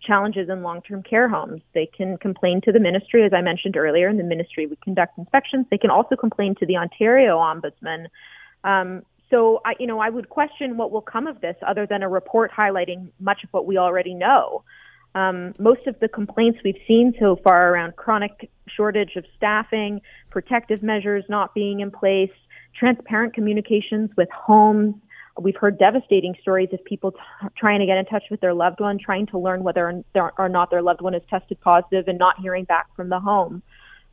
challenges 0.06 0.50
in 0.50 0.62
long-term 0.62 1.02
care 1.02 1.30
homes. 1.30 1.62
They 1.72 1.86
can 1.86 2.18
complain 2.18 2.60
to 2.66 2.72
the 2.72 2.80
ministry, 2.80 3.24
as 3.24 3.32
I 3.32 3.40
mentioned 3.40 3.78
earlier, 3.78 4.08
and 4.08 4.18
the 4.18 4.24
ministry 4.24 4.66
would 4.66 4.82
conduct 4.82 5.16
inspections. 5.16 5.64
They 5.70 5.78
can 5.78 5.90
also 5.90 6.14
complain 6.14 6.54
to 6.56 6.66
the 6.66 6.76
Ontario 6.76 7.38
Ombudsman. 7.38 8.08
Um, 8.64 9.02
so, 9.30 9.62
I, 9.64 9.72
you 9.80 9.86
know, 9.86 9.98
I 9.98 10.10
would 10.10 10.28
question 10.28 10.76
what 10.76 10.90
will 10.90 11.00
come 11.00 11.26
of 11.26 11.40
this, 11.40 11.56
other 11.66 11.86
than 11.86 12.02
a 12.02 12.08
report 12.08 12.50
highlighting 12.50 13.08
much 13.18 13.44
of 13.44 13.50
what 13.50 13.64
we 13.64 13.78
already 13.78 14.12
know. 14.12 14.62
Um, 15.14 15.52
most 15.58 15.86
of 15.86 15.98
the 16.00 16.08
complaints 16.08 16.60
we've 16.64 16.80
seen 16.88 17.14
so 17.20 17.36
far 17.44 17.72
around 17.72 17.96
chronic 17.96 18.50
shortage 18.68 19.16
of 19.16 19.24
staffing, 19.36 20.00
protective 20.30 20.82
measures 20.82 21.24
not 21.28 21.54
being 21.54 21.80
in 21.80 21.90
place, 21.90 22.30
transparent 22.74 23.34
communications 23.34 24.10
with 24.16 24.30
homes, 24.30 24.94
We've 25.40 25.56
heard 25.56 25.78
devastating 25.78 26.34
stories 26.42 26.68
of 26.72 26.84
people 26.84 27.12
t- 27.12 27.18
trying 27.56 27.80
to 27.80 27.86
get 27.86 27.96
in 27.96 28.04
touch 28.04 28.24
with 28.30 28.40
their 28.40 28.52
loved 28.52 28.80
one, 28.80 28.98
trying 28.98 29.26
to 29.28 29.38
learn 29.38 29.62
whether 29.62 30.02
or 30.38 30.48
not 30.48 30.70
their 30.70 30.82
loved 30.82 31.00
one 31.00 31.14
is 31.14 31.22
tested 31.30 31.58
positive, 31.60 32.06
and 32.06 32.18
not 32.18 32.38
hearing 32.38 32.64
back 32.64 32.94
from 32.94 33.08
the 33.08 33.18
home. 33.18 33.62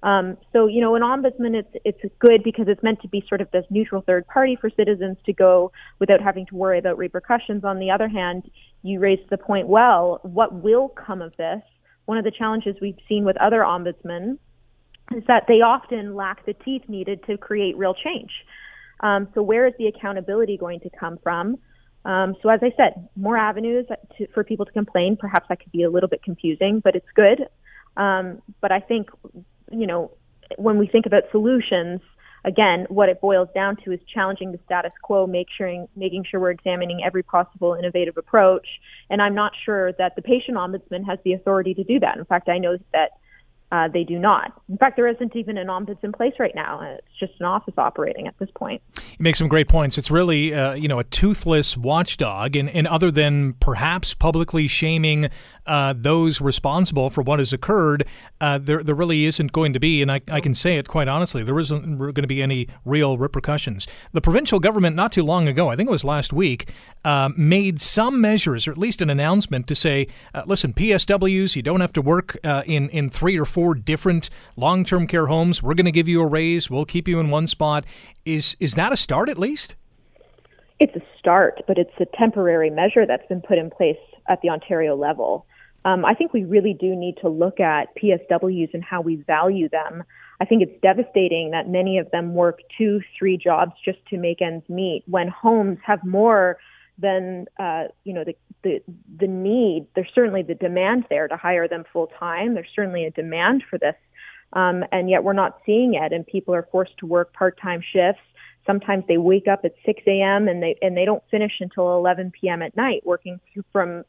Um, 0.02 0.38
so, 0.54 0.68
you 0.68 0.80
know, 0.80 0.96
an 0.96 1.02
ombudsman, 1.02 1.56
it's 1.56 1.76
it's 1.84 2.14
good 2.20 2.42
because 2.44 2.68
it's 2.70 2.82
meant 2.82 3.02
to 3.02 3.10
be 3.10 3.24
sort 3.28 3.42
of 3.42 3.52
this 3.52 3.66
neutral 3.70 4.02
third 4.02 4.26
party 4.28 4.56
for 4.56 4.70
citizens 4.70 5.18
to 5.26 5.34
go 5.34 5.72
without 6.00 6.22
having 6.22 6.46
to 6.48 6.56
worry 6.56 6.80
about 6.80 6.98
repercussions. 6.98 7.66
On 7.66 7.80
the 7.80 7.92
other 7.92 8.08
hand, 8.08 8.50
you 8.82 9.00
raised 9.00 9.30
the 9.30 9.38
point 9.38 9.68
well. 9.68 10.20
What 10.24 10.54
will 10.54 10.88
come 10.90 11.22
of 11.22 11.36
this? 11.38 11.62
One 12.06 12.18
of 12.18 12.24
the 12.24 12.32
challenges 12.32 12.76
we've 12.82 12.98
seen 13.10 13.26
with 13.26 13.36
other 13.38 13.60
ombudsmen 13.60 14.38
is 15.16 15.24
that 15.28 15.44
they 15.48 15.62
often 15.62 16.16
lack 16.16 16.46
the 16.46 16.54
teeth 16.54 16.84
needed 16.88 17.24
to 17.26 17.38
create 17.38 17.78
real 17.78 17.94
change. 17.94 18.32
Um, 19.02 19.28
so 19.34 19.42
where 19.42 19.68
is 19.68 19.74
the 19.78 19.88
accountability 19.88 20.58
going 20.58 20.80
to 20.82 20.90
come 20.90 21.20
from? 21.22 21.58
Um, 22.06 22.36
so 22.42 22.50
as 22.50 22.62
I 22.64 22.72
said, 22.78 23.10
more 23.16 23.38
avenues 23.38 23.86
to, 24.18 24.28
for 24.34 24.44
people 24.44 24.66
to 24.66 24.72
complain. 24.72 25.18
Perhaps 25.18 25.48
that 25.50 25.60
could 25.60 25.72
be 25.72 25.84
a 25.84 25.90
little 25.90 26.10
bit 26.10 26.24
confusing, 26.24 26.80
but 26.80 26.96
it's 26.96 27.08
good. 27.16 27.48
Um, 27.98 28.42
but 28.62 28.72
I 28.72 28.80
think, 28.80 29.10
you 29.72 29.88
know, 29.88 30.12
when 30.58 30.78
we 30.78 30.88
think 30.88 31.06
about 31.06 31.24
solutions, 31.32 32.02
again, 32.46 32.86
what 32.90 33.10
it 33.10 33.22
boils 33.22 33.50
down 33.54 33.78
to 33.84 33.92
is 33.92 34.00
challenging 34.14 34.52
the 34.52 34.60
status 34.66 34.92
quo, 35.02 35.28
make 35.28 35.48
sure, 35.56 35.88
making 35.96 36.26
sure 36.30 36.40
we're 36.40 36.52
examining 36.52 37.04
every 37.04 37.24
possible 37.24 37.76
innovative 37.76 38.18
approach. 38.18 38.68
And 39.10 39.22
I'm 39.22 39.36
not 39.36 39.54
sure 39.66 39.92
that 39.94 40.16
the 40.16 40.22
patient 40.22 40.58
ombudsman 40.58 41.06
has 41.06 41.20
the 41.24 41.34
authority 41.34 41.74
to 41.76 41.84
do 41.84 42.00
that. 42.00 42.18
In 42.18 42.26
fact, 42.26 42.50
I 42.50 42.58
know 42.58 42.78
that 42.94 43.12
uh, 43.72 43.88
they 43.88 44.04
do 44.04 44.18
not. 44.18 44.52
In 44.68 44.78
fact, 44.78 44.96
there 44.96 45.08
isn't 45.08 45.36
even 45.36 45.58
an 45.58 45.68
ombuds 45.68 46.04
in 46.04 46.12
place 46.12 46.34
right 46.40 46.56
now. 46.56 46.82
It's 46.82 47.20
just 47.20 47.34
an 47.40 47.46
office 47.46 47.76
operating 47.78 48.28
at 48.28 48.38
this 48.40 48.50
point. 48.56 48.82
You 48.96 49.04
make 49.20 49.36
some 49.36 49.48
great 49.48 49.68
points. 49.68 49.98
It's 49.98 50.10
really, 50.10 50.54
uh, 50.54 50.74
you 50.74 50.88
know, 50.88 50.98
a 50.98 51.04
toothless 51.04 51.78
watchdog, 51.78 52.56
and, 52.56 52.68
and 52.70 52.88
other 52.88 53.12
than 53.12 53.54
perhaps 53.54 54.16
publicly 54.16 54.68
shaming 54.68 55.30
uh, 55.70 55.94
those 55.96 56.42
responsible 56.42 57.12
for 57.12 57.22
what 57.22 57.38
has 57.38 57.54
occurred, 57.54 58.04
uh, 58.42 58.58
there 58.58 58.82
there 58.82 58.96
really 58.96 59.26
isn't 59.26 59.52
going 59.52 59.72
to 59.72 59.80
be, 59.80 60.02
and 60.02 60.12
I, 60.12 60.20
I 60.28 60.42
can 60.42 60.56
say 60.56 60.78
it 60.78 60.88
quite 60.88 61.08
honestly, 61.08 61.44
there 61.44 61.60
isn't 61.60 62.00
going 62.00 62.16
to 62.16 62.28
be 62.28 62.42
any 62.42 62.68
real 62.86 63.20
repercussions. 63.20 63.86
The 64.12 64.20
provincial 64.20 64.60
government, 64.60 64.96
not 64.96 65.12
too 65.12 65.22
long 65.22 65.48
ago, 65.48 65.70
I 65.70 65.76
think 65.76 65.88
it 65.88 65.92
was 65.92 66.04
last 66.04 66.34
week, 66.34 66.72
uh, 67.06 67.30
made 67.38 67.80
some 67.80 68.20
measures, 68.20 68.68
or 68.68 68.72
at 68.72 68.80
least 68.80 69.00
an 69.04 69.12
announcement, 69.12 69.68
to 69.68 69.76
say, 69.76 70.08
uh, 70.34 70.42
listen, 70.48 70.74
PSWs, 70.74 71.56
you 71.56 71.62
don't 71.62 71.82
have 71.82 71.94
to 71.94 72.02
work 72.02 72.36
uh, 72.44 72.64
in 72.66 72.90
in 72.90 73.12
three 73.12 73.38
or 73.38 73.46
four 73.46 73.76
different 73.76 74.32
long 74.56 74.84
term 74.84 75.06
care 75.06 75.28
homes. 75.28 75.62
We're 75.62 75.76
going 75.76 75.86
to 75.86 75.92
give 75.92 76.08
you 76.08 76.20
a 76.22 76.26
raise. 76.26 76.72
We'll 76.72 76.86
keep 76.86 77.08
you 77.08 77.20
in 77.20 77.30
one 77.30 77.46
spot. 77.46 77.86
Is 78.26 78.58
is 78.60 78.74
that 78.74 78.92
a 78.92 78.98
start 78.98 79.30
at 79.30 79.38
least? 79.38 79.76
It's 80.80 80.96
a 80.96 81.02
start, 81.20 81.62
but 81.68 81.78
it's 81.78 81.94
a 82.00 82.06
temporary 82.18 82.72
measure 82.72 83.06
that's 83.06 83.28
been 83.28 83.42
put 83.42 83.60
in 83.60 83.70
place 83.70 83.98
at 84.30 84.42
the 84.42 84.50
Ontario 84.50 84.96
level 84.96 85.46
um, 85.86 86.04
I 86.04 86.14
think 86.14 86.34
we 86.34 86.44
really 86.44 86.74
do 86.74 86.96
need 86.96 87.18
to 87.22 87.30
look 87.30 87.60
at 87.60 87.96
PSWs 87.96 88.74
and 88.74 88.84
how 88.84 89.02
we 89.02 89.16
value 89.16 89.70
them. 89.70 90.04
I 90.42 90.46
think 90.46 90.62
it's 90.62 90.82
devastating 90.82 91.52
that 91.52 91.70
many 91.70 91.98
of 91.98 92.12
them 92.12 92.34
work 92.34 92.60
two, 92.78 93.02
three 93.18 93.38
jobs 93.38 93.74
just 93.84 94.00
to 94.10 94.18
make 94.18 94.42
ends 94.42 94.68
meet 94.70 95.04
when 95.08 95.28
homes 95.28 95.80
have 95.86 96.04
more 96.06 96.58
than 96.98 97.46
uh, 97.60 97.86
you 98.04 98.14
know 98.14 98.24
the, 98.24 98.36
the 98.64 98.82
the 99.20 99.28
need. 99.28 99.88
There's 99.96 100.10
certainly 100.14 100.44
the 100.44 100.56
demand 100.56 101.06
there 101.10 101.28
to 101.28 101.38
hire 101.38 101.68
them 101.68 101.86
full 101.92 102.08
time. 102.20 102.54
There's 102.54 102.70
certainly 102.76 103.06
a 103.06 103.12
demand 103.12 103.64
for 103.70 103.80
this, 103.80 103.96
um, 104.54 104.84
and 104.92 105.10
yet 105.10 105.24
we're 105.24 105.34
not 105.34 105.60
seeing 105.66 105.94
it. 105.94 106.12
And 106.12 106.28
people 106.28 106.54
are 106.54 106.68
forced 106.72 106.98
to 107.00 107.06
work 107.06 107.34
part 107.34 107.60
time 107.62 107.82
shifts. 107.82 108.22
Sometimes 108.66 109.06
they 109.08 109.18
wake 109.18 109.48
up 109.48 109.62
at 109.64 109.74
6 109.86 110.02
a.m. 110.08 110.48
and 110.48 110.62
they 110.62 110.76
and 110.82 110.96
they 110.96 111.06
don't 111.06 111.24
finish 111.32 111.54
until 111.62 111.96
11 111.96 112.32
p.m. 112.40 112.62
at 112.62 112.76
night, 112.76 113.02
working 113.06 113.40
from 113.72 114.04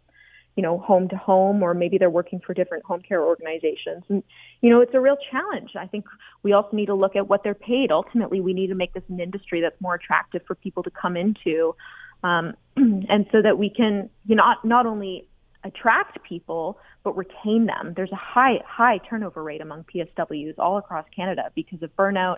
you 0.57 0.63
know, 0.63 0.79
home 0.79 1.09
to 1.09 1.17
home, 1.17 1.63
or 1.63 1.75
maybe 1.75 1.99
they're 1.99 2.11
working 2.11 2.41
for 2.45 2.55
different 2.55 2.85
home 2.85 3.01
care 3.01 3.23
organizations. 3.23 4.03
And, 4.09 4.23
you 4.61 4.71
know, 4.71 4.81
it's 4.81 4.95
a 4.95 5.01
real 5.01 5.17
challenge. 5.31 5.71
I 5.77 5.87
think 5.87 6.05
we 6.43 6.53
also 6.53 6.77
need 6.77 6.87
to 6.87 6.95
look 6.95 7.17
at 7.17 7.29
what 7.29 7.43
they're 7.45 7.55
paid. 7.55 7.91
Ultimately, 7.91 8.41
we 8.41 8.53
need 8.53 8.69
to 8.69 8.75
make 8.75 8.93
this 8.93 9.05
an 9.09 9.21
industry 9.21 9.61
that's 9.61 9.81
more 9.81 9.95
attractive 9.95 10.43
for 10.47 10.55
people 10.55 10.83
to 10.83 10.91
come 10.91 11.17
into. 11.17 11.75
Um, 12.23 12.55
and 12.77 13.27
so 13.33 13.41
that 13.43 13.59
we 13.59 13.71
can, 13.71 14.11
you 14.27 14.37
know, 14.37 14.45
not, 14.45 14.65
not 14.65 14.87
only 14.87 15.27
attract 15.65 16.23
people, 16.23 16.79
but 17.03 17.17
retain 17.17 17.67
them. 17.67 17.93
There's 17.97 18.13
a 18.13 18.17
high, 18.17 18.61
high 18.67 18.99
turnover 19.09 19.43
rate 19.43 19.61
among 19.61 19.85
PSWs 19.85 20.55
all 20.59 20.79
across 20.79 21.07
Canada 21.15 21.51
because 21.55 21.83
of 21.83 21.95
burnout 21.97 22.37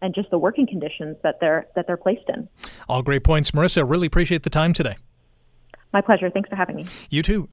and 0.00 0.14
just 0.14 0.30
the 0.30 0.38
working 0.38 0.66
conditions 0.66 1.16
that 1.22 1.40
they're, 1.40 1.66
that 1.74 1.86
they're 1.86 1.96
placed 1.96 2.28
in. 2.28 2.48
All 2.88 3.02
great 3.02 3.24
points. 3.24 3.50
Marissa, 3.50 3.88
really 3.88 4.06
appreciate 4.06 4.42
the 4.42 4.50
time 4.50 4.72
today. 4.72 4.96
My 5.92 6.00
pleasure. 6.00 6.30
Thanks 6.30 6.48
for 6.48 6.56
having 6.56 6.76
me. 6.76 6.86
You 7.10 7.22
too. 7.22 7.48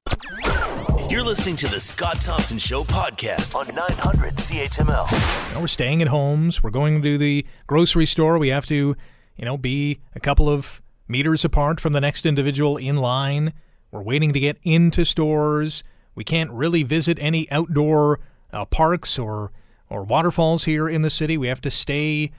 You're 1.08 1.22
listening 1.22 1.56
to 1.56 1.68
the 1.68 1.78
Scott 1.80 2.20
Thompson 2.20 2.58
Show 2.58 2.82
podcast 2.84 3.54
on 3.54 3.72
900 3.74 4.34
CHML. 4.34 5.48
You 5.48 5.54
know, 5.54 5.60
we're 5.60 5.68
staying 5.68 6.02
at 6.02 6.08
homes. 6.08 6.62
We're 6.62 6.70
going 6.70 7.00
to 7.02 7.16
the 7.16 7.46
grocery 7.66 8.06
store. 8.06 8.38
We 8.38 8.48
have 8.48 8.66
to, 8.66 8.96
you 9.36 9.44
know, 9.44 9.56
be 9.56 10.00
a 10.14 10.20
couple 10.20 10.48
of 10.48 10.82
meters 11.08 11.44
apart 11.44 11.80
from 11.80 11.92
the 11.92 12.00
next 12.00 12.26
individual 12.26 12.76
in 12.76 12.96
line. 12.96 13.52
We're 13.90 14.02
waiting 14.02 14.32
to 14.32 14.40
get 14.40 14.58
into 14.64 15.04
stores. 15.04 15.84
We 16.14 16.24
can't 16.24 16.50
really 16.50 16.82
visit 16.82 17.18
any 17.20 17.50
outdoor 17.50 18.20
uh, 18.52 18.64
parks 18.64 19.18
or 19.18 19.52
or 19.88 20.02
waterfalls 20.02 20.64
here 20.64 20.88
in 20.88 21.02
the 21.02 21.10
city. 21.10 21.38
We 21.38 21.46
have 21.46 21.60
to 21.60 21.70
stay 21.70 22.32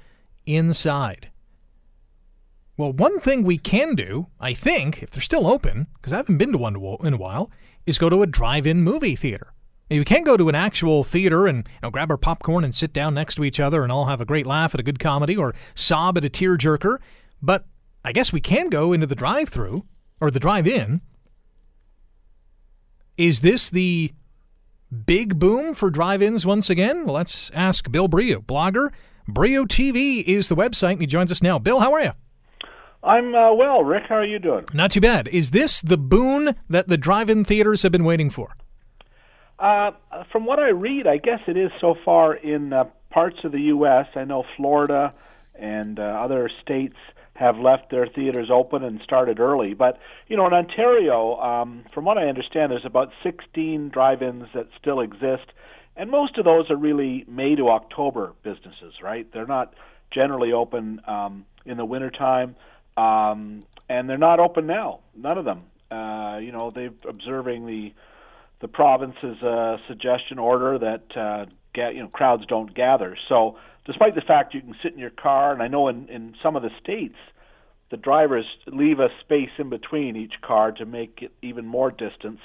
inside. 0.45 1.29
Well, 2.77 2.93
one 2.93 3.19
thing 3.19 3.43
we 3.43 3.57
can 3.57 3.95
do, 3.95 4.27
I 4.39 4.53
think, 4.53 5.01
if 5.01 5.09
they're 5.09 5.21
still 5.21 5.47
open, 5.47 5.87
because 5.95 6.13
I 6.13 6.17
haven't 6.17 6.37
been 6.37 6.51
to 6.51 6.59
one 6.59 6.75
in 7.03 7.13
a 7.13 7.17
while, 7.17 7.49
is 7.87 7.97
go 7.97 8.07
to 8.07 8.21
a 8.21 8.27
drive-in 8.27 8.83
movie 8.83 9.15
theater. 9.15 9.51
You 9.89 10.05
can't 10.05 10.25
go 10.25 10.37
to 10.37 10.49
an 10.49 10.55
actual 10.55 11.03
theater 11.03 11.47
and 11.47 11.59
you 11.59 11.79
know, 11.81 11.89
grab 11.89 12.11
our 12.11 12.17
popcorn 12.17 12.63
and 12.63 12.75
sit 12.75 12.93
down 12.93 13.15
next 13.15 13.35
to 13.35 13.43
each 13.43 13.59
other 13.59 13.83
and 13.83 13.91
all 13.91 14.05
have 14.05 14.21
a 14.21 14.25
great 14.25 14.45
laugh 14.45 14.73
at 14.73 14.79
a 14.79 14.83
good 14.83 14.99
comedy 14.99 15.35
or 15.35 15.55
sob 15.75 16.17
at 16.17 16.25
a 16.25 16.29
tearjerker, 16.29 16.99
but 17.41 17.65
I 18.05 18.11
guess 18.11 18.31
we 18.31 18.41
can 18.41 18.69
go 18.69 18.93
into 18.93 19.07
the 19.07 19.15
drive-through 19.15 19.85
or 20.21 20.29
the 20.29 20.39
drive-in. 20.39 21.01
Is 23.17 23.41
this 23.41 23.69
the 23.71 24.13
big 25.05 25.39
boom 25.39 25.73
for 25.73 25.89
drive-ins 25.89 26.45
once 26.45 26.69
again? 26.69 27.05
Well, 27.05 27.15
let's 27.15 27.49
ask 27.51 27.91
Bill 27.91 28.07
Brioux, 28.07 28.41
blogger. 28.41 28.91
Brioux 29.27 29.65
TV 29.65 30.23
is 30.23 30.47
the 30.47 30.55
website, 30.55 30.93
and 30.93 31.01
he 31.01 31.07
joins 31.07 31.31
us 31.31 31.41
now. 31.41 31.57
Bill, 31.57 31.79
how 31.79 31.93
are 31.93 32.01
you? 32.01 32.11
I'm 33.07 33.33
uh, 33.33 33.53
well, 33.53 33.83
Rick. 33.85 34.03
How 34.09 34.15
are 34.15 34.25
you 34.25 34.37
doing? 34.37 34.65
Not 34.73 34.91
too 34.91 34.99
bad. 34.99 35.29
Is 35.29 35.51
this 35.51 35.79
the 35.79 35.97
boon 35.97 36.55
that 36.69 36.89
the 36.89 36.97
drive-in 36.97 37.45
theaters 37.45 37.83
have 37.83 37.91
been 37.91 38.03
waiting 38.03 38.29
for? 38.29 38.53
Uh, 39.57 39.91
from 40.29 40.45
what 40.45 40.59
I 40.59 40.69
read, 40.69 41.07
I 41.07 41.15
guess 41.15 41.39
it 41.47 41.55
is 41.55 41.71
so 41.79 41.95
far 42.03 42.33
in 42.35 42.73
uh, 42.73 42.83
parts 43.09 43.37
of 43.45 43.53
the 43.53 43.61
U.S. 43.61 44.07
I 44.15 44.25
know 44.25 44.43
Florida 44.57 45.13
and 45.55 45.99
uh, 45.99 46.03
other 46.03 46.51
states 46.61 46.97
have 47.35 47.57
left 47.57 47.91
their 47.91 48.07
theaters 48.07 48.49
open 48.51 48.83
and 48.83 48.99
started 49.01 49.39
early. 49.39 49.73
But 49.73 49.99
you 50.27 50.35
know, 50.35 50.45
in 50.45 50.53
Ontario, 50.53 51.39
um, 51.39 51.85
from 51.93 52.03
what 52.03 52.17
I 52.17 52.27
understand, 52.27 52.73
there's 52.73 52.85
about 52.85 53.13
16 53.23 53.87
drive-ins 53.87 54.47
that 54.53 54.67
still 54.77 54.99
exist, 54.99 55.45
and 55.95 56.11
most 56.11 56.37
of 56.37 56.43
those 56.43 56.69
are 56.69 56.75
really 56.75 57.23
May 57.25 57.55
to 57.55 57.69
October 57.69 58.33
businesses. 58.43 58.95
Right? 59.01 59.31
They're 59.31 59.47
not 59.47 59.73
generally 60.11 60.51
open 60.51 60.99
um, 61.07 61.45
in 61.65 61.77
the 61.77 61.85
wintertime, 61.85 62.55
um, 62.97 63.63
and 63.89 64.09
they're 64.09 64.17
not 64.17 64.39
open 64.39 64.67
now. 64.67 64.99
None 65.15 65.37
of 65.37 65.45
them. 65.45 65.63
Uh, 65.89 66.39
you 66.41 66.51
know, 66.51 66.71
they're 66.73 66.93
observing 67.07 67.65
the 67.65 67.93
the 68.59 68.67
province's 68.67 69.41
uh, 69.43 69.77
suggestion 69.87 70.39
order 70.39 70.79
that 70.79 71.15
uh, 71.15 71.45
get, 71.73 71.93
you 71.95 72.01
know 72.01 72.07
crowds 72.07 72.43
don't 72.47 72.73
gather. 72.73 73.15
So 73.29 73.57
despite 73.85 74.15
the 74.15 74.21
fact 74.21 74.53
you 74.53 74.61
can 74.61 74.75
sit 74.83 74.93
in 74.93 74.99
your 74.99 75.11
car, 75.11 75.53
and 75.53 75.61
I 75.61 75.67
know 75.67 75.87
in, 75.87 76.09
in 76.09 76.35
some 76.41 76.55
of 76.55 76.63
the 76.63 76.71
states, 76.81 77.15
the 77.89 77.97
drivers 77.97 78.45
leave 78.67 78.99
a 78.99 79.07
space 79.21 79.51
in 79.57 79.69
between 79.69 80.15
each 80.15 80.33
car 80.41 80.71
to 80.73 80.85
make 80.85 81.19
it 81.21 81.31
even 81.41 81.65
more 81.65 81.91
distance. 81.91 82.41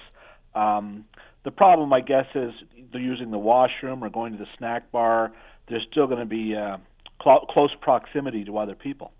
Um, 0.55 1.07
the 1.44 1.50
problem, 1.50 1.92
I 1.92 2.00
guess, 2.00 2.26
is 2.34 2.53
they're 2.92 3.00
using 3.00 3.32
the 3.32 3.38
washroom 3.38 4.05
or 4.05 4.11
going 4.11 4.32
to 4.32 4.38
the 4.38 4.46
snack 4.57 4.92
bar. 4.92 5.32
There's 5.68 5.84
still 5.90 6.07
going 6.07 6.20
to 6.20 6.26
be 6.26 6.55
uh, 6.55 6.76
cl- 7.22 7.46
close 7.50 7.70
proximity 7.80 8.44
to 8.44 8.59
other 8.59 8.76
people. 8.76 9.12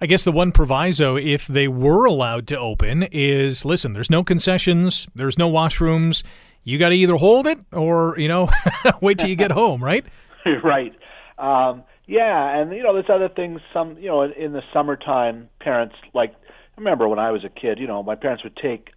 I 0.00 0.06
guess 0.06 0.24
the 0.24 0.32
one 0.32 0.52
proviso, 0.52 1.16
if 1.16 1.46
they 1.46 1.68
were 1.68 2.04
allowed 2.04 2.46
to 2.48 2.58
open, 2.58 3.04
is 3.12 3.64
listen, 3.64 3.92
there's 3.92 4.10
no 4.10 4.24
concessions, 4.24 5.06
there's 5.14 5.38
no 5.38 5.50
washrooms. 5.50 6.22
You 6.64 6.78
got 6.78 6.90
to 6.90 6.94
either 6.94 7.16
hold 7.16 7.46
it 7.46 7.58
or, 7.72 8.14
you 8.18 8.28
know, 8.28 8.50
wait 9.00 9.18
till 9.18 9.28
you 9.28 9.36
get 9.36 9.52
home, 9.52 9.82
right? 9.82 10.04
right. 10.62 10.92
Um, 11.38 11.84
yeah, 12.06 12.58
and 12.58 12.72
you 12.72 12.82
know, 12.82 12.94
there's 12.94 13.10
other 13.12 13.28
things. 13.28 13.60
Some, 13.72 13.98
you 13.98 14.08
know, 14.08 14.22
in 14.22 14.52
the 14.52 14.62
summertime, 14.72 15.48
parents 15.60 15.94
like. 16.14 16.34
I 16.76 16.80
remember 16.80 17.08
when 17.08 17.18
I 17.18 17.32
was 17.32 17.44
a 17.44 17.48
kid. 17.48 17.78
You 17.78 17.86
know, 17.86 18.02
my 18.02 18.14
parents 18.14 18.44
would 18.44 18.56
take. 18.56 18.90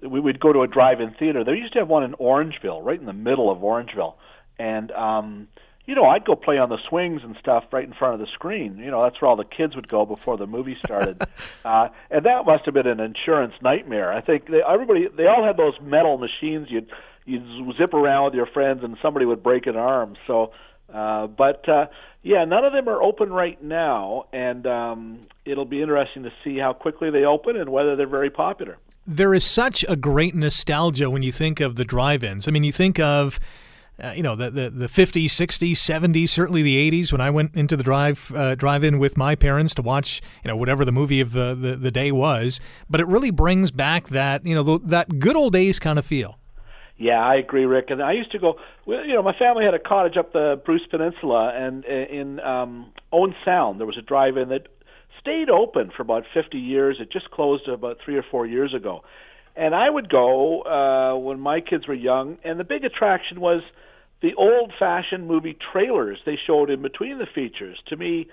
We 0.00 0.20
would 0.20 0.40
go 0.40 0.52
to 0.52 0.62
a 0.62 0.68
drive-in 0.68 1.14
theater. 1.18 1.44
They 1.44 1.52
used 1.52 1.72
to 1.74 1.80
have 1.80 1.88
one 1.88 2.04
in 2.04 2.12
Orangeville, 2.14 2.84
right 2.84 2.98
in 2.98 3.06
the 3.06 3.12
middle 3.12 3.50
of 3.50 3.58
Orangeville, 3.58 4.14
and 4.58 4.90
um, 4.92 5.48
you 5.86 5.94
know, 5.94 6.06
I'd 6.06 6.24
go 6.24 6.34
play 6.34 6.58
on 6.58 6.70
the 6.70 6.78
swings 6.88 7.22
and 7.22 7.36
stuff 7.40 7.64
right 7.72 7.84
in 7.84 7.92
front 7.92 8.14
of 8.14 8.20
the 8.20 8.26
screen. 8.32 8.78
You 8.78 8.90
know, 8.90 9.02
that's 9.02 9.20
where 9.20 9.28
all 9.28 9.36
the 9.36 9.44
kids 9.44 9.76
would 9.76 9.88
go 9.88 10.06
before 10.06 10.36
the 10.36 10.46
movie 10.46 10.76
started, 10.84 11.22
uh, 11.64 11.88
and 12.10 12.24
that 12.24 12.46
must 12.46 12.64
have 12.64 12.74
been 12.74 12.86
an 12.86 13.00
insurance 13.00 13.54
nightmare. 13.62 14.12
I 14.12 14.20
think 14.20 14.48
they, 14.48 14.62
everybody, 14.66 15.08
they 15.14 15.26
all 15.26 15.44
had 15.44 15.56
those 15.56 15.74
metal 15.82 16.18
machines. 16.18 16.68
You'd 16.70 16.90
you'd 17.26 17.76
zip 17.76 17.94
around 17.94 18.26
with 18.26 18.34
your 18.34 18.46
friends, 18.46 18.82
and 18.82 18.96
somebody 19.02 19.26
would 19.26 19.42
break 19.42 19.66
an 19.66 19.76
arm. 19.76 20.16
So 20.26 20.52
uh, 20.92 21.26
but 21.26 21.68
uh, 21.68 21.86
yeah, 22.22 22.44
none 22.44 22.64
of 22.64 22.72
them 22.72 22.88
are 22.88 23.02
open 23.02 23.32
right 23.32 23.62
now, 23.62 24.26
and 24.32 24.66
um, 24.66 25.26
it'll 25.44 25.64
be 25.64 25.82
interesting 25.82 26.22
to 26.22 26.32
see 26.42 26.58
how 26.58 26.72
quickly 26.72 27.10
they 27.10 27.24
open 27.24 27.56
and 27.56 27.70
whether 27.70 27.96
they're 27.96 28.06
very 28.06 28.30
popular. 28.30 28.78
There 29.06 29.34
is 29.34 29.44
such 29.44 29.84
a 29.88 29.96
great 29.96 30.34
nostalgia 30.34 31.10
when 31.10 31.22
you 31.22 31.32
think 31.32 31.60
of 31.60 31.76
the 31.76 31.84
drive-ins. 31.84 32.48
I 32.48 32.50
mean, 32.50 32.64
you 32.64 32.72
think 32.72 32.98
of 32.98 33.38
uh, 34.02 34.12
you 34.12 34.22
know 34.22 34.34
the, 34.34 34.50
the 34.50 34.70
the 34.70 34.86
50s 34.86 35.26
60s 35.26 35.72
70s 35.72 36.28
certainly 36.28 36.62
the 36.62 36.90
80s 36.90 37.12
when 37.12 37.20
i 37.20 37.30
went 37.30 37.54
into 37.54 37.76
the 37.76 37.82
drive 37.82 38.32
uh, 38.34 38.54
drive-in 38.54 38.98
with 38.98 39.16
my 39.16 39.34
parents 39.34 39.74
to 39.74 39.82
watch 39.82 40.20
you 40.42 40.48
know 40.48 40.56
whatever 40.56 40.84
the 40.84 40.92
movie 40.92 41.20
of 41.20 41.32
the, 41.32 41.54
the, 41.54 41.76
the 41.76 41.90
day 41.90 42.10
was 42.10 42.60
but 42.90 43.00
it 43.00 43.06
really 43.06 43.30
brings 43.30 43.70
back 43.70 44.08
that 44.08 44.44
you 44.44 44.54
know 44.54 44.62
the, 44.62 44.78
that 44.84 45.18
good 45.18 45.36
old 45.36 45.52
days 45.52 45.78
kind 45.78 45.98
of 45.98 46.04
feel 46.04 46.38
yeah, 46.96 47.20
I 47.20 47.34
agree, 47.34 47.64
Rick. 47.64 47.90
And 47.90 48.00
I 48.00 48.12
used 48.12 48.30
to 48.32 48.38
go. 48.38 48.54
well, 48.86 49.04
You 49.04 49.14
know, 49.14 49.22
my 49.22 49.36
family 49.36 49.64
had 49.64 49.74
a 49.74 49.80
cottage 49.80 50.16
up 50.16 50.32
the 50.32 50.60
Bruce 50.64 50.86
Peninsula, 50.88 51.52
and 51.52 51.84
in 51.84 52.38
um, 52.38 52.92
Owen 53.12 53.34
Sound 53.44 53.80
there 53.80 53.86
was 53.86 53.98
a 53.98 54.02
drive-in 54.02 54.48
that 54.50 54.68
stayed 55.20 55.50
open 55.50 55.90
for 55.90 56.02
about 56.02 56.24
50 56.32 56.58
years. 56.58 56.98
It 57.00 57.10
just 57.10 57.30
closed 57.30 57.66
about 57.68 57.98
three 58.04 58.16
or 58.16 58.22
four 58.22 58.46
years 58.46 58.74
ago. 58.74 59.02
And 59.56 59.74
I 59.74 59.88
would 59.88 60.08
go 60.08 60.62
uh, 60.62 61.18
when 61.18 61.38
my 61.38 61.60
kids 61.60 61.86
were 61.86 61.94
young, 61.94 62.38
and 62.44 62.58
the 62.58 62.64
big 62.64 62.84
attraction 62.84 63.40
was 63.40 63.62
the 64.20 64.34
old-fashioned 64.34 65.26
movie 65.26 65.56
trailers 65.72 66.18
they 66.26 66.38
showed 66.46 66.70
in 66.70 66.82
between 66.82 67.18
the 67.18 67.26
features. 67.26 67.78
To 67.86 67.96
me, 67.96 68.26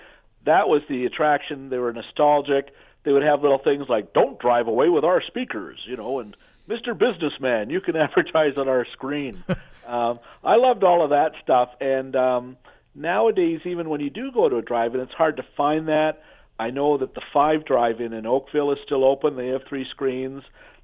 that 0.46 0.68
was 0.68 0.82
the 0.90 1.06
attraction. 1.06 1.70
They 1.70 1.78
were 1.78 1.94
nostalgic. 1.94 2.74
They 3.04 3.12
would 3.12 3.24
have 3.24 3.42
little 3.42 3.60
things 3.60 3.88
like 3.90 4.14
"Don't 4.14 4.40
drive 4.40 4.68
away 4.68 4.90
with 4.90 5.04
our 5.04 5.22
speakers," 5.22 5.80
you 5.86 5.98
know, 5.98 6.20
and 6.20 6.36
Mr. 6.68 6.98
Businessman, 6.98 7.70
you 7.70 7.82
can 7.82 7.96
advertise 7.98 8.58
on 8.58 8.68
our 8.68 8.86
screen. 8.94 9.44
um, 9.88 10.20
I 10.44 10.56
loved 10.56 10.84
all 10.84 11.04
of 11.04 11.10
that 11.12 11.34
stuff, 11.44 11.70
and 11.80 12.16
um, 12.16 12.58
nowadays, 12.96 13.62
even 13.66 13.90
when 13.90 14.02
you 14.02 14.10
do 14.10 14.32
go 14.32 14.50
to 14.50 14.58
a 14.58 14.62
drive-in, 14.62 15.02
it's 15.02 15.14
hard 15.14 15.38
to 15.38 15.44
find 15.58 15.88
that. 15.88 16.24
I 16.60 16.70
know 16.70 16.98
that 17.00 17.16
the 17.16 17.22
Five 17.34 17.66
Drive-in 17.66 18.14
in 18.14 18.28
Oakville 18.28 18.72
is 18.72 18.78
still 18.86 19.04
open. 19.04 19.36
They 19.36 19.48
have 19.48 19.64
three 19.68 19.86
screens. 19.90 20.44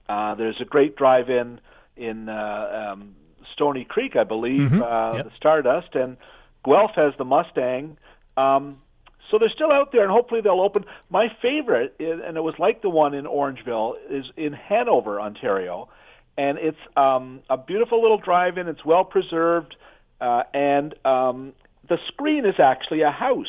Uh, 0.10 0.36
there's 0.36 0.60
a 0.62 0.66
great 0.66 0.96
drive-in 0.96 1.60
in 1.96 2.30
uh, 2.30 2.92
um, 2.94 3.16
Stoney 3.54 3.86
Creek, 3.86 4.16
I 4.16 4.24
believe, 4.24 4.70
mm-hmm. 4.70 4.82
uh, 4.82 5.16
yep. 5.16 5.26
the 5.26 5.32
Stardust, 5.36 5.96
and 5.96 6.18
Guelph 6.64 6.92
has 6.96 7.14
the 7.18 7.26
Mustang. 7.26 7.98
Um, 8.36 8.82
so 9.30 9.38
they're 9.38 9.50
still 9.50 9.72
out 9.72 9.92
there, 9.92 10.04
and 10.04 10.12
hopefully 10.12 10.42
they'll 10.42 10.62
open. 10.62 10.86
My 11.10 11.28
favorite, 11.42 11.96
is, 12.00 12.22
and 12.26 12.38
it 12.38 12.42
was 12.42 12.56
like 12.60 12.82
the 12.82 12.90
one 12.90 13.14
in 13.14 13.26
Orangeville, 13.26 13.96
is 14.10 14.26
in 14.38 14.54
Hanover, 14.54 15.20
Ontario, 15.20 15.90
and 16.38 16.58
it's 16.58 16.78
um, 16.96 17.42
a 17.50 17.58
beautiful 17.58 18.02
little 18.02 18.20
drive-in. 18.20 18.68
It's 18.68 18.86
well 18.86 19.04
preserved, 19.04 19.76
uh, 20.22 20.44
and 20.54 20.94
um, 21.04 21.54
the 21.90 21.98
screen 22.08 22.46
is 22.46 22.56
actually 22.60 23.02
a 23.02 23.12
house. 23.12 23.48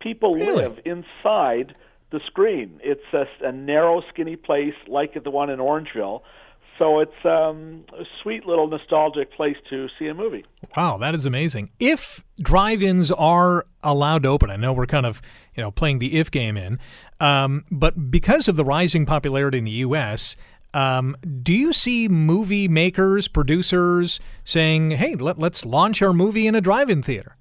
People 0.00 0.34
really? 0.34 0.62
live 0.62 0.80
inside 0.84 1.74
the 2.10 2.20
screen. 2.26 2.80
It's 2.82 3.00
a, 3.12 3.26
a 3.46 3.52
narrow, 3.52 4.02
skinny 4.12 4.36
place 4.36 4.74
like 4.88 5.22
the 5.22 5.30
one 5.30 5.50
in 5.50 5.58
Orangeville. 5.58 6.22
So 6.80 7.00
it's 7.00 7.24
um, 7.26 7.84
a 7.92 8.04
sweet 8.22 8.46
little 8.46 8.66
nostalgic 8.66 9.32
place 9.32 9.56
to 9.68 9.88
see 9.98 10.06
a 10.06 10.14
movie. 10.14 10.46
Wow, 10.74 10.96
that 10.96 11.14
is 11.14 11.26
amazing. 11.26 11.68
If 11.78 12.24
drive-ins 12.40 13.12
are 13.12 13.66
allowed 13.82 14.22
to 14.22 14.30
open, 14.30 14.50
I 14.50 14.56
know 14.56 14.72
we're 14.72 14.86
kind 14.86 15.04
of 15.04 15.20
you 15.54 15.62
know 15.62 15.70
playing 15.70 15.98
the 15.98 16.18
if 16.18 16.30
game 16.30 16.56
in, 16.56 16.78
um, 17.20 17.66
but 17.70 18.10
because 18.10 18.48
of 18.48 18.56
the 18.56 18.64
rising 18.64 19.04
popularity 19.04 19.58
in 19.58 19.64
the 19.64 19.70
U.S., 19.72 20.36
um, 20.72 21.16
do 21.42 21.52
you 21.52 21.74
see 21.74 22.08
movie 22.08 22.66
makers, 22.66 23.28
producers 23.28 24.18
saying, 24.44 24.92
"Hey, 24.92 25.16
let, 25.16 25.38
us 25.42 25.66
launch 25.66 26.00
our 26.00 26.14
movie 26.14 26.46
in 26.46 26.54
a 26.54 26.62
drive-in 26.62 27.02
theater"? 27.02 27.36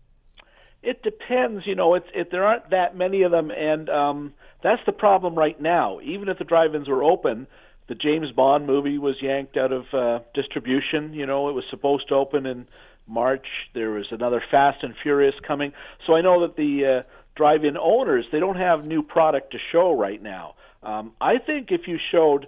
It 0.83 1.01
depends. 1.01 1.65
You 1.65 1.75
know, 1.75 1.93
it's 1.93 2.07
it, 2.13 2.29
there 2.31 2.43
aren't 2.43 2.71
that 2.71 2.97
many 2.97 3.21
of 3.21 3.31
them, 3.31 3.51
and 3.51 3.89
um, 3.89 4.33
that's 4.61 4.81
the 4.85 4.91
problem 4.91 5.35
right 5.35 5.59
now. 5.59 5.99
Even 6.01 6.29
if 6.29 6.37
the 6.37 6.43
drive-ins 6.43 6.87
were 6.87 7.03
open 7.03 7.47
the 7.89 7.95
James 7.95 8.31
Bond 8.31 8.67
movie 8.67 8.99
was 8.99 9.15
yanked 9.19 9.57
out 9.57 9.73
of 9.73 9.93
uh, 9.93 10.19
distribution. 10.33 11.13
You 11.13 11.25
know, 11.25 11.49
it 11.49 11.53
was 11.53 11.65
supposed 11.69 12.07
to 12.09 12.15
open 12.15 12.45
in 12.45 12.67
March. 13.07 13.47
There 13.73 13.89
was 13.89 14.05
another 14.11 14.41
Fast 14.49 14.83
and 14.83 14.93
Furious 15.01 15.33
coming. 15.45 15.73
So 16.05 16.13
I 16.13 16.21
know 16.21 16.41
that 16.41 16.55
the 16.55 16.85
uh, 16.85 17.03
drive-in 17.35 17.77
owners 17.77 18.25
they 18.31 18.39
don't 18.39 18.57
have 18.57 18.85
new 18.85 19.01
product 19.01 19.51
to 19.51 19.57
show 19.71 19.91
right 19.91 20.21
now. 20.21 20.53
Um, 20.83 21.13
I 21.19 21.39
think 21.39 21.71
if 21.71 21.87
you 21.87 21.97
showed 22.11 22.47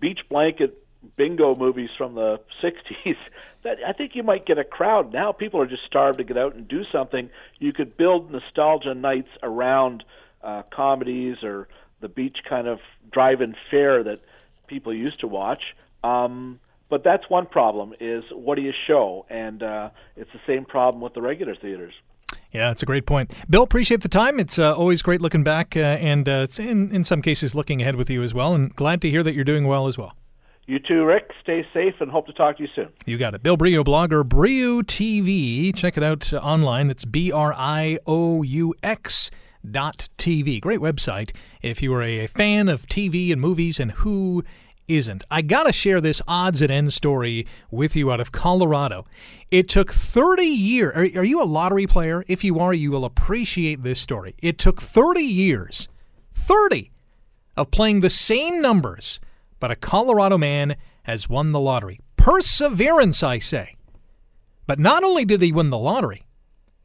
beach 0.00 0.20
blanket 0.28 0.82
bingo 1.16 1.54
movies 1.54 1.90
from 1.96 2.14
the 2.14 2.40
60s 2.62 3.16
that 3.62 3.78
I 3.86 3.92
think 3.92 4.16
you 4.16 4.22
might 4.22 4.46
get 4.46 4.58
a 4.58 4.64
crowd 4.64 5.12
now 5.12 5.30
people 5.30 5.60
are 5.60 5.66
just 5.66 5.84
starved 5.86 6.18
to 6.18 6.24
get 6.24 6.36
out 6.36 6.56
and 6.56 6.66
do 6.66 6.82
something 6.90 7.30
you 7.60 7.72
could 7.72 7.96
build 7.96 8.32
nostalgia 8.32 8.94
nights 8.94 9.28
around 9.40 10.02
uh 10.42 10.62
comedies 10.70 11.42
or 11.42 11.68
the 12.00 12.08
beach 12.08 12.38
kind 12.48 12.68
of 12.68 12.78
drive-in 13.10 13.54
fare 13.70 14.02
that 14.04 14.20
people 14.66 14.94
used 14.94 15.20
to 15.20 15.26
watch. 15.26 15.62
Um, 16.04 16.60
but 16.88 17.04
that's 17.04 17.28
one 17.28 17.46
problem: 17.46 17.94
is 18.00 18.24
what 18.32 18.54
do 18.54 18.62
you 18.62 18.72
show? 18.86 19.26
And 19.28 19.62
uh, 19.62 19.90
it's 20.16 20.30
the 20.32 20.40
same 20.46 20.64
problem 20.64 21.02
with 21.02 21.14
the 21.14 21.22
regular 21.22 21.54
theaters. 21.54 21.94
Yeah, 22.52 22.70
it's 22.70 22.82
a 22.82 22.86
great 22.86 23.06
point. 23.06 23.32
Bill, 23.50 23.62
appreciate 23.62 24.00
the 24.00 24.08
time. 24.08 24.40
It's 24.40 24.58
uh, 24.58 24.74
always 24.74 25.02
great 25.02 25.20
looking 25.20 25.44
back 25.44 25.76
uh, 25.76 25.80
and 25.80 26.28
uh, 26.28 26.46
in, 26.58 26.94
in 26.94 27.04
some 27.04 27.20
cases 27.20 27.54
looking 27.54 27.82
ahead 27.82 27.96
with 27.96 28.08
you 28.08 28.22
as 28.22 28.32
well. 28.32 28.54
And 28.54 28.74
glad 28.74 29.02
to 29.02 29.10
hear 29.10 29.22
that 29.22 29.34
you're 29.34 29.44
doing 29.44 29.66
well 29.66 29.86
as 29.86 29.98
well. 29.98 30.14
You 30.66 30.78
too, 30.78 31.04
Rick. 31.04 31.30
Stay 31.42 31.66
safe 31.72 31.94
and 32.00 32.10
hope 32.10 32.26
to 32.26 32.32
talk 32.32 32.58
to 32.58 32.62
you 32.62 32.68
soon. 32.74 32.88
You 33.06 33.16
got 33.16 33.34
it. 33.34 33.42
Bill 33.42 33.56
Brioux, 33.56 33.84
blogger, 33.84 34.26
Brioux 34.26 34.82
TV. 34.82 35.74
Check 35.74 35.96
it 35.96 36.02
out 36.02 36.32
online. 36.34 36.90
It's 36.90 37.04
B 37.04 37.32
R 37.32 37.54
I 37.56 37.98
O 38.06 38.42
U 38.42 38.74
X 38.82 39.30
TV. 39.66 40.60
Great 40.60 40.80
website 40.80 41.34
if 41.62 41.82
you 41.82 41.92
are 41.94 42.02
a 42.02 42.26
fan 42.26 42.68
of 42.68 42.86
TV 42.86 43.32
and 43.32 43.40
movies 43.40 43.80
and 43.80 43.92
who 43.92 44.44
isn't. 44.88 45.24
I 45.30 45.42
got 45.42 45.64
to 45.64 45.72
share 45.72 46.00
this 46.00 46.22
odds 46.26 46.62
and 46.62 46.72
ends 46.72 46.94
story 46.94 47.46
with 47.70 47.94
you 47.94 48.10
out 48.10 48.20
of 48.20 48.32
Colorado. 48.32 49.04
It 49.50 49.68
took 49.68 49.92
30 49.92 50.42
years. 50.42 50.92
Are, 50.96 51.20
are, 51.20 51.24
you 51.24 51.42
a 51.42 51.44
lottery 51.44 51.86
player? 51.86 52.24
If 52.26 52.42
you 52.42 52.58
are, 52.58 52.74
you 52.74 52.90
will 52.90 53.04
appreciate 53.04 53.82
this 53.82 54.00
story. 54.00 54.34
It 54.38 54.58
took 54.58 54.80
30 54.80 55.20
years, 55.20 55.88
30, 56.34 56.90
of 57.56 57.70
playing 57.70 58.00
the 58.00 58.10
same 58.10 58.60
numbers, 58.60 59.20
but 59.60 59.70
a 59.70 59.76
Colorado 59.76 60.38
man 60.38 60.76
has 61.02 61.28
won 61.28 61.52
the 61.52 61.60
lottery. 61.60 62.00
Perseverance, 62.16 63.22
I 63.22 63.38
say. 63.38 63.76
But 64.66 64.78
not 64.78 65.04
only 65.04 65.24
did 65.24 65.40
he 65.40 65.52
win 65.52 65.70
the 65.70 65.78
lottery, 65.78 66.24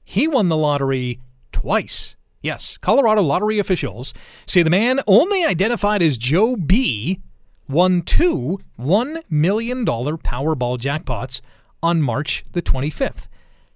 he 0.03 0.27
won 0.27 0.49
the 0.49 0.57
lottery 0.57 1.19
twice. 1.51 2.15
Yes, 2.43 2.77
Colorado 2.77 3.21
lottery 3.21 3.57
officials 3.57 4.13
say 4.45 4.61
the 4.63 4.69
man 4.69 4.99
only 5.07 5.45
identified 5.45 6.01
as 6.01 6.17
Joe 6.17 6.57
B 6.57 7.21
won 7.69 8.01
two 8.01 8.59
$1 8.77 9.21
million 9.29 9.85
Powerball 9.85 10.77
jackpots 10.77 11.39
on 11.81 12.01
March 12.01 12.43
the 12.51 12.61
25th. 12.61 13.27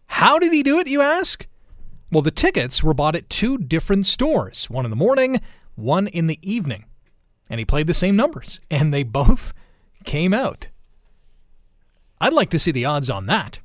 How 0.08 0.38
did 0.38 0.52
he 0.52 0.64
do 0.64 0.80
it, 0.80 0.88
you 0.88 1.02
ask? 1.02 1.48
Well, 2.12 2.22
the 2.22 2.30
tickets 2.30 2.84
were 2.84 2.94
bought 2.94 3.16
at 3.16 3.30
two 3.30 3.58
different 3.58 4.06
stores, 4.06 4.70
one 4.70 4.86
in 4.86 4.92
the 4.92 4.98
morning, 4.98 5.40
one 5.76 6.08
in 6.08 6.28
the 6.28 6.40
evening. 6.42 6.86
And 7.50 7.60
he 7.60 7.66
played 7.66 7.88
the 7.88 7.94
same 7.94 8.18
numbers, 8.18 8.60
and 8.70 8.94
they 8.94 9.04
both 9.04 9.54
came 10.04 10.34
out. 10.34 10.68
I'd 12.20 12.34
like 12.34 12.50
to 12.50 12.60
see 12.60 12.72
the 12.72 12.86
odds 12.86 13.10
on 13.10 13.28
that. 13.28 13.60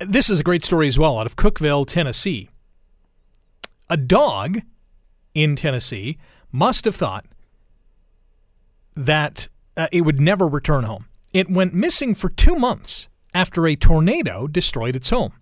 This 0.00 0.28
is 0.28 0.40
a 0.40 0.44
great 0.44 0.64
story 0.64 0.88
as 0.88 0.98
well 0.98 1.16
out 1.16 1.26
of 1.26 1.36
Cookeville, 1.36 1.86
Tennessee. 1.86 2.48
A 3.88 3.96
dog 3.96 4.60
in 5.34 5.56
Tennessee 5.56 6.18
must 6.50 6.84
have 6.84 6.96
thought 6.96 7.26
that 8.94 9.48
uh, 9.76 9.88
it 9.92 10.02
would 10.02 10.20
never 10.20 10.46
return 10.46 10.84
home. 10.84 11.06
It 11.32 11.50
went 11.50 11.74
missing 11.74 12.14
for 12.14 12.28
two 12.28 12.56
months 12.56 13.08
after 13.34 13.66
a 13.66 13.76
tornado 13.76 14.46
destroyed 14.46 14.96
its 14.96 15.10
home. 15.10 15.32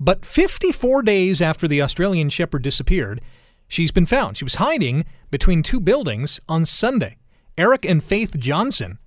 But 0.00 0.24
54 0.24 1.02
days 1.02 1.40
after 1.42 1.68
the 1.68 1.82
Australian 1.82 2.30
Shepherd 2.30 2.62
disappeared, 2.62 3.20
she's 3.68 3.92
been 3.92 4.06
found. 4.06 4.36
She 4.36 4.44
was 4.44 4.56
hiding 4.56 5.04
between 5.30 5.62
two 5.62 5.80
buildings 5.80 6.40
on 6.48 6.64
Sunday. 6.64 7.18
Eric 7.56 7.84
and 7.84 8.02
Faith 8.02 8.38
Johnson 8.38 8.98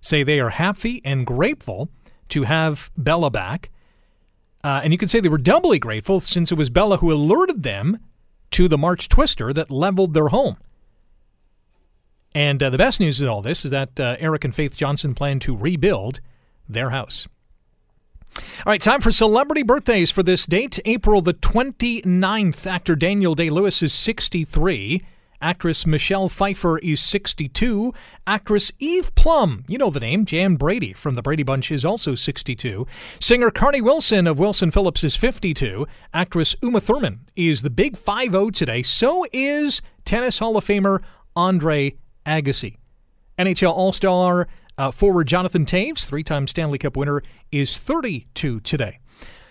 say 0.00 0.22
they 0.22 0.40
are 0.40 0.50
happy 0.50 1.00
and 1.04 1.26
grateful 1.26 1.88
to 2.28 2.42
have 2.42 2.90
Bella 2.96 3.30
back. 3.30 3.70
Uh, 4.64 4.80
and 4.82 4.92
you 4.94 4.98
could 4.98 5.10
say 5.10 5.20
they 5.20 5.28
were 5.28 5.36
doubly 5.36 5.78
grateful 5.78 6.20
since 6.20 6.50
it 6.50 6.56
was 6.56 6.70
Bella 6.70 6.96
who 6.96 7.12
alerted 7.12 7.62
them 7.62 8.00
to 8.52 8.66
the 8.66 8.78
March 8.78 9.10
twister 9.10 9.52
that 9.52 9.70
leveled 9.70 10.14
their 10.14 10.28
home. 10.28 10.56
And 12.34 12.62
uh, 12.62 12.70
the 12.70 12.78
best 12.78 12.98
news 12.98 13.20
in 13.20 13.28
all 13.28 13.42
this 13.42 13.66
is 13.66 13.70
that 13.70 14.00
uh, 14.00 14.16
Eric 14.18 14.44
and 14.44 14.54
Faith 14.54 14.76
Johnson 14.76 15.14
plan 15.14 15.38
to 15.40 15.54
rebuild 15.54 16.20
their 16.66 16.90
house. 16.90 17.28
All 18.36 18.42
right, 18.66 18.80
time 18.80 19.00
for 19.00 19.12
celebrity 19.12 19.62
birthdays 19.62 20.10
for 20.10 20.22
this 20.22 20.46
date. 20.46 20.80
April 20.86 21.20
the 21.20 21.34
29th, 21.34 22.66
actor 22.66 22.96
Daniel 22.96 23.34
Day 23.34 23.50
Lewis 23.50 23.82
is 23.82 23.92
63. 23.92 25.04
Actress 25.44 25.84
Michelle 25.86 26.30
Pfeiffer 26.30 26.78
is 26.78 27.00
62. 27.00 27.92
Actress 28.26 28.72
Eve 28.78 29.14
Plumb, 29.14 29.62
you 29.68 29.76
know 29.76 29.90
the 29.90 30.00
name, 30.00 30.24
Jan 30.24 30.56
Brady 30.56 30.94
from 30.94 31.16
the 31.16 31.20
Brady 31.20 31.42
Bunch, 31.42 31.70
is 31.70 31.84
also 31.84 32.14
62. 32.14 32.86
Singer 33.20 33.50
Carnie 33.50 33.82
Wilson 33.82 34.26
of 34.26 34.38
Wilson 34.38 34.70
Phillips 34.70 35.04
is 35.04 35.16
52. 35.16 35.86
Actress 36.14 36.56
Uma 36.62 36.80
Thurman 36.80 37.20
is 37.36 37.60
the 37.60 37.68
big 37.68 37.98
5 37.98 38.32
0 38.32 38.50
today. 38.52 38.82
So 38.82 39.26
is 39.34 39.82
Tennis 40.06 40.38
Hall 40.38 40.56
of 40.56 40.64
Famer 40.64 41.02
Andre 41.36 41.94
Agassi. 42.24 42.78
NHL 43.38 43.70
All 43.70 43.92
Star 43.92 44.48
uh, 44.78 44.90
forward 44.90 45.28
Jonathan 45.28 45.66
Toews, 45.66 46.06
three 46.06 46.22
time 46.22 46.46
Stanley 46.46 46.78
Cup 46.78 46.96
winner, 46.96 47.22
is 47.52 47.76
32 47.76 48.60
today. 48.60 48.98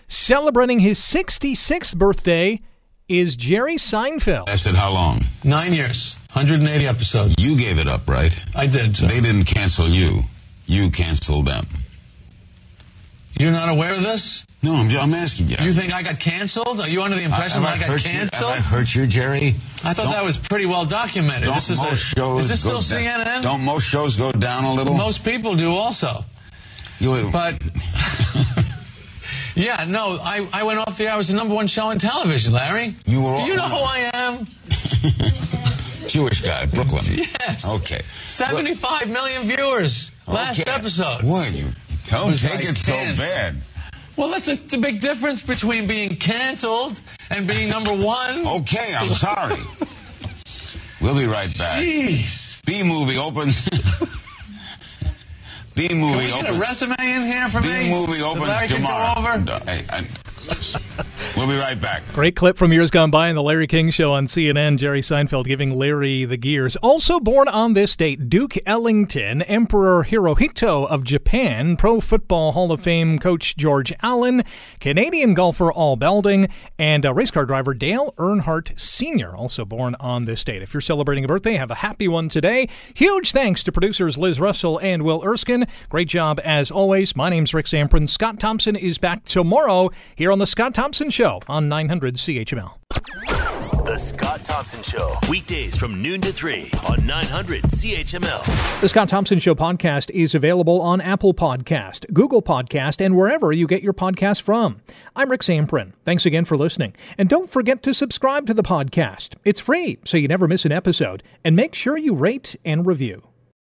Celebrating 0.08 0.80
his 0.80 0.98
66th 0.98 1.96
birthday 1.96 2.60
is 3.08 3.36
Jerry 3.36 3.76
Seinfeld. 3.76 4.48
I 4.48 4.56
said, 4.56 4.74
how 4.74 4.92
long? 4.92 5.26
Nine 5.42 5.72
years, 5.72 6.16
180 6.32 6.86
episodes. 6.86 7.34
You 7.38 7.56
gave 7.56 7.78
it 7.78 7.86
up, 7.86 8.08
right? 8.08 8.38
I 8.54 8.66
did. 8.66 8.96
They 8.96 9.20
didn't 9.20 9.44
cancel 9.44 9.88
you. 9.88 10.22
You 10.66 10.90
canceled 10.90 11.46
them. 11.46 11.66
You're 13.38 13.52
not 13.52 13.68
aware 13.68 13.92
of 13.92 14.02
this? 14.02 14.46
No, 14.62 14.76
I'm, 14.76 14.88
I'm 14.96 15.12
asking 15.12 15.48
you. 15.48 15.56
You 15.60 15.72
think 15.72 15.92
I 15.92 16.02
got 16.02 16.20
canceled? 16.20 16.80
Are 16.80 16.88
you 16.88 17.02
under 17.02 17.16
the 17.16 17.24
impression 17.24 17.62
that 17.62 17.76
I, 17.76 17.86
got 17.86 18.00
canceled? 18.00 18.50
You, 18.50 18.56
have 18.56 18.72
I 18.72 18.76
hurt 18.76 18.94
you, 18.94 19.06
Jerry? 19.06 19.48
I 19.48 19.92
thought 19.92 19.96
don't, 19.96 20.12
that 20.12 20.24
was 20.24 20.38
pretty 20.38 20.64
well 20.64 20.86
documented. 20.86 21.46
Don't 21.46 21.54
this 21.54 21.68
is 21.68 21.82
most 21.82 21.92
a, 21.92 21.96
shows 21.96 22.40
is 22.40 22.48
this 22.48 22.60
still 22.60 22.80
down, 22.80 23.20
CNN? 23.26 23.42
Don't 23.42 23.62
most 23.62 23.84
shows 23.84 24.16
go 24.16 24.32
down 24.32 24.64
a 24.64 24.72
little? 24.72 24.94
Most 24.94 25.24
people 25.24 25.54
do 25.54 25.74
also. 25.74 26.24
You, 27.00 27.28
but 27.30 27.60
yeah, 29.54 29.84
no, 29.88 30.18
I, 30.20 30.46
I 30.52 30.62
went 30.64 30.80
off 30.80 30.98
the 30.98 31.06
air. 31.06 31.12
I 31.12 31.16
was 31.16 31.28
the 31.28 31.36
number 31.36 31.54
one 31.54 31.66
show 31.66 31.86
on 31.86 31.98
television, 31.98 32.52
Larry. 32.52 32.96
You 33.06 33.22
were. 33.22 33.36
Do 33.36 33.42
you 33.42 33.56
know 33.56 33.68
who 33.68 33.76
I 33.76 34.10
am? 34.12 34.44
Jewish 36.08 36.40
guy, 36.42 36.66
Brooklyn. 36.66 37.04
Yes. 37.06 37.68
Okay. 37.76 38.02
Seventy-five 38.26 39.08
million 39.08 39.44
viewers 39.44 40.12
last 40.26 40.60
okay. 40.60 40.70
episode. 40.70 41.22
What 41.22 41.52
you 41.52 41.68
don't 42.06 42.38
take 42.38 42.56
like 42.56 42.64
it 42.64 42.76
so 42.76 42.92
bad. 42.92 43.56
Well, 44.16 44.28
that's 44.28 44.48
a, 44.48 44.56
the 44.56 44.78
big 44.78 45.00
difference 45.00 45.42
between 45.42 45.86
being 45.86 46.16
canceled 46.16 47.00
and 47.30 47.46
being 47.46 47.68
number 47.68 47.92
one. 47.92 48.46
okay, 48.46 48.94
I'm 48.96 49.12
sorry. 49.12 49.60
we'll 51.00 51.16
be 51.16 51.26
right 51.26 51.56
back. 51.58 51.82
Jeez. 51.82 52.64
B 52.64 52.82
movie 52.84 53.18
opens. 53.18 53.68
B 55.74 55.88
movie 55.92 56.28
Can 56.28 56.44
we 56.44 56.48
opens. 56.48 56.56
A 56.56 56.60
resume 56.60 56.94
in 57.00 57.26
here 57.26 57.48
for 57.48 57.60
B 57.60 57.68
me. 57.68 57.80
B 57.80 57.90
movie 57.90 58.22
opens 58.22 58.70
tomorrow. 58.70 59.20
Hey, 59.66 59.84
I, 59.90 60.06
We'll 61.36 61.48
be 61.48 61.56
right 61.56 61.80
back. 61.80 62.02
Great 62.12 62.36
clip 62.36 62.56
from 62.56 62.72
years 62.72 62.90
gone 62.92 63.10
by 63.10 63.28
in 63.28 63.34
the 63.34 63.42
Larry 63.42 63.66
King 63.66 63.90
Show 63.90 64.12
on 64.12 64.26
CNN. 64.26 64.78
Jerry 64.78 65.00
Seinfeld 65.00 65.46
giving 65.46 65.76
Larry 65.76 66.24
the 66.24 66.36
gears. 66.36 66.76
Also 66.76 67.18
born 67.18 67.48
on 67.48 67.72
this 67.72 67.96
date, 67.96 68.28
Duke 68.28 68.54
Ellington, 68.64 69.42
Emperor 69.42 70.04
Hirohito 70.04 70.86
of 70.88 71.02
Japan, 71.02 71.76
Pro 71.76 72.00
Football 72.00 72.52
Hall 72.52 72.70
of 72.70 72.80
Fame 72.80 73.18
coach 73.18 73.56
George 73.56 73.92
Allen, 74.02 74.44
Canadian 74.78 75.34
golfer 75.34 75.76
Al 75.76 75.96
Balding, 75.96 76.48
and 76.78 77.04
race 77.04 77.32
car 77.32 77.46
driver 77.46 77.74
Dale 77.74 78.14
Earnhardt 78.16 78.78
Sr., 78.78 79.34
also 79.34 79.64
born 79.64 79.96
on 79.98 80.26
this 80.26 80.44
date. 80.44 80.62
If 80.62 80.72
you're 80.72 80.80
celebrating 80.80 81.24
a 81.24 81.28
birthday, 81.28 81.54
have 81.54 81.70
a 81.70 81.76
happy 81.76 82.06
one 82.06 82.28
today. 82.28 82.68
Huge 82.94 83.32
thanks 83.32 83.64
to 83.64 83.72
producers 83.72 84.16
Liz 84.16 84.38
Russell 84.38 84.78
and 84.78 85.02
Will 85.02 85.24
Erskine. 85.24 85.66
Great 85.88 86.08
job 86.08 86.40
as 86.44 86.70
always. 86.70 87.16
My 87.16 87.28
name's 87.28 87.52
Rick 87.52 87.66
Zamperin. 87.66 88.08
Scott 88.08 88.38
Thompson 88.38 88.76
is 88.76 88.98
back 88.98 89.24
tomorrow 89.24 89.90
here 90.14 90.30
on 90.34 90.40
The 90.40 90.48
Scott 90.48 90.74
Thompson 90.74 91.10
Show 91.10 91.38
on 91.46 91.68
900 91.68 92.16
CHML. 92.16 92.74
The 93.86 93.96
Scott 93.96 94.44
Thompson 94.44 94.82
Show, 94.82 95.14
weekdays 95.30 95.76
from 95.76 96.02
noon 96.02 96.20
to 96.22 96.32
3 96.32 96.72
on 96.88 97.06
900 97.06 97.62
CHML. 97.62 98.80
The 98.80 98.88
Scott 98.88 99.08
Thompson 99.08 99.38
Show 99.38 99.54
podcast 99.54 100.10
is 100.10 100.34
available 100.34 100.82
on 100.82 101.00
Apple 101.00 101.34
Podcast, 101.34 102.12
Google 102.12 102.42
Podcast, 102.42 103.00
and 103.00 103.16
wherever 103.16 103.52
you 103.52 103.68
get 103.68 103.84
your 103.84 103.92
podcast 103.92 104.42
from. 104.42 104.80
I'm 105.14 105.30
Rick 105.30 105.42
Zamperin. 105.42 105.92
Thanks 106.04 106.26
again 106.26 106.44
for 106.44 106.56
listening. 106.56 106.96
And 107.16 107.28
don't 107.28 107.48
forget 107.48 107.84
to 107.84 107.94
subscribe 107.94 108.48
to 108.48 108.54
the 108.54 108.64
podcast. 108.64 109.36
It's 109.44 109.60
free, 109.60 109.98
so 110.04 110.16
you 110.16 110.26
never 110.26 110.48
miss 110.48 110.64
an 110.64 110.72
episode. 110.72 111.22
And 111.44 111.54
make 111.54 111.76
sure 111.76 111.96
you 111.96 112.12
rate 112.12 112.56
and 112.64 112.84
review. 112.84 113.22